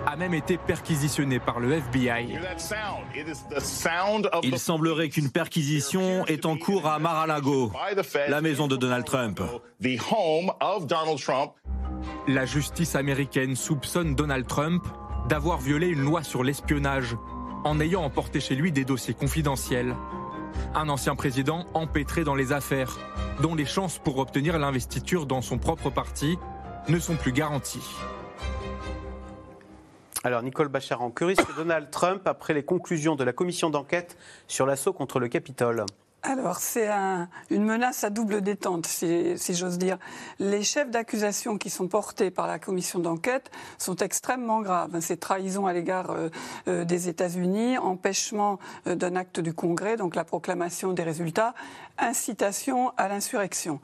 a 0.07 0.17
même 0.17 0.35
été 0.35 0.57
perquisitionnée 0.57 1.41
par 1.41 1.61
le 1.61 1.73
FBI. 1.73 2.39
Il 4.43 4.59
semblerait 4.59 5.09
qu'une 5.09 5.31
perquisition 5.31 6.25
est 6.27 6.47
en 6.47 6.57
cours 6.57 6.87
à 6.87 6.99
Mar-a-Lago, 6.99 7.73
la 8.29 8.41
maison 8.41 8.69
de 8.69 8.77
Donald 8.77 9.05
Trump. 9.05 9.41
La 12.29 12.47
justice 12.47 12.95
américaine 12.95 13.57
soupçonne 13.57 14.15
Donald 14.15 14.47
Trump 14.47 14.85
d'avoir 15.29 15.59
violé 15.59 15.89
une 15.89 16.03
loi 16.03 16.23
sur 16.23 16.45
l'espionnage 16.45 17.17
en 17.65 17.81
ayant 17.81 18.03
emporté 18.03 18.41
chez 18.41 18.55
lui 18.55 18.73
des 18.73 18.85
dossiers 18.85 19.15
confidentiels. 19.15 19.95
Un 20.75 20.89
ancien 20.89 21.17
président 21.17 21.67
empêtré 21.75 22.25
dans 22.25 22.35
les 22.35 22.53
affaires, 22.53 22.99
dont 23.43 23.55
les 23.55 23.67
chances 23.67 23.99
pour 23.99 24.19
obtenir 24.19 24.59
l'investiture 24.59 25.27
dans 25.27 25.43
son 25.43 25.59
propre 25.59 25.91
parti 25.91 26.39
ne 26.89 26.99
sont 26.99 27.17
plus 27.17 27.33
garanties. 27.33 27.89
Alors, 30.23 30.43
Nicole 30.43 30.69
Bacharan, 30.69 31.11
que 31.11 31.25
risque 31.25 31.55
Donald 31.57 31.91
Trump 31.91 32.23
après 32.27 32.53
les 32.53 32.65
conclusions 32.65 33.15
de 33.15 33.23
la 33.23 33.33
commission 33.33 33.71
d'enquête 33.71 34.17
sur 34.49 34.67
l'assaut 34.67 34.93
contre 34.93 35.21
le 35.21 35.29
Capitole 35.29 35.85
alors, 36.29 36.59
c'est 36.59 36.89
une 37.51 37.65
menace 37.65 38.03
à 38.03 38.11
double 38.11 38.41
détente, 38.41 38.87
si, 38.87 39.37
j'ose 39.55 39.79
dire. 39.79 39.97
Les 40.41 40.65
chefs 40.65 40.91
d'accusation 40.91 41.57
qui 41.57 41.71
sont 41.71 41.87
portés 41.87 42.33
par 42.33 42.49
la 42.49 42.59
commission 42.59 42.99
d'enquête 42.99 43.49
sont 43.79 43.95
extrêmement 43.95 44.61
graves. 44.61 44.99
C'est 45.01 45.21
trahison 45.21 45.67
à 45.67 45.73
l'égard 45.73 46.11
euh, 46.11 46.29
euh, 46.67 46.85
des 46.85 47.09
États-Unis, 47.09 47.79
empêchement 47.79 48.59
euh, 48.89 48.97
d'un 48.97 49.15
acte 49.15 49.39
du 49.39 49.55
Congrès, 49.55 49.97
donc 49.97 50.17
la 50.17 50.25
proclamation 50.25 50.93
des 50.93 51.05
résultats, 51.05 51.55
incitation 51.97 52.93
à 52.97 53.07
l'insurrection 53.07 53.81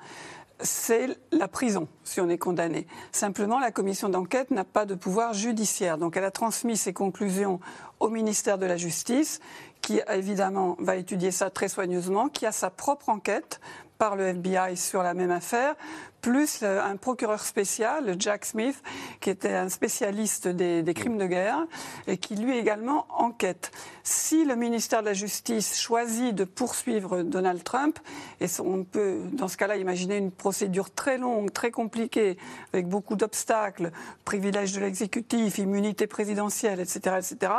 c'est 0.64 1.08
la 1.32 1.48
prison 1.48 1.88
si 2.04 2.20
on 2.20 2.28
est 2.28 2.38
condamné. 2.38 2.86
Simplement, 3.10 3.58
la 3.58 3.72
commission 3.72 4.08
d'enquête 4.08 4.52
n'a 4.52 4.64
pas 4.64 4.86
de 4.86 4.94
pouvoir 4.94 5.34
judiciaire. 5.34 5.98
Donc 5.98 6.16
elle 6.16 6.24
a 6.24 6.30
transmis 6.30 6.76
ses 6.76 6.92
conclusions 6.92 7.58
au 8.00 8.08
ministère 8.08 8.58
de 8.58 8.66
la 8.66 8.76
Justice, 8.76 9.40
qui 9.82 10.00
évidemment 10.08 10.76
va 10.78 10.96
étudier 10.96 11.30
ça 11.30 11.50
très 11.50 11.68
soigneusement, 11.68 12.28
qui 12.28 12.46
a 12.46 12.52
sa 12.52 12.70
propre 12.70 13.08
enquête 13.08 13.60
par 13.98 14.16
le 14.16 14.28
FBI 14.28 14.76
sur 14.76 15.02
la 15.02 15.14
même 15.14 15.30
affaire, 15.30 15.76
plus 16.22 16.64
un 16.64 16.96
procureur 16.96 17.40
spécial, 17.40 18.16
Jack 18.18 18.44
Smith, 18.44 18.82
qui 19.20 19.30
était 19.30 19.54
un 19.54 19.68
spécialiste 19.68 20.48
des, 20.48 20.94
crimes 20.94 21.18
de 21.18 21.26
guerre 21.26 21.66
et 22.08 22.16
qui 22.16 22.34
lui 22.34 22.56
également 22.56 23.06
enquête. 23.10 23.70
Si 24.02 24.44
le 24.44 24.56
ministère 24.56 25.02
de 25.02 25.06
la 25.06 25.14
Justice 25.14 25.78
choisit 25.78 26.34
de 26.34 26.42
poursuivre 26.42 27.22
Donald 27.22 27.62
Trump, 27.62 27.98
et 28.40 28.46
on 28.58 28.82
peut 28.82 29.20
dans 29.32 29.46
ce 29.46 29.56
cas-là 29.56 29.76
imaginer 29.76 30.16
une 30.16 30.32
procédure 30.32 30.92
très 30.92 31.18
longue, 31.18 31.52
très 31.52 31.70
compliquée, 31.70 32.38
avec 32.72 32.88
beaucoup 32.88 33.14
d'obstacles, 33.14 33.92
privilèges 34.24 34.72
de 34.72 34.80
l'exécutif, 34.80 35.58
immunité 35.58 36.08
présidentielle, 36.08 36.80
etc., 36.80 37.18
etc., 37.18 37.52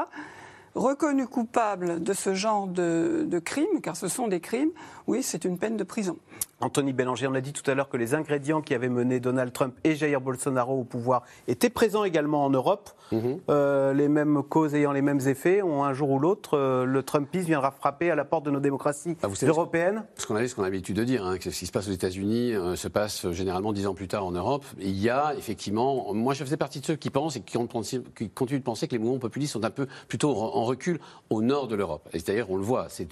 reconnu 0.75 1.27
coupable 1.27 2.01
de 2.01 2.13
ce 2.13 2.33
genre 2.33 2.67
de, 2.67 3.25
de 3.27 3.39
crimes, 3.39 3.81
car 3.81 3.95
ce 3.95 4.07
sont 4.07 4.27
des 4.27 4.39
crimes, 4.39 4.71
oui, 5.07 5.23
c'est 5.23 5.45
une 5.45 5.57
peine 5.57 5.77
de 5.77 5.83
prison. 5.83 6.17
Anthony 6.63 6.93
Bélanger, 6.93 7.27
on 7.27 7.35
a 7.35 7.41
dit 7.41 7.51
tout 7.51 7.69
à 7.69 7.73
l'heure 7.73 7.89
que 7.89 7.97
les 7.97 8.15
ingrédients 8.15 8.61
qui 8.61 8.73
avaient 8.73 8.89
mené 8.89 9.19
Donald 9.19 9.51
Trump 9.51 9.75
et 9.83 9.95
Jair 9.95 10.21
Bolsonaro 10.21 10.79
au 10.79 10.83
pouvoir 10.85 11.23
étaient 11.49 11.69
présents 11.69 12.05
également 12.05 12.45
en 12.45 12.49
Europe. 12.49 12.89
Mhm. 13.11 13.39
Euh, 13.49 13.93
les 13.93 14.07
mêmes 14.07 14.41
causes 14.43 14.73
ayant 14.73 14.93
les 14.93 15.01
mêmes 15.01 15.19
effets, 15.27 15.61
ont 15.61 15.83
un 15.83 15.93
jour 15.93 16.09
ou 16.09 16.19
l'autre, 16.19 16.57
euh, 16.57 16.85
le 16.85 17.03
Trumpisme 17.03 17.47
viendra 17.47 17.71
frapper 17.71 18.09
à 18.09 18.15
la 18.15 18.23
porte 18.23 18.45
de 18.45 18.51
nos 18.51 18.61
démocraties 18.61 19.17
ah, 19.21 19.27
européennes. 19.43 20.03
Ce 20.15 20.25
qu'on 20.25 20.35
a, 20.35 20.47
ce 20.47 20.55
qu'on 20.55 20.63
a 20.63 20.65
l'habitude 20.65 20.95
de 20.95 21.03
dire, 21.03 21.25
hein, 21.25 21.37
que 21.37 21.51
ce 21.51 21.59
qui 21.59 21.65
se 21.65 21.71
passe 21.71 21.89
aux 21.89 21.91
États-Unis 21.91 22.53
euh, 22.53 22.77
se 22.77 22.87
passe 22.87 23.29
généralement 23.31 23.73
dix 23.73 23.85
ans 23.85 23.93
plus 23.93 24.07
tard 24.07 24.25
en 24.25 24.31
Europe. 24.31 24.63
il 24.79 24.97
y 24.97 25.09
a 25.09 25.33
effectivement, 25.37 26.13
moi 26.13 26.33
je 26.33 26.43
faisais 26.45 26.57
partie 26.57 26.79
de 26.79 26.85
ceux 26.85 26.95
qui 26.95 27.09
pensent 27.09 27.35
et 27.35 27.41
qui, 27.41 27.57
qui 28.15 28.29
continuent 28.29 28.59
de 28.59 28.63
penser 28.63 28.87
que 28.87 28.93
les 28.93 28.99
mouvements 28.99 29.19
populistes 29.19 29.53
sont 29.53 29.65
un 29.65 29.69
peu 29.69 29.87
plutôt 30.07 30.35
en 30.35 30.63
recul 30.63 30.99
au 31.29 31.41
nord 31.41 31.67
de 31.67 31.75
l'Europe. 31.75 32.07
Et 32.13 32.19
d'ailleurs, 32.19 32.49
on 32.49 32.55
le 32.55 32.63
voit, 32.63 32.87
c'est 32.89 33.11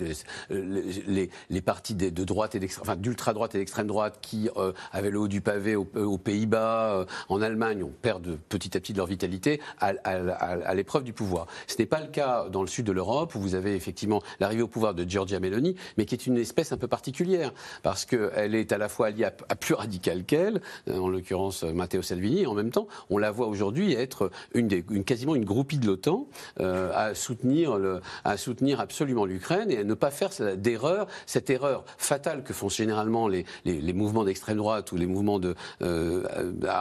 les, 0.49 1.29
les, 1.49 1.61
partis 1.61 1.95
de, 1.95 2.23
droite 2.23 2.55
et 2.55 2.69
enfin 2.79 2.95
d'ultra 2.95 3.33
droite 3.41 3.55
et 3.55 3.57
d'extrême 3.57 3.87
droite 3.87 4.19
qui 4.21 4.49
euh, 4.55 4.71
avaient 4.91 5.09
le 5.09 5.17
haut 5.17 5.27
du 5.27 5.41
pavé 5.41 5.75
aux, 5.75 6.17
Pays-Bas, 6.17 6.93
euh, 6.93 7.05
en 7.27 7.41
Allemagne, 7.41 7.83
on 7.83 7.89
perd 7.89 8.37
petit 8.49 8.77
à 8.77 8.79
petit 8.79 8.93
de 8.93 8.99
leur 8.99 9.07
vitalité 9.07 9.59
à, 9.79 10.75
l'épreuve 10.75 11.03
du 11.03 11.11
pouvoir. 11.11 11.47
Ce 11.65 11.75
n'est 11.79 11.87
pas 11.87 12.01
le 12.01 12.07
cas 12.07 12.49
dans 12.49 12.61
le 12.61 12.67
sud 12.67 12.85
de 12.85 12.91
l'Europe 12.91 13.33
où 13.33 13.39
vous 13.39 13.55
avez 13.55 13.75
effectivement 13.75 14.21
l'arrivée 14.39 14.61
au 14.61 14.67
pouvoir 14.67 14.93
de 14.93 15.09
Giorgia 15.09 15.39
Meloni, 15.39 15.75
mais 15.97 16.05
qui 16.05 16.13
est 16.13 16.27
une 16.27 16.37
espèce 16.37 16.71
un 16.71 16.77
peu 16.77 16.87
particulière 16.87 17.51
parce 17.81 18.05
qu'elle 18.05 18.53
est 18.53 18.71
à 18.71 18.77
la 18.77 18.89
fois 18.89 19.07
alliée 19.07 19.25
à, 19.25 19.55
plus 19.55 19.73
radical 19.73 20.23
qu'elle, 20.23 20.61
euh, 20.87 20.99
en 20.99 21.09
l'occurrence 21.09 21.63
Matteo 21.63 22.03
Salvini, 22.03 22.41
et 22.41 22.45
en 22.45 22.53
même 22.53 22.69
temps, 22.69 22.87
on 23.09 23.17
la 23.17 23.31
voit 23.31 23.47
aujourd'hui 23.47 23.93
être 23.93 24.29
une, 24.53 24.83
quasiment 25.03 25.33
une 25.33 25.45
groupie 25.45 25.79
de 25.79 25.87
l'OTAN 25.87 26.27
à 26.59 27.15
soutenir 27.15 27.77
le, 27.79 28.01
à 28.23 28.37
soutenir 28.37 28.79
absolument 28.79 29.25
l'Ukraine 29.25 29.71
et 29.71 29.79
à 29.79 29.83
ne 29.83 29.93
pas 29.95 30.11
faire 30.11 30.29
d'erreur, 30.57 31.07
cette 31.25 31.49
erreur 31.49 31.85
fatale 31.97 32.43
que 32.43 32.53
font 32.53 32.69
généralement 32.69 33.20
les, 33.27 33.45
mouvements 33.93 34.23
d'extrême 34.23 34.57
droite 34.57 34.91
ou 34.91 34.97
les 34.97 35.05
mouvements 35.05 35.39
de, 35.39 35.55
euh, 35.81 36.23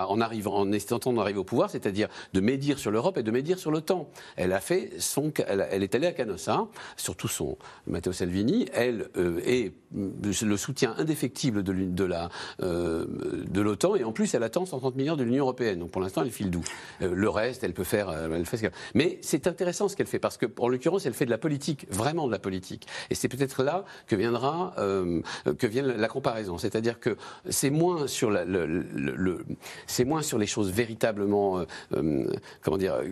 en, 0.08 0.20
arrivant, 0.20 0.60
en 0.60 0.70
tentant 0.70 1.12
d'arriver 1.12 1.38
au 1.38 1.44
pouvoir, 1.44 1.70
c'est-à-dire 1.70 2.08
de 2.32 2.40
médire 2.40 2.78
sur 2.78 2.90
l'Europe 2.90 3.18
et 3.18 3.22
de 3.22 3.30
médire 3.30 3.58
sur 3.58 3.70
l'OTAN. 3.70 4.08
Elle 4.36 4.52
a 4.52 4.60
fait 4.60 4.90
son, 4.98 5.32
elle, 5.46 5.82
est 5.82 5.94
allée 5.94 6.06
à 6.06 6.12
Canossa, 6.12 6.66
surtout 6.96 7.28
son 7.28 7.56
Matteo 7.86 8.12
Salvini, 8.12 8.66
elle 8.72 9.08
euh, 9.16 9.40
est 9.44 9.72
le 9.92 10.56
soutien 10.56 10.94
indéfectible 10.98 11.62
de, 11.62 11.74
euh, 12.60 13.06
de 13.48 13.60
l'OTAN 13.60 13.96
et 13.96 14.04
en 14.04 14.12
plus 14.12 14.32
elle 14.34 14.42
attend 14.42 14.64
130 14.64 14.96
milliards 14.96 15.16
de 15.16 15.24
l'Union 15.24 15.44
européenne. 15.44 15.80
Donc 15.80 15.90
pour 15.90 16.00
l'instant 16.00 16.22
elle 16.22 16.30
file 16.30 16.50
doux. 16.50 16.64
le 17.00 17.28
reste, 17.28 17.64
elle 17.64 17.74
peut 17.74 17.84
faire, 17.84 18.10
elle 18.10 18.46
fait 18.46 18.70
Mais 18.94 19.18
c'est 19.22 19.46
intéressant 19.46 19.88
ce 19.88 19.96
qu'elle 19.96 20.06
fait 20.06 20.18
parce 20.18 20.36
que 20.36 20.46
en 20.58 20.68
l'occurrence 20.68 21.06
elle 21.06 21.14
fait 21.14 21.26
de 21.26 21.30
la 21.30 21.38
politique, 21.38 21.86
vraiment 21.90 22.26
de 22.26 22.32
la 22.32 22.38
politique. 22.38 22.86
Et 23.10 23.14
c'est 23.14 23.28
peut-être 23.28 23.62
là 23.62 23.84
que 24.06 24.16
viendra 24.16 24.74
que 24.76 25.66
vient 25.66 25.82
la 25.82 26.08
comparaison. 26.08 26.29
C'est-à-dire 26.58 27.00
que 27.00 27.16
c'est 27.48 27.70
moins 27.70 28.06
sur 28.06 28.30
le, 28.30 29.44
c'est 29.86 30.04
moins 30.04 30.22
sur 30.22 30.38
les 30.38 30.46
choses 30.46 30.70
véritablement, 30.70 31.58
euh, 31.58 31.64
euh, 31.94 32.26
comment 32.62 32.78
dire, 32.78 32.94
euh, 32.94 33.08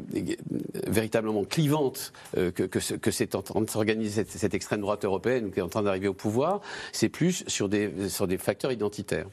véritablement 0.87 1.45
clivantes 1.45 2.13
que, 2.35 2.51
que, 2.51 3.11
c'est 3.11 3.35
en 3.35 3.43
train 3.43 3.61
de 3.61 3.71
s'organiser 3.71 4.25
cette, 4.25 4.55
extrême 4.55 4.81
droite 4.81 5.05
européenne 5.05 5.51
qui 5.51 5.61
est 5.61 5.63
en 5.63 5.69
train 5.69 5.83
d'arriver 5.83 6.09
au 6.09 6.15
pouvoir. 6.15 6.61
C'est 6.93 7.09
plus 7.09 7.45
sur 7.47 7.69
des 7.69 8.09
sur 8.09 8.27
des 8.27 8.39
facteurs 8.39 8.73
identitaires. 8.73 9.27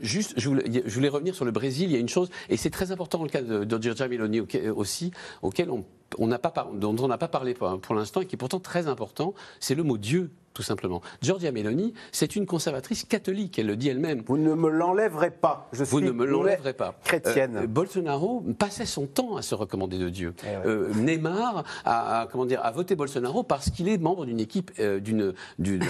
juste, 0.00 0.34
je 0.36 0.48
voulais, 0.48 1.08
revenir 1.08 1.34
sur 1.34 1.44
le 1.44 1.50
Brésil. 1.50 1.90
Il 1.90 1.92
y 1.92 1.96
a 1.96 2.00
une 2.00 2.08
chose, 2.08 2.30
et 2.48 2.56
c'est 2.56 2.70
très 2.70 2.92
important 2.92 3.18
dans 3.18 3.24
le 3.24 3.30
cas 3.30 3.42
de, 3.42 3.64
de 3.64 3.82
Giorgia 3.82 4.08
Meloni 4.08 4.40
aussi, 4.74 5.10
auquel 5.42 5.70
on, 5.70 5.84
on 6.18 6.26
n'a 6.26 6.38
pas, 6.38 6.68
dont 6.72 6.96
on 7.00 7.08
n'a 7.08 7.18
pas 7.18 7.28
parlé 7.28 7.54
pour 7.54 7.94
l'instant 7.94 8.20
et 8.20 8.26
qui 8.26 8.36
est 8.36 8.38
pourtant 8.38 8.60
très 8.60 8.88
important, 8.88 9.34
c'est 9.60 9.74
le 9.74 9.82
mot 9.82 9.98
Dieu 9.98 10.30
tout 10.58 10.64
simplement. 10.64 11.02
Giorgia 11.22 11.52
Meloni, 11.52 11.94
c'est 12.10 12.34
une 12.34 12.44
conservatrice 12.44 13.04
catholique, 13.04 13.60
elle 13.60 13.68
le 13.68 13.76
dit 13.76 13.90
elle-même. 13.90 14.24
Vous 14.26 14.36
ne 14.36 14.54
me 14.54 14.68
l'enlèverez 14.68 15.30
pas. 15.30 15.68
Je 15.70 15.84
Vous 15.84 16.00
ne 16.00 16.10
me 16.10 16.24
l'enlèverez 16.24 16.72
pas. 16.72 16.96
Chrétienne. 17.04 17.58
Euh, 17.58 17.66
Bolsonaro 17.68 18.42
passait 18.58 18.84
son 18.84 19.06
temps 19.06 19.36
à 19.36 19.42
se 19.42 19.54
recommander 19.54 19.98
de 19.98 20.08
Dieu. 20.08 20.34
Eh 20.42 20.66
euh, 20.66 20.92
Neymar 20.94 21.62
a, 21.84 22.26
comment 22.32 22.44
dire, 22.44 22.60
a 22.64 22.72
voté 22.72 22.96
Bolsonaro 22.96 23.44
parce 23.44 23.70
qu'il 23.70 23.88
est 23.88 23.98
membre 23.98 24.26
d'une 24.26 24.40
équipe, 24.40 24.72
euh, 24.80 24.98
d'une, 24.98 25.32
d'une, 25.60 25.84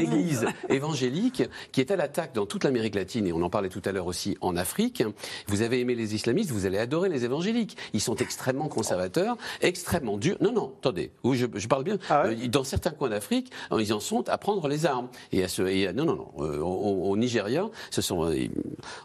église 0.00 0.46
évangélique 0.70 1.42
qui 1.72 1.82
est 1.82 1.90
à 1.90 1.96
l'attaque 1.96 2.34
dans 2.34 2.46
toute 2.46 2.64
l'Amérique 2.64 2.94
latine, 2.94 3.26
et 3.26 3.32
on 3.34 3.42
en 3.42 3.50
parlait 3.50 3.68
tout 3.68 3.82
à 3.84 3.92
l'heure 3.92 4.06
aussi 4.06 4.38
en 4.40 4.56
Afrique. 4.56 5.04
Vous 5.48 5.60
avez 5.60 5.80
aimé 5.80 5.94
les 5.94 6.14
islamistes, 6.14 6.50
vous 6.50 6.64
allez 6.64 6.78
adorer 6.78 7.10
les 7.10 7.26
évangéliques. 7.26 7.76
Ils 7.92 8.00
sont 8.00 8.16
extrêmement 8.16 8.68
conservateurs, 8.68 9.36
extrêmement 9.64 10.16
durs. 10.16 10.36
Non, 10.40 10.52
non, 10.52 10.74
attendez, 10.78 11.10
je, 11.24 11.46
je 11.54 11.68
parle 11.68 11.84
bien. 11.84 11.98
Ah 12.10 12.26
dans 12.48 12.64
certains 12.64 12.90
coins 12.90 13.08
d'Afrique, 13.08 13.50
ils 13.72 13.92
en 13.92 14.00
sont 14.00 14.28
à 14.28 14.38
prendre 14.38 14.68
les 14.68 14.86
armes. 14.86 15.08
Et 15.32 15.42
à 15.42 15.48
ce, 15.48 15.92
non, 15.92 16.04
non, 16.04 16.16
non. 16.16 16.32
Euh, 16.38 16.58
au, 16.60 17.16
Nigeria, 17.16 17.68
ce 17.90 18.02
sont, 18.02 18.30
euh, 18.30 18.48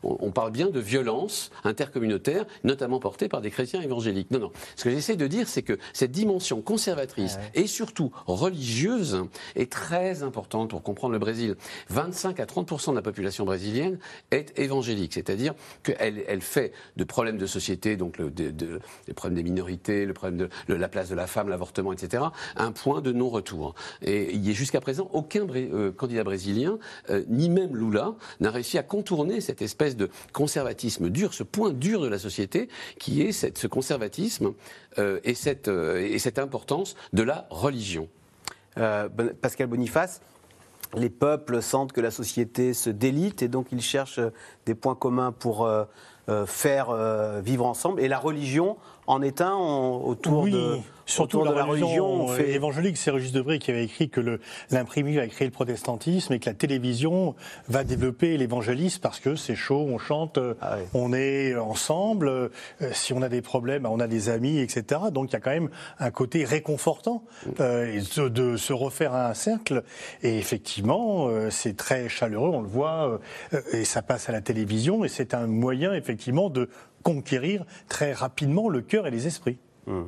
on, 0.04 0.32
parle 0.32 0.52
bien 0.52 0.70
de 0.70 0.80
violence 0.80 1.52
intercommunautaire, 1.64 2.46
notamment 2.64 3.00
portée 3.00 3.28
par 3.30 3.42
des 3.42 3.50
chrétiens 3.50 3.82
évangéliques. 3.82 4.32
Non, 4.32 4.40
non. 4.40 4.52
Ce 4.76 4.84
que 4.84 4.90
j'essaie 4.90 5.16
de 5.16 5.28
dire, 5.28 5.48
c'est 5.48 5.62
que 5.62 5.78
cette 5.94 6.12
dimension 6.12 6.62
conservatrice 6.62 7.40
et 7.54 7.68
surtout 7.68 8.12
religieuse 8.26 9.24
est 9.56 9.72
très 9.72 10.24
importante 10.24 10.70
pour 10.70 10.84
comprendre 10.84 11.14
le 11.14 11.20
Brésil. 11.20 11.56
25 11.90 12.40
à 12.40 12.46
30% 12.46 12.92
de 12.92 12.96
la 12.96 13.02
population 13.02 13.46
brésilienne 13.46 14.00
est 14.32 14.58
évangélique, 14.60 15.14
c'est-à-dire 15.14 15.54
qu'elle 15.84 16.24
elle 16.28 16.42
fait 16.42 16.74
de 16.98 17.04
problèmes 17.04 17.38
de 17.38 17.46
société, 17.46 17.96
donc 17.96 18.18
le, 18.18 18.30
de, 18.30 18.80
les 19.08 19.14
problèmes 19.14 19.36
des 19.36 19.44
minorités, 19.44 20.06
le 20.06 20.14
problème 20.14 20.38
de 20.38 20.49
la 20.68 20.88
place 20.88 21.10
de 21.10 21.16
la 21.16 21.28
femme, 21.28 21.50
l'avortement, 21.50 21.94
etc., 21.94 22.24
un 22.56 22.72
point 22.72 23.02
de 23.02 23.12
non-retour. 23.12 23.76
Et 24.02 24.34
il 24.34 24.46
y 24.46 24.52
est 24.52 24.54
jusqu'à 24.54 24.82
présent 24.82 25.10
aucun 25.14 25.48
euh, 25.50 25.92
candidat 25.92 26.24
brésilien, 26.24 26.80
euh, 27.10 27.24
ni 27.28 27.50
même 27.50 27.76
Lula, 27.76 28.16
n'a 28.40 28.52
réussi 28.52 28.78
à 28.78 28.84
contourner 28.84 29.42
cette 29.42 29.62
espèce 29.62 29.96
de 29.96 30.10
conservatisme 30.34 31.10
dur, 31.10 31.34
ce 31.34 31.44
point 31.44 31.72
dur 31.72 32.02
de 32.02 32.08
la 32.08 32.20
société, 32.20 32.70
qui 32.98 33.22
est 33.22 33.32
ce 33.32 33.68
conservatisme 33.68 34.54
euh, 34.98 35.20
et 35.24 35.34
cette 35.36 36.40
importance 36.40 36.96
de 37.14 37.24
la 37.24 37.48
religion. 37.50 38.08
Pascal 39.42 39.68
Boniface, 39.68 40.22
les 40.96 41.10
peuples 41.10 41.62
sentent 41.62 41.92
que 41.92 42.00
la 42.02 42.12
société 42.12 42.74
se 42.74 42.90
délite 42.90 43.42
et 43.42 43.50
donc 43.50 43.68
ils 43.72 43.82
cherchent 43.82 44.22
des 44.66 44.76
points 44.76 44.96
communs 44.96 45.34
pour 45.34 45.70
faire 46.46 47.42
vivre 47.42 47.66
ensemble. 47.66 48.00
Et 48.00 48.08
la 48.08 48.20
religion 48.20 48.78
en 49.10 49.24
est 49.24 49.42
un 49.42 49.56
autour 49.56 50.46
de 50.48 50.78
Surtout 51.10 51.44
de 51.44 51.52
la 51.52 51.66
religion, 51.66 52.36
évangélique, 52.38 52.96
c'est 52.96 53.10
Régis 53.10 53.32
Debray 53.32 53.58
qui 53.58 53.72
avait 53.72 53.84
écrit 53.84 54.10
que 54.10 54.40
l'imprimerie 54.70 55.16
va 55.16 55.28
créer 55.28 55.48
le 55.48 55.52
protestantisme 55.52 56.34
et 56.34 56.40
que 56.40 56.48
la 56.48 56.54
télévision 56.54 57.36
va 57.68 57.84
développer 57.84 58.38
l'évangélisme 58.38 59.02
parce 59.02 59.20
que 59.20 59.36
c'est 59.36 59.56
chaud, 59.56 59.88
on 59.90 59.98
chante, 59.98 60.38
ah 60.62 60.78
on 60.94 61.12
est 61.12 61.56
ensemble. 61.56 62.30
Euh, 62.30 62.50
si 62.92 63.12
on 63.14 63.24
a 63.24 63.30
des 63.30 63.42
problèmes, 63.42 63.88
on 63.88 64.00
a 64.00 64.08
des 64.08 64.30
amis, 64.30 64.60
etc. 64.60 65.02
Donc 65.12 65.32
il 65.32 65.34
y 65.34 65.36
a 65.36 65.40
quand 65.40 65.50
même 65.50 65.70
un 65.98 66.12
côté 66.12 66.46
réconfortant 66.46 67.24
euh, 67.60 68.00
de, 68.30 68.56
se 68.56 68.74
refaire 68.74 69.16
à 69.16 69.30
un 69.30 69.34
cercle. 69.34 69.84
Et 70.22 70.38
effectivement, 70.38 71.28
euh, 71.28 71.50
c'est 71.50 71.76
très 71.76 72.08
chaleureux, 72.08 72.52
on 72.54 72.62
le 72.62 72.68
voit, 72.68 73.20
et 73.74 73.84
ça 73.84 74.04
passe 74.04 74.30
à 74.30 74.32
la 74.32 74.42
télévision 74.42 75.04
et 75.04 75.08
c'est 75.08 75.34
un 75.34 75.48
moyen 75.48 75.94
effectivement 75.94 76.52
de 76.52 76.70
conquérir 77.14 77.66
très 77.88 78.14
rapidement 78.14 78.70
le 78.70 78.82
cœur 78.82 79.08
et 79.08 79.12
les 79.12 79.26
esprits. 79.26 79.58
Mmh. 79.88 80.04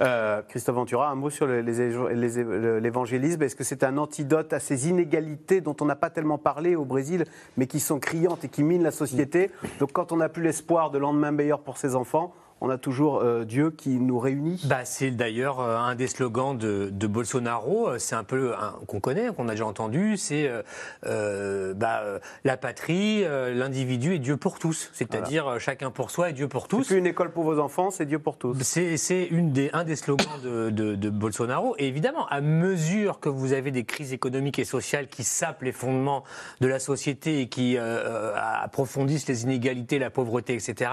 Euh, 0.00 0.42
Christophe 0.42 0.74
Ventura, 0.74 1.08
un 1.08 1.14
mot 1.14 1.30
sur 1.30 1.46
l'évangélisme. 1.46 3.42
Est-ce 3.42 3.56
que 3.56 3.64
c'est 3.64 3.82
un 3.82 3.96
antidote 3.96 4.52
à 4.52 4.60
ces 4.60 4.90
inégalités 4.90 5.62
dont 5.62 5.76
on 5.80 5.86
n'a 5.86 5.96
pas 5.96 6.10
tellement 6.10 6.36
parlé 6.36 6.76
au 6.76 6.84
Brésil, 6.84 7.24
mais 7.56 7.66
qui 7.66 7.80
sont 7.80 7.98
criantes 7.98 8.44
et 8.44 8.48
qui 8.48 8.62
minent 8.62 8.82
la 8.82 8.90
société? 8.90 9.50
Donc 9.78 9.92
quand 9.92 10.12
on 10.12 10.16
n'a 10.16 10.28
plus 10.28 10.42
l'espoir 10.42 10.90
de 10.90 10.98
lendemain 10.98 11.30
meilleur 11.30 11.60
pour 11.60 11.78
ses 11.78 11.94
enfants, 11.94 12.34
on 12.62 12.70
a 12.70 12.78
toujours 12.78 13.20
euh, 13.20 13.44
Dieu 13.44 13.70
qui 13.70 13.90
nous 13.90 14.18
réunit. 14.18 14.62
Bah, 14.64 14.84
c'est 14.84 15.10
d'ailleurs 15.10 15.60
euh, 15.60 15.76
un 15.76 15.94
des 15.94 16.06
slogans 16.06 16.56
de, 16.56 17.06
Bolsonaro. 17.06 17.88
Euh, 17.88 17.98
c'est 17.98 18.14
un 18.14 18.24
peu 18.24 18.54
qu'on 18.86 18.98
connaît, 18.98 19.28
qu'on 19.28 19.48
a 19.48 19.52
déjà 19.52 19.66
entendu. 19.66 20.16
C'est 20.16 20.50
bah, 21.02 22.02
la 22.44 22.56
patrie, 22.56 23.24
l'individu 23.24 24.14
et 24.14 24.18
Dieu 24.18 24.36
pour 24.36 24.58
tous. 24.58 24.90
C'est-à-dire 24.92 25.58
chacun 25.60 25.90
pour 25.90 26.10
soi 26.10 26.30
et 26.30 26.32
Dieu 26.32 26.48
pour 26.48 26.68
tous. 26.68 26.84
C'est 26.84 26.98
une 26.98 27.06
école 27.06 27.30
pour 27.30 27.44
vos 27.44 27.58
enfants, 27.58 27.90
c'est 27.90 28.06
Dieu 28.06 28.18
pour 28.18 28.38
tous. 28.38 28.56
C'est 28.62 29.28
des, 29.30 29.70
un 29.72 29.84
des 29.84 29.96
slogans 29.96 30.26
de, 30.42 31.10
Bolsonaro. 31.10 31.74
Et 31.78 31.86
évidemment, 31.86 32.26
à 32.28 32.40
mesure 32.40 33.20
que 33.20 33.28
vous 33.28 33.52
avez 33.52 33.70
des 33.70 33.84
crises 33.84 34.12
économiques 34.12 34.58
et 34.58 34.64
sociales 34.64 35.08
qui 35.08 35.24
sapent 35.24 35.62
les 35.62 35.72
fondements 35.72 36.24
de 36.60 36.66
la 36.66 36.78
société 36.78 37.40
et 37.40 37.48
qui 37.48 37.76
approfondissent 37.78 39.28
les 39.28 39.44
inégalités, 39.44 39.98
la 39.98 40.10
pauvreté, 40.10 40.54
etc. 40.54 40.90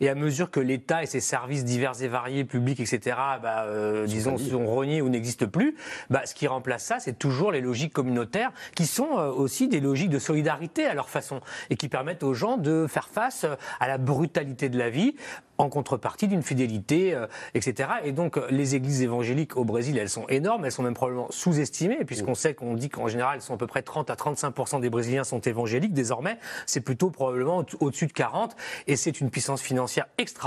Et 0.00 0.08
à 0.08 0.14
mesure 0.14 0.50
que 0.50 0.60
l'État 0.60 1.01
et 1.02 1.06
ses 1.06 1.20
services 1.20 1.64
divers 1.64 2.02
et 2.02 2.08
variés, 2.08 2.44
publics, 2.44 2.80
etc., 2.80 3.16
bah, 3.42 3.64
euh, 3.66 4.06
disons, 4.06 4.38
sont 4.38 4.66
reniés 4.66 5.02
ou 5.02 5.08
n'existent 5.08 5.46
plus, 5.46 5.76
bah, 6.10 6.22
ce 6.24 6.34
qui 6.34 6.46
remplace 6.46 6.84
ça, 6.84 6.98
c'est 6.98 7.18
toujours 7.18 7.52
les 7.52 7.60
logiques 7.60 7.92
communautaires 7.92 8.52
qui 8.74 8.86
sont 8.86 9.18
euh, 9.18 9.30
aussi 9.30 9.68
des 9.68 9.80
logiques 9.80 10.10
de 10.10 10.18
solidarité 10.18 10.86
à 10.86 10.94
leur 10.94 11.08
façon 11.08 11.40
et 11.70 11.76
qui 11.76 11.88
permettent 11.88 12.22
aux 12.22 12.34
gens 12.34 12.56
de 12.56 12.86
faire 12.88 13.08
face 13.08 13.44
euh, 13.44 13.54
à 13.80 13.88
la 13.88 13.98
brutalité 13.98 14.68
de 14.68 14.78
la 14.78 14.90
vie 14.90 15.16
en 15.58 15.68
contrepartie 15.68 16.28
d'une 16.28 16.42
fidélité, 16.42 17.16
etc. 17.54 17.88
Et 18.04 18.12
donc, 18.12 18.38
les 18.50 18.74
églises 18.74 19.02
évangéliques 19.02 19.56
au 19.56 19.64
Brésil, 19.64 19.98
elles 19.98 20.08
sont 20.08 20.26
énormes, 20.28 20.64
elles 20.64 20.72
sont 20.72 20.82
même 20.82 20.94
probablement 20.94 21.28
sous-estimées, 21.30 22.04
puisqu'on 22.04 22.34
sait 22.34 22.54
qu'on 22.54 22.74
dit 22.74 22.88
qu'en 22.88 23.08
général, 23.08 23.36
elles 23.36 23.42
sont 23.42 23.54
à 23.54 23.58
peu 23.58 23.66
près 23.66 23.82
30 23.82 24.10
à 24.10 24.16
35 24.16 24.80
des 24.80 24.90
Brésiliens 24.90 25.24
sont 25.24 25.40
évangéliques 25.40 25.92
désormais. 25.92 26.38
C'est 26.66 26.80
plutôt 26.80 27.10
probablement 27.10 27.64
au-dessus 27.80 28.06
de 28.06 28.12
40, 28.12 28.56
et 28.86 28.96
c'est 28.96 29.20
une 29.20 29.30
puissance 29.30 29.62
financière 29.62 30.06
extraordinaire 30.18 30.42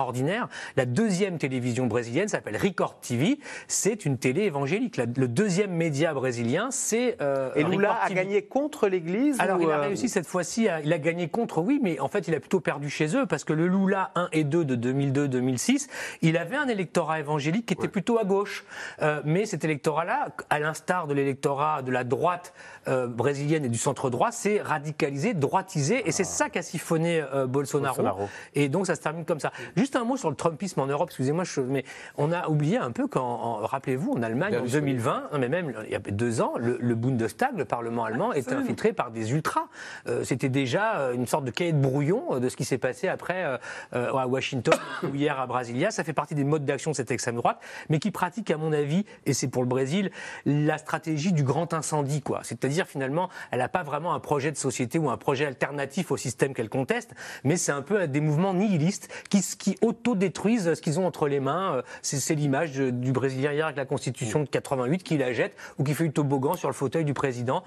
la 0.76 0.86
deuxième 0.86 1.38
télévision 1.38 1.88
brésilienne 1.88 2.28
s'appelle 2.28 2.58
Record 2.58 2.99
TV. 2.99 3.39
C'est 3.68 4.06
une 4.06 4.18
télé 4.18 4.43
évangélique. 4.43 4.97
le 4.97 5.28
deuxième 5.28 5.72
média 5.72 6.14
brésilien, 6.14 6.70
c'est. 6.72 7.18
Euh, 7.22 7.51
et 7.56 7.64
Lula 7.64 7.97
a 8.01 8.10
gagné 8.10 8.43
contre 8.43 8.88
l'Église 8.88 9.39
Alors, 9.39 9.62
il 9.62 9.70
a 9.70 9.78
euh, 9.78 9.82
réussi 9.82 10.10
cette 10.10 10.28
fois-ci. 10.28 10.68
Il 10.84 10.93
a 10.93 10.99
gagné 10.99 11.28
contre, 11.28 11.62
oui, 11.62 11.80
mais 11.82 11.99
en 11.99 12.08
fait, 12.08 12.28
il 12.28 12.36
a 12.36 12.39
plutôt 12.39 12.60
perdu 12.60 12.89
chez 12.89 13.16
eux 13.16 13.26
parce 13.26 13.43
que 13.43 13.53
le 13.53 13.68
Lula 13.68 14.12
1 14.16 14.30
et 14.32 14.43
2 14.43 14.66
de 14.66 14.76
2002-2006, 15.12 15.88
il 16.22 16.38
avait 16.38 16.56
un 16.56 16.68
électorat 16.68 17.20
évangélique 17.20 17.66
qui 17.68 17.74
était 17.74 17.88
plutôt 17.88 18.18
à 18.20 18.24
gauche. 18.24 18.66
Euh, 19.01 19.22
mais 19.26 19.45
cet 19.45 19.64
électorat-là, 19.64 20.30
à 20.49 20.60
l'instar 20.60 21.08
de 21.08 21.14
l'électorat 21.14 21.82
de 21.82 21.91
la 21.91 22.03
droite 22.03 22.53
euh, 22.88 23.08
brésilienne 23.08 23.66
et 23.66 23.70
du 23.70 23.78
centre 23.78 24.10
droit, 24.10 24.32
s'est 24.32 24.62
radicalisé, 24.62 25.34
droitisé, 25.34 26.08
et 26.08 26.12
c'est 26.12 26.24
ça 26.24 26.49
qu'a 26.49 26.62
siphonné 26.62 27.24
Bolsonaro. 27.47 27.95
Bolsonaro. 27.95 28.30
Et 28.53 28.70
donc, 28.70 28.88
ça 28.88 28.95
se 28.95 29.01
termine 29.01 29.26
comme 29.26 29.39
ça. 29.39 29.51
Juste 29.76 29.95
un 29.95 30.03
mot 30.03 30.18
sur 30.18 30.30
le 30.30 30.36
Trumpisme 30.36 30.80
en 30.80 30.88
Europe, 30.88 31.10
excusez-moi, 31.10 31.43
mais 31.68 31.86
on 32.18 32.32
a 32.32 32.47
oublié 32.47 32.78
un 32.78 32.91
peu 32.91 33.08
quand, 33.08 33.56
rappelez-vous, 33.64 34.14
en 34.14 34.22
Allemagne, 34.22 34.58
en 34.58 34.66
2020, 34.66 35.30
mais 35.39 35.49
même 35.49 35.74
il 35.86 35.91
y 35.91 35.95
a 35.95 35.99
deux 35.99 36.41
ans, 36.41 36.53
le, 36.58 36.95
Bundestag, 36.95 37.58
le 37.58 37.66
Parlement 37.66 38.06
allemand, 38.06 38.34
était 38.34 38.53
infiltré 38.53 38.93
par 38.93 39.12
des 39.12 39.32
ultras. 39.34 39.68
Euh, 40.08 40.24
c'était 40.24 40.49
déjà 40.49 40.97
euh, 40.97 41.14
une 41.14 41.28
sorte 41.28 41.45
de 41.45 41.51
cahier 41.51 41.74
de 41.74 41.80
brouillon 41.80 42.36
euh, 42.36 42.39
de 42.39 42.49
ce 42.49 42.56
qui 42.56 42.66
s'est 42.66 42.78
passé 42.78 43.08
après 43.08 43.43
à 43.91 44.28
Washington 44.28 44.74
ou 45.03 45.15
hier 45.15 45.39
à 45.39 45.47
Brasilia. 45.47 45.91
Ça 45.91 46.03
fait 46.03 46.13
partie 46.13 46.36
des 46.36 46.43
modes 46.43 46.65
d'action 46.65 46.91
de 46.91 46.95
cette 46.95 47.11
extrême 47.11 47.36
droite, 47.36 47.59
mais 47.89 47.99
qui 47.99 48.11
pratique, 48.11 48.51
à 48.51 48.57
mon 48.57 48.71
avis, 48.71 49.05
et 49.25 49.33
c'est 49.33 49.47
pour 49.47 49.61
le 49.61 49.67
Brésil, 49.67 50.11
la 50.45 50.77
stratégie 50.77 51.33
du 51.33 51.43
grand 51.43 51.73
incendie, 51.73 52.21
quoi. 52.21 52.41
C'est-à-dire, 52.43 52.88
finalement, 52.88 53.29
elle 53.51 53.59
n'a 53.59 53.69
pas 53.69 53.83
vraiment 53.83 54.13
un 54.13 54.19
projet 54.19 54.51
de 54.51 54.57
société 54.57 54.99
ou 54.99 55.09
un 55.09 55.17
projet 55.17 55.45
alternatif 55.45 56.11
au 56.11 56.17
système 56.17 56.53
qu'elle 56.53 56.69
conteste, 56.69 57.13
mais 57.43 57.57
c'est 57.57 57.71
un 57.71 57.81
peu 57.81 58.07
des 58.07 58.21
mouvements 58.21 58.53
nihilistes 58.53 59.09
qui, 59.29 59.41
qui 59.57 59.77
auto 59.81 60.15
détruisent 60.15 60.73
ce 60.73 60.81
qu'ils 60.81 60.99
ont 60.99 61.05
entre 61.05 61.27
les 61.27 61.39
mains. 61.39 61.75
Euh, 61.75 61.81
c'est 62.01 62.36
l'image 62.36 62.71
du 62.73 63.11
Brésilien 63.11 63.51
hier 63.51 63.65
avec 63.65 63.77
la 63.77 63.86
Constitution 63.86 64.41
de 64.41 64.49
88 64.49 65.03
qui 65.03 65.17
la 65.17 65.33
jette 65.33 65.55
ou 65.77 65.83
qui 65.83 65.93
fait 65.93 66.05
du 66.05 66.11
toboggan 66.11 66.53
sur 66.53 66.69
le 66.69 66.73
fauteuil 66.73 67.05
du 67.05 67.13
président. 67.13 67.63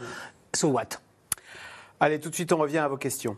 So 0.54 0.68
what? 0.68 0.88
Allez, 2.00 2.20
tout 2.20 2.30
de 2.30 2.34
suite, 2.34 2.52
on 2.52 2.58
revient 2.58 2.78
à 2.78 2.88
vos 2.88 2.96
questions. 2.96 3.36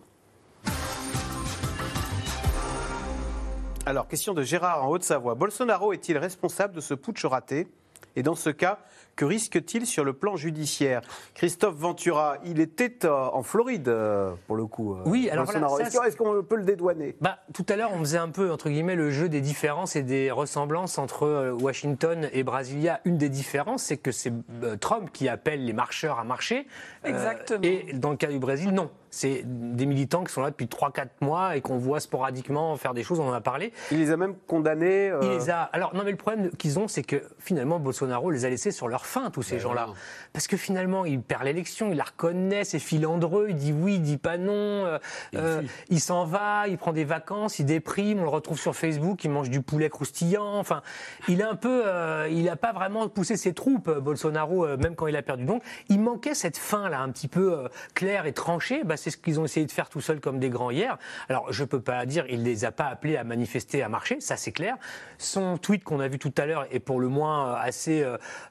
Alors, 3.86 4.06
question 4.08 4.34
de 4.34 4.42
Gérard 4.42 4.84
en 4.84 4.90
Haute-Savoie. 4.90 5.34
Bolsonaro 5.34 5.94
est-il 5.94 6.18
responsable 6.18 6.74
de 6.74 6.80
ce 6.82 6.92
putsch 6.92 7.24
raté? 7.24 7.66
Et 8.14 8.22
dans 8.22 8.34
ce 8.34 8.50
cas, 8.50 8.78
que 9.20 9.26
risque-t-il 9.26 9.84
sur 9.84 10.02
le 10.02 10.14
plan 10.14 10.36
judiciaire? 10.36 11.02
Christophe 11.34 11.74
Ventura, 11.74 12.38
il 12.46 12.58
était 12.58 13.04
euh, 13.04 13.12
en 13.12 13.42
Floride, 13.42 13.86
euh, 13.88 14.32
pour 14.46 14.56
le 14.56 14.64
coup. 14.64 14.94
Euh, 14.94 15.02
oui, 15.04 15.28
alors 15.28 15.46
est-ce 15.78 16.16
qu'on 16.16 16.42
peut 16.42 16.56
le 16.56 16.64
dédouaner? 16.64 17.16
Bah, 17.20 17.40
Tout 17.52 17.66
à 17.68 17.76
l'heure, 17.76 17.90
on 17.92 17.98
faisait 17.98 18.16
un 18.16 18.30
peu, 18.30 18.50
entre 18.50 18.70
guillemets, 18.70 18.94
le 18.94 19.10
jeu 19.10 19.28
des 19.28 19.42
différences 19.42 19.94
et 19.94 20.02
des 20.02 20.30
ressemblances 20.30 20.96
entre 20.96 21.54
Washington 21.60 22.30
et 22.32 22.42
Brasilia. 22.44 23.02
Une 23.04 23.18
des 23.18 23.28
différences, 23.28 23.82
c'est 23.82 23.98
que 23.98 24.10
c'est 24.10 24.32
Trump 24.80 25.10
qui 25.12 25.28
appelle 25.28 25.66
les 25.66 25.74
marcheurs 25.74 26.18
à 26.18 26.24
marcher. 26.24 26.66
Exactement. 27.04 27.60
et 27.62 27.92
dans 27.92 28.10
le 28.12 28.16
cas 28.16 28.28
du 28.28 28.38
Brésil, 28.38 28.70
non 28.70 28.90
c'est 29.10 29.42
des 29.44 29.86
militants 29.86 30.22
qui 30.22 30.32
sont 30.32 30.40
là 30.40 30.50
depuis 30.50 30.66
3-4 30.66 31.08
mois 31.20 31.56
et 31.56 31.60
qu'on 31.60 31.78
voit 31.78 32.00
sporadiquement 32.00 32.76
faire 32.76 32.94
des 32.94 33.02
choses, 33.02 33.18
on 33.18 33.28
en 33.28 33.32
a 33.32 33.40
parlé. 33.40 33.72
Il 33.90 33.98
les 33.98 34.12
a 34.12 34.16
même 34.16 34.36
condamnés 34.46 35.12
Il 35.22 35.28
les 35.28 35.50
a. 35.50 35.62
Alors, 35.62 35.94
non, 35.94 36.02
mais 36.04 36.12
le 36.12 36.16
problème 36.16 36.50
qu'ils 36.52 36.78
ont, 36.78 36.86
c'est 36.86 37.02
que 37.02 37.22
finalement, 37.38 37.80
Bolsonaro 37.80 38.30
les 38.30 38.44
a 38.44 38.48
laissés 38.48 38.70
sur 38.70 38.88
leur 38.88 39.06
faim, 39.10 39.30
tous 39.30 39.42
ces 39.42 39.56
ben 39.56 39.62
gens-là. 39.62 39.88
Parce 40.32 40.46
que 40.46 40.56
finalement, 40.56 41.04
il 41.04 41.20
perd 41.20 41.42
l'élection, 41.42 41.90
il 41.90 41.96
la 41.96 42.04
reconnaît, 42.04 42.64
c'est 42.64 42.78
filandreux, 42.78 43.48
il 43.50 43.56
dit 43.56 43.72
oui, 43.72 43.94
il 43.96 44.02
dit 44.02 44.16
pas 44.16 44.38
non, 44.38 44.52
euh, 44.52 44.98
euh, 45.34 45.62
il 45.88 46.00
s'en 46.00 46.24
va, 46.24 46.68
il 46.68 46.78
prend 46.78 46.92
des 46.92 47.04
vacances, 47.04 47.58
il 47.58 47.66
déprime, 47.66 48.20
on 48.20 48.24
le 48.24 48.28
retrouve 48.28 48.58
sur 48.58 48.76
Facebook, 48.76 49.24
il 49.24 49.30
mange 49.30 49.50
du 49.50 49.60
poulet 49.60 49.88
croustillant. 49.88 50.58
Enfin, 50.58 50.82
il 51.28 51.40
est 51.40 51.44
un 51.44 51.56
peu. 51.56 51.82
Euh, 51.84 52.28
il 52.30 52.44
n'a 52.44 52.56
pas 52.56 52.72
vraiment 52.72 53.08
poussé 53.08 53.36
ses 53.36 53.52
troupes, 53.52 53.90
Bolsonaro, 53.90 54.76
même 54.76 54.94
quand 54.94 55.08
il 55.08 55.16
a 55.16 55.22
perdu. 55.22 55.44
Donc, 55.44 55.62
il 55.88 56.00
manquait 56.00 56.34
cette 56.34 56.56
fin, 56.56 56.88
là, 56.88 57.00
un 57.00 57.10
petit 57.10 57.28
peu 57.28 57.68
claire 57.94 58.26
et 58.26 58.32
tranchée. 58.32 58.84
Bah, 58.84 58.96
c'est 58.96 59.10
ce 59.10 59.16
qu'ils 59.16 59.40
ont 59.40 59.44
essayé 59.44 59.66
de 59.66 59.72
faire 59.72 59.88
tout 59.88 60.00
seuls 60.00 60.20
comme 60.20 60.38
des 60.38 60.50
grands 60.50 60.70
hier. 60.70 60.98
Alors, 61.28 61.52
je 61.52 61.62
ne 61.62 61.68
peux 61.68 61.80
pas 61.80 62.06
dire, 62.06 62.24
il 62.28 62.40
ne 62.40 62.44
les 62.44 62.64
a 62.64 62.70
pas 62.70 62.86
appelés 62.86 63.16
à 63.16 63.24
manifester, 63.24 63.82
à 63.82 63.88
marcher, 63.88 64.20
ça 64.20 64.36
c'est 64.36 64.52
clair. 64.52 64.76
Son 65.18 65.58
tweet 65.58 65.82
qu'on 65.82 66.00
a 66.00 66.08
vu 66.08 66.18
tout 66.18 66.32
à 66.36 66.46
l'heure 66.46 66.66
est 66.70 66.80
pour 66.80 67.00
le 67.00 67.08
moins 67.08 67.54
assez. 67.54 68.06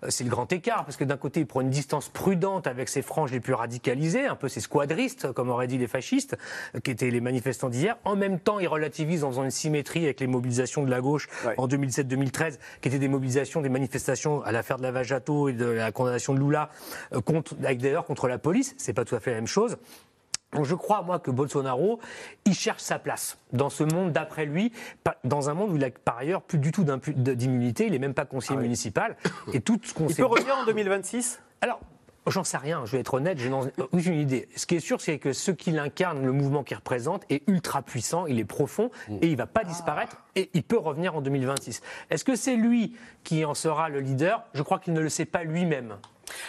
C'est 0.09 0.23
le 0.23 0.29
grand 0.29 0.38
écart, 0.45 0.85
parce 0.85 0.97
que 0.97 1.03
d'un 1.03 1.17
côté, 1.17 1.41
il 1.41 1.45
prend 1.45 1.61
une 1.61 1.69
distance 1.69 2.09
prudente 2.09 2.67
avec 2.67 2.89
ses 2.89 3.01
franges 3.01 3.31
les 3.31 3.39
plus 3.39 3.53
radicalisées, 3.53 4.25
un 4.25 4.35
peu 4.35 4.47
ses 4.47 4.59
squadristes, 4.59 5.31
comme 5.33 5.49
auraient 5.49 5.67
dit 5.67 5.77
les 5.77 5.87
fascistes, 5.87 6.37
qui 6.83 6.91
étaient 6.91 7.09
les 7.09 7.21
manifestants 7.21 7.69
d'hier. 7.69 7.97
En 8.05 8.15
même 8.15 8.39
temps, 8.39 8.59
il 8.59 8.67
relativise 8.67 9.23
en 9.23 9.29
faisant 9.29 9.43
une 9.43 9.51
symétrie 9.51 10.03
avec 10.03 10.19
les 10.19 10.27
mobilisations 10.27 10.83
de 10.83 10.89
la 10.89 11.01
gauche 11.01 11.27
en 11.57 11.67
2007-2013, 11.67 12.59
qui 12.81 12.87
étaient 12.87 12.99
des 12.99 13.07
mobilisations, 13.07 13.61
des 13.61 13.69
manifestations 13.69 14.41
à 14.43 14.51
l'affaire 14.51 14.77
de 14.77 14.83
la 14.83 14.91
Vajato 14.91 15.49
et 15.49 15.53
de 15.53 15.65
la 15.65 15.91
condamnation 15.91 16.33
de 16.33 16.39
Lula, 16.39 16.69
euh, 17.13 17.21
contre, 17.21 17.55
d'ailleurs 17.55 18.05
contre 18.05 18.27
la 18.27 18.37
police. 18.37 18.75
C'est 18.77 18.93
pas 18.93 19.05
tout 19.05 19.15
à 19.15 19.19
fait 19.19 19.31
la 19.31 19.37
même 19.37 19.47
chose. 19.47 19.77
Donc 20.53 20.65
je 20.65 20.75
crois, 20.75 21.01
moi, 21.03 21.19
que 21.19 21.31
Bolsonaro, 21.31 21.99
il 22.45 22.53
cherche 22.53 22.81
sa 22.81 22.97
place 22.97 23.37
dans 23.53 23.69
ce 23.69 23.83
monde 23.83 24.11
d'après 24.11 24.45
lui, 24.45 24.71
dans 25.23 25.49
un 25.49 25.53
monde 25.53 25.71
où 25.71 25.75
il 25.75 25.83
a 25.83 25.89
par 25.91 26.17
ailleurs 26.17 26.41
plus 26.41 26.57
du 26.57 26.71
tout 26.71 26.83
d'immunité, 26.83 27.85
il 27.85 27.91
n'est 27.91 27.99
même 27.99 28.13
pas 28.13 28.25
conseiller 28.25 28.59
ah 28.59 28.63
municipal. 28.63 29.15
Et 29.53 29.61
tout 29.61 29.79
ce 29.83 29.93
qu'on 29.93 30.07
Il 30.07 30.15
peut 30.15 30.25
revenir 30.25 30.55
en 30.57 30.65
2026 30.65 31.39
Alors, 31.61 31.79
J'en 32.27 32.43
sais 32.43 32.57
rien, 32.57 32.85
je 32.85 32.91
vais 32.91 32.99
être 32.99 33.15
honnête, 33.15 33.37
j'ai 33.39 33.51
aucune 33.91 34.13
idée. 34.13 34.49
Ce 34.55 34.65
qui 34.65 34.75
est 34.75 34.79
sûr, 34.79 35.01
c'est 35.01 35.17
que 35.17 35.33
ce 35.33 35.51
qu'il 35.51 35.79
incarne, 35.79 36.23
le 36.23 36.31
mouvement 36.31 36.63
qu'il 36.63 36.77
représente, 36.77 37.23
est 37.29 37.47
ultra 37.47 37.81
puissant, 37.81 38.27
il 38.27 38.39
est 38.39 38.45
profond 38.45 38.91
mm. 39.07 39.15
et 39.21 39.27
il 39.27 39.31
ne 39.31 39.37
va 39.37 39.47
pas 39.47 39.63
disparaître 39.63 40.17
et 40.35 40.49
il 40.53 40.63
peut 40.63 40.77
revenir 40.77 41.15
en 41.15 41.21
2026. 41.21 41.81
Est-ce 42.09 42.23
que 42.23 42.35
c'est 42.35 42.55
lui 42.55 42.95
qui 43.23 43.45
en 43.45 43.53
sera 43.53 43.89
le 43.89 43.99
leader? 43.99 44.43
Je 44.53 44.61
crois 44.61 44.79
qu'il 44.79 44.93
ne 44.93 45.01
le 45.01 45.09
sait 45.09 45.25
pas 45.25 45.43
lui-même. 45.43 45.95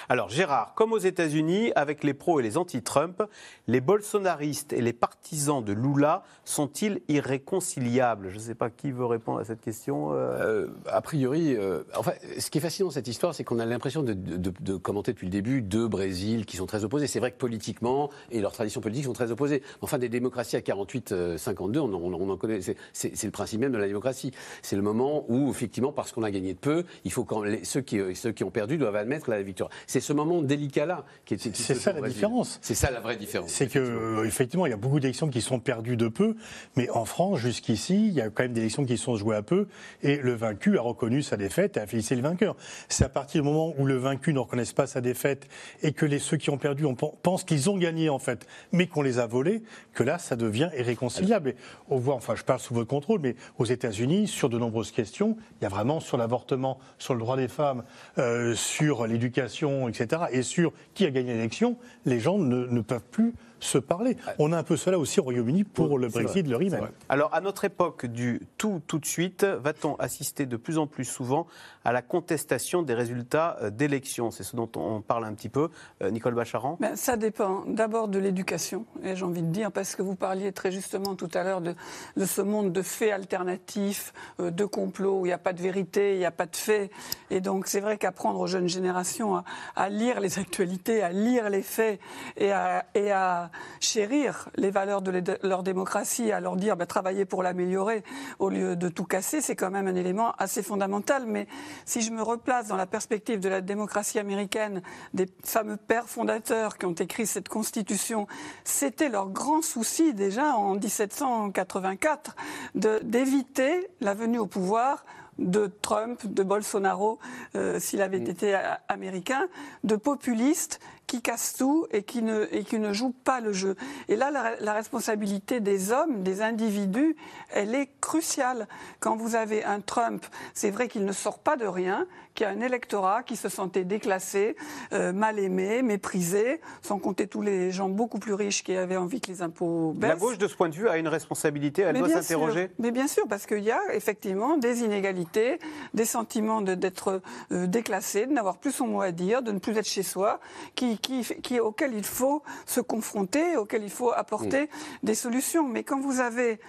Alors 0.09 0.29
Gérard, 0.29 0.75
comme 0.75 0.93
aux 0.93 0.99
États-Unis, 0.99 1.73
avec 1.77 2.05
les 2.05 2.15
pros 2.15 2.41
et 2.41 2.43
les 2.43 2.57
anti-Trump, 2.57 3.23
les 3.67 3.81
bolsonaristes 3.81 4.73
et 4.73 4.81
les 4.81 4.93
partisans 4.93 5.65
de 5.65 5.73
Lula 5.73 6.23
sont-ils 6.45 7.01
irréconciliables? 7.09 8.31
Je 8.31 8.37
ne 8.37 8.41
sais 8.41 8.55
pas 8.55 8.71
qui 8.71 8.91
veut 8.91 9.07
répondre 9.07 9.41
à 9.41 9.45
cette 9.45 9.61
question. 9.61 10.13
Euh. 10.13 10.17
Euh, 10.41 10.67
a 10.87 11.01
priori, 11.01 11.57
euh, 11.57 11.83
enfin, 11.97 12.13
ce 12.39 12.51
qui 12.51 12.59
est 12.59 12.61
fascinant 12.61 12.89
dans 12.89 12.93
cette 12.93 13.09
histoire, 13.09 13.35
c'est 13.35 13.45
qu'on 13.45 13.59
a 13.59 13.67
l'impression 13.67 14.03
de, 14.03 14.77
commenter 14.77 15.13
depuis 15.13 15.27
le 15.27 15.31
début 15.31 15.63
deux 15.63 15.89
Brésil 15.89 16.47
qui 16.47 16.57
sont 16.57 16.67
très 16.67 16.85
opposés. 16.85 17.07
C'est 17.07 17.21
vrai 17.21 17.31
que 17.33 17.39
politiquement 17.39 18.11
et 18.31 18.41
leurs 18.41 18.53
traditions 18.53 18.81
politiques 18.81 19.07
sont 19.07 19.13
très 19.13 19.31
opposées. 19.31 19.63
Enfin, 19.81 19.99
des 19.99 20.09
démocraties 20.09 20.57
à 20.57 20.61
48-52, 20.61 21.79
on, 21.79 22.31
en 22.31 22.37
connaît. 22.37 22.61
C'est 22.93 23.25
le 23.25 23.31
principe 23.31 23.61
même 23.61 23.73
de 23.73 23.79
la 23.79 23.87
démocratie. 23.87 24.33
C'est 24.63 24.77
le 24.77 24.83
moment 24.83 25.25
où, 25.29 25.51
effectivement, 25.51 25.93
parce 25.93 26.13
qu'on 26.13 26.23
a 26.23 26.31
gagné 26.31 26.55
de 26.55 26.59
peu, 26.59 26.85
il 27.05 27.13
faut 27.13 27.25
quand 27.25 27.45
ceux 27.63 27.81
qui 27.81 28.45
ont 28.45 28.51
perdu 28.51 28.79
doivent 28.79 28.97
admettre 28.97 29.31
la 29.31 29.43
victoire. 29.43 29.70
C'est 29.87 30.01
ce 30.01 30.13
moment 30.13 30.43
délicat-là 30.43 31.05
qui 31.25 31.35
est. 31.35 31.57
C'est 31.57 31.75
ça 31.75 31.93
la 31.93 32.09
différence. 32.09 32.59
C'est 32.63 32.75
ça 32.75 32.91
la 32.91 33.01
vraie 33.01 33.17
différence. 33.17 33.51
C'est 33.51 33.69
que 33.69 34.25
effectivement, 34.25 34.67
il 34.67 34.71
y 34.71 34.75
a 34.75 34.79
beaucoup 34.79 35.01
d'élections 35.01 35.29
qui 35.29 35.41
sont 35.41 35.61
perdues 35.61 35.97
de 35.97 36.09
peu, 36.09 36.37
mais 36.77 36.89
en 36.91 37.05
France, 37.05 37.39
jusqu'ici, 37.39 38.09
il 38.09 38.15
y 38.15 38.21
a 38.21 38.31
quand 38.31 38.43
même 38.43 38.53
des 38.53 38.61
élections 38.61 38.85
qui 38.85 38.99
sont 38.99 39.17
jouées 39.17 39.37
à 39.37 39.43
peu, 39.43 39.67
et 40.03 40.17
le 40.17 40.35
vaincu 40.35 40.79
a 40.79 40.83
reconnu 40.83 41.23
sa 41.23 41.37
défaite 41.37 41.77
et 41.77 41.81
a 41.81 41.87
félicité 41.87 42.17
le 42.17 42.23
vainqueur. 42.23 42.57
C'est 42.89 43.05
à 43.05 43.09
partir 43.09 43.43
du 43.43 43.49
moment 43.49 43.75
où 43.79 43.87
le 43.87 43.97
vaincu 43.97 44.33
ne 44.33 44.39
reconnaît 44.39 44.65
pas 44.75 44.87
sa 44.87 45.01
défaite 45.01 45.49
et 45.83 45.93
que 45.93 46.07
les, 46.07 46.19
ceux 46.19 46.37
qui 46.37 46.51
ont 46.51 46.59
perdu 46.59 46.85
on 46.85 46.95
pensent 46.95 47.45
qu'ils 47.45 47.71
ont 47.71 47.79
gagné 47.79 48.09
en 48.09 48.19
fait, 48.19 48.47
mais 48.73 48.87
qu'on 48.87 49.03
les 49.03 49.19
a 49.19 49.27
volés, 49.27 49.63
que 49.93 50.03
là, 50.03 50.19
ça 50.19 50.37
devient 50.37 50.71
irréconciliable. 50.77 51.51
Et 51.51 51.57
on 51.89 51.99
voit, 51.99 52.15
enfin, 52.15 52.35
je 52.37 52.45
parle 52.45 52.61
sous 52.61 52.75
votre 52.75 52.89
contrôle, 52.89 53.21
mais 53.21 53.37
aux 53.59 53.65
États-Unis, 53.65 54.29
sur 54.29 54.49
de 54.49 54.59
nombreuses 54.59 54.93
questions, 54.93 55.37
il 55.61 55.65
y 55.65 55.67
a 55.67 55.69
vraiment 55.69 56.01
sur 56.01 56.17
l'avortement, 56.17 56.79
sur 56.99 57.15
le 57.15 57.21
droit 57.21 57.37
des 57.37 57.49
femmes, 57.49 57.85
euh, 58.19 58.55
sur 58.55 59.07
l'éducation, 59.07 59.60
etc., 59.89 60.23
et 60.31 60.43
sur 60.43 60.73
qui 60.95 61.05
a 61.07 61.11
gagné 61.11 61.35
l'élection, 61.35 61.77
les 62.05 62.21
gens 62.21 62.39
ne, 62.39 62.67
ne 62.67 62.81
peuvent 62.81 63.05
plus 63.11 63.35
se 63.61 63.79
parler. 63.79 64.17
On 64.39 64.53
a 64.53 64.59
un 64.59 64.63
peu 64.63 64.77
cela 64.77 64.99
aussi 64.99 65.21
au 65.21 65.25
Royaume-Uni 65.25 65.65
pour 65.65 65.99
le 65.99 66.09
Brexit, 66.09 66.47
le 66.47 66.57
Remain. 66.57 66.89
Alors, 67.09 67.33
à 67.35 67.41
notre 67.41 67.65
époque 67.65 68.07
du 68.07 68.41
tout 68.59 68.81
tout 68.87 68.99
de 68.99 69.07
suite, 69.07 69.45
va-t-on 69.45 69.97
assister 69.97 70.47
de 70.47 70.57
plus 70.57 70.79
en 70.79 70.87
plus 70.87 71.05
souvent 71.05 71.47
à 71.85 71.93
la 71.93 72.03
contestation 72.03 72.83
des 72.83 72.95
résultats 72.95 73.57
euh, 73.63 73.71
d'élections? 73.71 74.31
C'est 74.31 74.43
ce 74.43 74.57
dont 74.57 74.71
on 74.77 75.01
parle 75.01 75.25
un 75.25 75.33
petit 75.35 75.49
peu. 75.49 75.71
Euh, 76.03 76.11
Nicole 76.11 76.35
Bacharan? 76.35 76.77
Ben, 76.81 76.97
Ça 76.97 77.17
dépend 77.17 77.65
d'abord 77.67 78.09
de 78.09 78.19
l'éducation, 78.19 78.87
et 79.03 79.17
j'ai 79.17 79.25
envie 79.25 79.43
de 79.43 79.51
dire, 79.51 79.73
parce 79.73 79.95
que 79.95 80.03
vous 80.03 80.15
parliez 80.17 80.53
très 80.53 80.73
justement 80.73 81.15
tout 81.15 81.31
à 81.35 81.43
l'heure 81.43 81.61
de, 81.61 81.75
de, 82.17 82.25
ce 82.25 82.43
monde 82.43 82.73
de 82.73 82.83
faits 82.83 83.13
alternatifs, 83.13 84.13
euh, 84.41 84.51
de 84.51 84.65
complots, 84.65 85.21
où 85.21 85.27
il 85.27 85.31
n'y 85.31 85.35
a 85.35 85.39
pas 85.39 85.53
de 85.53 85.63
vérité, 85.63 86.15
il 86.15 86.19
n'y 86.19 86.25
a 86.25 86.31
pas 86.31 86.47
de 86.47 86.57
faits. 86.57 86.91
Et 87.31 87.41
donc, 87.41 87.67
c'est 87.67 87.81
vrai 87.81 87.99
qu'apprendre 87.99 88.41
aux 88.41 88.47
jeunes 88.47 88.69
générations 88.69 89.37
à, 89.37 89.45
à, 89.77 89.89
lire 89.89 90.21
les 90.21 90.39
actualités, 90.39 91.03
à 91.03 91.11
lire 91.11 91.51
les 91.51 91.63
faits 91.63 92.01
et 92.37 92.53
à, 92.53 92.87
et 92.95 93.11
à 93.13 93.50
chérir 93.81 94.49
les 94.57 94.71
valeurs 94.71 95.03
de 95.03 95.39
leur 95.43 95.63
démocratie, 95.63 96.33
à 96.33 96.41
leur 96.41 96.57
dire 96.57 96.77
bah, 96.77 96.87
travailler 96.87 97.25
pour 97.25 97.43
l'améliorer 97.43 98.03
au 98.39 98.49
lieu 98.49 98.77
de 98.77 98.89
tout 98.89 99.05
casser, 99.05 99.41
c'est 99.41 99.57
quand 99.57 99.71
même 99.71 99.87
un 99.87 99.95
élément 99.95 100.33
assez 100.39 100.63
fondamental. 100.63 101.25
Mais 101.27 101.47
si 101.85 102.01
je 102.01 102.11
me 102.11 102.23
replace 102.23 102.69
dans 102.69 102.77
la 102.77 102.87
perspective 102.87 103.41
de 103.41 103.49
la 103.49 103.61
démocratie 103.61 104.19
américaine, 104.19 104.83
des 105.15 105.27
fameux 105.45 105.77
pères 105.77 106.09
fondateurs 106.09 106.79
qui 106.79 106.87
ont 106.87 106.93
écrit 106.93 107.27
cette 107.27 107.49
constitution, 107.49 108.27
c'était 108.65 109.09
leur 109.09 109.29
grand 109.29 109.63
souci 109.63 110.15
déjà 110.15 110.55
en 110.55 110.75
1784 110.75 112.37
d'éviter 112.75 113.89
la 114.01 114.15
venue 114.15 114.39
au 114.39 114.47
pouvoir 114.47 115.05
de 115.39 115.71
Trump, 115.81 116.27
de 116.27 116.43
Bolsonaro, 116.43 117.19
euh, 117.55 117.81
s'il 117.81 118.03
avait 118.03 118.21
mm. 118.21 118.27
été 118.27 118.61
américain, 118.89 119.49
de 119.85 119.97
populistes 119.97 120.81
qui 121.11 121.23
casse 121.23 121.57
tout 121.59 121.89
et 121.91 122.05
qui 122.05 122.23
ne, 122.23 122.47
et 122.53 122.63
qui 122.63 122.79
ne 122.79 122.93
joue 122.93 123.11
pas 123.11 123.41
le 123.41 123.53
jeu. 123.53 123.75
Et 124.09 124.15
là, 124.15 124.31
la, 124.61 124.73
responsabilité 124.73 125.59
des 125.59 125.91
hommes, 125.91 126.23
des 126.23 126.41
individus, 126.41 127.17
elle 127.53 127.75
est 127.75 127.89
cruciale. 128.01 128.69
Quand 129.01 129.17
vous 129.17 129.35
avez 129.35 129.65
un 129.65 129.81
Trump, 129.81 130.25
c'est 130.55 130.71
vrai 130.71 130.87
qu'il 130.87 131.05
ne 131.05 131.11
sort 131.11 131.41
pas 131.41 131.57
de 131.57 131.67
rien, 131.67 132.07
qu'il 132.37 132.47
y 132.47 132.49
a 132.49 132.53
un 132.53 132.61
électorat 132.61 133.25
qui 133.25 133.35
se 133.35 133.49
sentait 133.49 133.83
déclassé, 133.83 134.55
euh, 134.93 135.13
mal 135.13 135.41
aimé, 135.41 135.83
méprisé, 135.83 136.61
sans 136.81 137.01
compter 137.01 137.27
tous 137.27 137.43
les 137.43 137.73
gens 137.73 137.89
beaucoup 137.89 138.21
plus 138.21 138.35
riches 138.35 138.63
qui 138.63 138.77
avaient 138.77 138.97
envie 138.97 139.21
que 139.21 139.33
les 139.33 139.43
impôts 139.43 139.93
baissent. 139.97 140.11
La 140.11 140.17
gauche, 140.17 140.39
de 140.39 140.47
ce 140.47 140.55
point 140.55 140.69
de 140.69 140.77
vue, 140.77 140.89
a 140.89 140.97
une 140.97 141.09
responsabilité, 141.09 141.83
elle 141.83 141.99
doit 141.99 142.09
s'interroger 142.09 142.71
Mais 142.79 142.93
bien 142.93 143.09
sûr, 143.09 143.25
parce 143.29 143.47
qu'il 143.47 143.65
y 143.65 143.73
a 143.73 143.81
effectivement 143.95 144.57
des 144.59 144.85
inégalités, 144.85 145.59
des 145.93 146.05
sentiments 146.05 146.61
d'être 146.61 147.21
euh, 147.51 147.67
déclassé, 147.67 148.27
de 148.27 148.33
n'avoir 148.33 148.59
plus 148.59 148.71
son 148.71 148.87
mot 148.87 149.01
à 149.01 149.11
dire, 149.11 149.43
de 149.43 149.51
ne 149.51 149.59
plus 149.59 149.77
être 149.77 149.89
chez 149.89 150.05
soi, 150.05 150.39
qui, 150.77 151.00
qui, 151.01 151.61
auquel 151.61 151.95
il 151.95 152.05
faut 152.05 152.43
se 152.67 152.81
confronter, 152.81 153.57
auquel 153.57 153.83
il 153.83 153.91
faut 153.91 154.13
apporter 154.13 154.65
mm. 154.65 154.69
des 155.03 155.15
solutions. 155.15 155.67
Mais 155.67 155.85
quand 155.85 156.01
vous 156.01 156.21
avez 156.21 156.61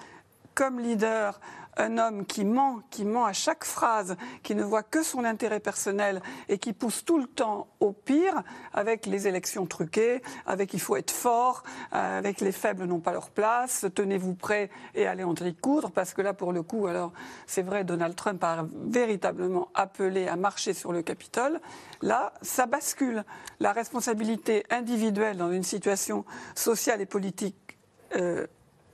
comme 0.53 0.79
leader 0.79 1.39
un 1.77 1.97
homme 1.97 2.25
qui 2.25 2.45
ment, 2.45 2.81
qui 2.89 3.05
ment 3.05 3.25
à 3.25 3.33
chaque 3.33 3.63
phrase, 3.63 4.15
qui 4.43 4.55
ne 4.55 4.63
voit 4.63 4.83
que 4.83 5.03
son 5.03 5.23
intérêt 5.23 5.59
personnel 5.59 6.21
et 6.49 6.57
qui 6.57 6.73
pousse 6.73 7.05
tout 7.05 7.17
le 7.17 7.27
temps 7.27 7.67
au 7.79 7.91
pire, 7.91 8.43
avec 8.73 9.05
les 9.05 9.27
élections 9.27 9.65
truquées, 9.65 10.21
avec 10.45 10.73
il 10.73 10.79
faut 10.79 10.95
être 10.95 11.11
fort, 11.11 11.63
euh, 11.93 12.17
avec 12.17 12.41
les 12.41 12.51
faibles 12.51 12.85
n'ont 12.85 12.99
pas 12.99 13.13
leur 13.13 13.29
place, 13.29 13.85
tenez-vous 13.93 14.35
prêts 14.35 14.69
et 14.95 15.07
allez 15.07 15.23
en 15.23 15.33
tricoudre, 15.33 15.91
parce 15.91 16.13
que 16.13 16.21
là, 16.21 16.33
pour 16.33 16.53
le 16.53 16.63
coup, 16.63 16.87
alors 16.87 17.13
c'est 17.47 17.61
vrai, 17.63 17.83
Donald 17.83 18.15
Trump 18.15 18.43
a 18.43 18.65
véritablement 18.73 19.69
appelé 19.73 20.27
à 20.27 20.35
marcher 20.35 20.73
sur 20.73 20.91
le 20.91 21.01
Capitole. 21.01 21.59
Là, 22.01 22.33
ça 22.41 22.65
bascule. 22.65 23.23
La 23.59 23.71
responsabilité 23.73 24.65
individuelle 24.69 25.37
dans 25.37 25.51
une 25.51 25.63
situation 25.63 26.25
sociale 26.55 27.01
et 27.01 27.05
politique 27.05 27.77
euh, 28.15 28.47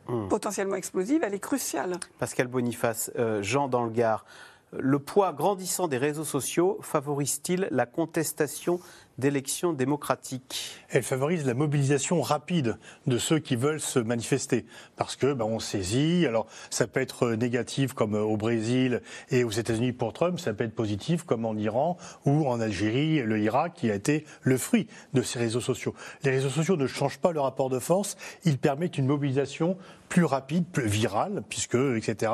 Hmm. 0.07 0.27
potentiellement 0.27 0.75
explosive, 0.75 1.21
elle 1.23 1.33
est 1.33 1.39
cruciale. 1.39 1.97
Pascal 2.19 2.47
Boniface, 2.47 3.11
euh, 3.17 3.41
Jean 3.43 3.67
dans 3.67 3.83
le 3.83 3.91
Gard, 3.91 4.25
le 4.73 4.99
poids 4.99 5.33
grandissant 5.33 5.87
des 5.87 5.97
réseaux 5.97 6.25
sociaux 6.25 6.77
favorise-t-il 6.81 7.67
la 7.71 7.85
contestation 7.85 8.79
d'élections 9.17 9.73
démocratiques 9.73 10.75
Elle 10.89 11.03
favorise 11.03 11.45
la 11.45 11.53
mobilisation 11.53 12.21
rapide 12.21 12.77
de 13.07 13.17
ceux 13.17 13.39
qui 13.39 13.55
veulent 13.55 13.81
se 13.81 13.99
manifester. 13.99 14.65
Parce 14.95 15.15
que 15.15 15.33
ben, 15.33 15.45
on 15.45 15.59
saisit, 15.59 16.25
alors 16.25 16.47
ça 16.69 16.87
peut 16.87 17.01
être 17.01 17.31
négatif 17.31 17.93
comme 17.93 18.13
au 18.13 18.37
Brésil 18.37 19.01
et 19.29 19.43
aux 19.43 19.51
États-Unis 19.51 19.93
pour 19.93 20.13
Trump, 20.13 20.39
ça 20.39 20.53
peut 20.53 20.63
être 20.63 20.75
positif 20.75 21.23
comme 21.23 21.45
en 21.45 21.55
Iran 21.55 21.97
ou 22.25 22.47
en 22.47 22.59
Algérie, 22.59 23.21
le 23.23 23.39
Irak, 23.39 23.73
qui 23.75 23.91
a 23.91 23.95
été 23.95 24.25
le 24.41 24.57
fruit 24.57 24.87
de 25.13 25.21
ces 25.21 25.39
réseaux 25.39 25.61
sociaux. 25.61 25.93
Les 26.23 26.31
réseaux 26.31 26.49
sociaux 26.49 26.77
ne 26.77 26.87
changent 26.87 27.19
pas 27.19 27.31
le 27.31 27.39
rapport 27.39 27.69
de 27.69 27.79
force, 27.79 28.17
ils 28.43 28.57
permettent 28.57 28.97
une 28.97 29.07
mobilisation 29.07 29.77
plus 30.09 30.25
rapide, 30.25 30.65
plus 30.71 30.87
virale, 30.87 31.43
puisque, 31.49 31.75
etc. 31.75 32.31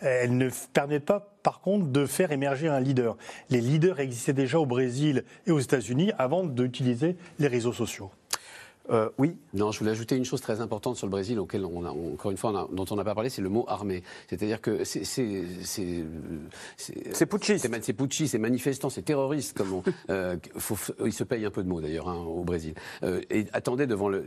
Elles 0.00 0.36
ne 0.36 0.48
permettent 0.72 1.04
pas 1.04 1.29
par 1.42 1.60
contre 1.60 1.86
de 1.86 2.06
faire 2.06 2.32
émerger 2.32 2.68
un 2.68 2.80
leader. 2.80 3.16
Les 3.48 3.60
leaders 3.60 4.00
existaient 4.00 4.32
déjà 4.32 4.58
au 4.58 4.66
Brésil 4.66 5.24
et 5.46 5.52
aux 5.52 5.60
États-Unis 5.60 6.12
avant 6.18 6.44
d'utiliser 6.44 7.16
les 7.38 7.48
réseaux 7.48 7.72
sociaux. 7.72 8.10
Euh, 8.90 9.08
oui. 9.18 9.36
Non, 9.54 9.72
je 9.72 9.78
voulais 9.78 9.92
ajouter 9.92 10.16
une 10.16 10.24
chose 10.24 10.40
très 10.40 10.60
importante 10.60 10.96
sur 10.96 11.06
le 11.06 11.10
Brésil, 11.10 11.38
auquel 11.38 11.64
on 11.64 11.84
a, 11.84 11.90
encore 11.90 12.30
une 12.30 12.36
fois, 12.36 12.68
dont 12.72 12.84
on 12.90 12.96
n'a 12.96 13.04
pas 13.04 13.14
parlé, 13.14 13.30
c'est 13.30 13.42
le 13.42 13.48
mot 13.48 13.64
armée. 13.68 14.02
C'est-à-dire 14.28 14.60
que 14.60 14.84
c'est 14.84 15.04
c'est 15.04 17.26
putschiste, 17.26 17.68
c'est 17.82 17.92
putschiste, 17.92 18.32
c'est 18.32 18.38
manifestant, 18.38 18.90
c'est 18.90 19.02
terroriste. 19.02 19.56
Comme 19.56 19.74
on, 19.74 19.82
euh, 20.10 20.36
faut, 20.56 20.76
il 21.04 21.12
se 21.12 21.24
paye 21.24 21.44
un 21.44 21.50
peu 21.50 21.62
de 21.62 21.68
mots 21.68 21.80
d'ailleurs 21.80 22.08
hein, 22.08 22.16
au 22.16 22.44
Brésil. 22.44 22.74
Euh, 23.02 23.20
et 23.30 23.46
attendez 23.52 23.86
devant 23.86 24.08
le, 24.08 24.24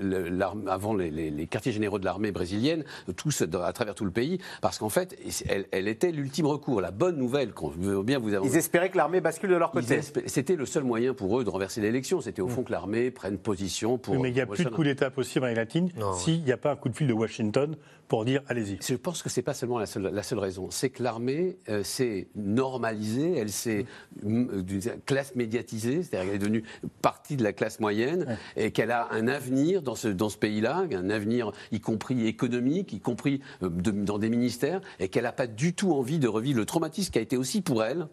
avant 0.67 0.95
les, 0.95 1.11
les, 1.11 1.47
quartiers 1.47 1.71
généraux 1.71 1.99
de 1.99 2.05
l'armée 2.05 2.31
brésilienne, 2.31 2.83
tous 3.15 3.41
à 3.41 3.73
travers 3.73 3.95
tout 3.95 4.05
le 4.05 4.11
pays, 4.11 4.39
parce 4.61 4.77
qu'en 4.77 4.89
fait, 4.89 5.17
elle, 5.47 5.65
elle 5.71 5.87
était 5.87 6.11
l'ultime 6.11 6.47
recours, 6.47 6.81
la 6.81 6.91
bonne 6.91 7.17
nouvelle 7.17 7.53
qu'on 7.53 7.69
veut 7.69 8.01
bien 8.03 8.19
vous 8.19 8.33
avoir. 8.33 8.51
Ils 8.51 8.57
espéraient 8.57 8.89
que 8.89 8.97
l'armée 8.97 9.21
bascule 9.21 9.49
de 9.49 9.55
leur 9.55 9.71
côté. 9.71 10.01
C'était 10.25 10.55
le 10.55 10.65
seul 10.65 10.83
moyen 10.83 11.13
pour 11.13 11.39
eux 11.39 11.43
de 11.43 11.49
renverser 11.49 11.81
l'élection. 11.81 12.21
C'était 12.21 12.41
au 12.41 12.47
fond 12.47 12.61
mm. 12.61 12.65
que 12.65 12.71
l'armée 12.71 13.11
prenne 13.11 13.37
position 13.37 13.97
pour 13.97 14.15
plus 14.53 14.63
de 14.65 14.69
coup 14.69 14.83
d'État 14.83 15.09
possible 15.09 15.45
en 15.45 15.53
latine 15.53 15.89
s'il 16.17 16.43
n'y 16.43 16.51
a 16.51 16.57
pas 16.57 16.71
un 16.71 16.75
coup 16.75 16.89
de 16.89 16.95
fil 16.95 17.07
de 17.07 17.13
Washington 17.13 17.75
pour 18.07 18.25
dire 18.25 18.41
allez-y. 18.47 18.77
Je 18.81 18.95
pense 18.95 19.23
que 19.23 19.29
ce 19.29 19.39
n'est 19.39 19.43
pas 19.43 19.53
seulement 19.53 19.79
la 19.79 19.85
seule, 19.85 20.09
la 20.13 20.23
seule 20.23 20.39
raison. 20.39 20.67
C'est 20.69 20.89
que 20.89 21.01
l'armée 21.01 21.57
euh, 21.69 21.83
s'est 21.83 22.27
normalisée, 22.35 23.37
elle 23.37 23.49
s'est 23.49 23.85
d'une 24.21 24.81
classe 25.05 25.35
médiatisée, 25.35 26.03
c'est-à-dire 26.03 26.27
qu'elle 26.27 26.35
est 26.35 26.39
devenue 26.39 26.63
partie 27.01 27.37
de 27.37 27.43
la 27.43 27.53
classe 27.53 27.79
moyenne 27.79 28.37
et 28.55 28.71
qu'elle 28.71 28.91
a 28.91 29.07
un 29.11 29.27
avenir 29.27 29.81
dans 29.81 29.95
ce, 29.95 30.07
dans 30.07 30.29
ce 30.29 30.37
pays-là, 30.37 30.85
un 30.91 31.09
avenir 31.09 31.51
y 31.71 31.79
compris 31.79 32.27
économique, 32.27 32.93
y 32.93 32.99
compris 32.99 33.41
euh, 33.63 33.69
dans 33.69 34.19
des 34.19 34.29
ministères, 34.29 34.81
et 34.99 35.07
qu'elle 35.07 35.23
n'a 35.23 35.31
pas 35.31 35.47
du 35.47 35.73
tout 35.73 35.93
envie 35.93 36.19
de 36.19 36.27
revivre 36.27 36.59
le 36.59 36.65
traumatisme 36.65 37.11
qui 37.11 37.19
a 37.19 37.21
été 37.21 37.37
aussi 37.37 37.61
pour 37.61 37.83
elle 37.83 38.07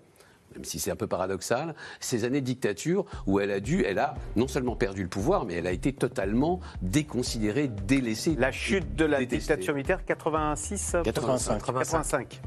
même 0.54 0.64
si 0.64 0.78
c'est 0.78 0.90
un 0.90 0.96
peu 0.96 1.06
paradoxal, 1.06 1.74
ces 2.00 2.24
années 2.24 2.40
de 2.40 2.46
dictature 2.46 3.04
où 3.26 3.40
elle 3.40 3.50
a 3.50 3.60
dû, 3.60 3.84
elle 3.84 3.98
a 3.98 4.14
non 4.36 4.48
seulement 4.48 4.76
perdu 4.76 5.02
le 5.02 5.08
pouvoir, 5.08 5.44
mais 5.44 5.54
elle 5.54 5.66
a 5.66 5.72
été 5.72 5.92
totalement 5.92 6.60
déconsidérée, 6.82 7.68
délaissée. 7.68 8.34
La 8.38 8.52
chute 8.52 8.94
de 8.96 9.04
la 9.04 9.24
dictature 9.24 9.74
militaire 9.74 10.04
86 10.04 10.96
85. 11.04 11.62
85. 11.62 12.40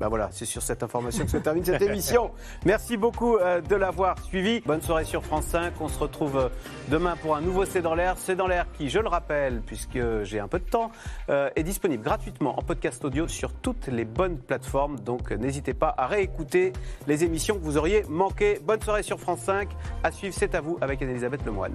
Ben 0.00 0.08
voilà, 0.08 0.28
c'est 0.30 0.44
sur 0.44 0.62
cette 0.62 0.82
information 0.82 1.24
que 1.24 1.30
se 1.30 1.36
termine 1.38 1.64
cette 1.64 1.82
émission. 1.82 2.30
Merci 2.64 2.96
beaucoup 2.96 3.36
euh, 3.36 3.60
de 3.60 3.74
l'avoir 3.74 4.18
suivi. 4.24 4.60
Bonne 4.60 4.82
soirée 4.82 5.04
sur 5.04 5.24
France 5.24 5.46
5. 5.46 5.74
On 5.80 5.88
se 5.88 5.98
retrouve 5.98 6.36
euh, 6.36 6.48
demain 6.88 7.16
pour 7.16 7.36
un 7.36 7.40
nouveau 7.40 7.64
C'est 7.64 7.82
dans 7.82 7.94
l'air. 7.94 8.14
C'est 8.16 8.36
dans 8.36 8.46
l'air 8.46 8.66
qui, 8.72 8.88
je 8.88 8.98
le 9.00 9.08
rappelle, 9.08 9.60
puisque 9.64 9.98
j'ai 10.22 10.38
un 10.38 10.48
peu 10.48 10.58
de 10.60 10.64
temps, 10.64 10.90
euh, 11.30 11.50
est 11.56 11.64
disponible 11.64 12.04
gratuitement 12.04 12.58
en 12.58 12.62
podcast 12.62 13.04
audio 13.04 13.26
sur 13.26 13.52
toutes 13.52 13.88
les 13.88 14.04
bonnes 14.04 14.38
plateformes. 14.38 15.00
Donc 15.00 15.32
n'hésitez 15.32 15.74
pas 15.74 15.94
à 15.96 16.06
réécouter 16.06 16.72
les 17.06 17.24
émissions 17.24 17.56
que 17.56 17.64
vous 17.64 17.76
auriez 17.76 18.04
manquées. 18.08 18.60
Bonne 18.62 18.80
soirée 18.80 19.02
sur 19.02 19.18
France 19.18 19.40
5. 19.40 19.68
À 20.04 20.12
suivre, 20.12 20.34
c'est 20.36 20.54
à 20.54 20.60
vous 20.60 20.78
avec 20.80 21.02
Anne-Elisabeth 21.02 21.44
Lemoine. 21.44 21.74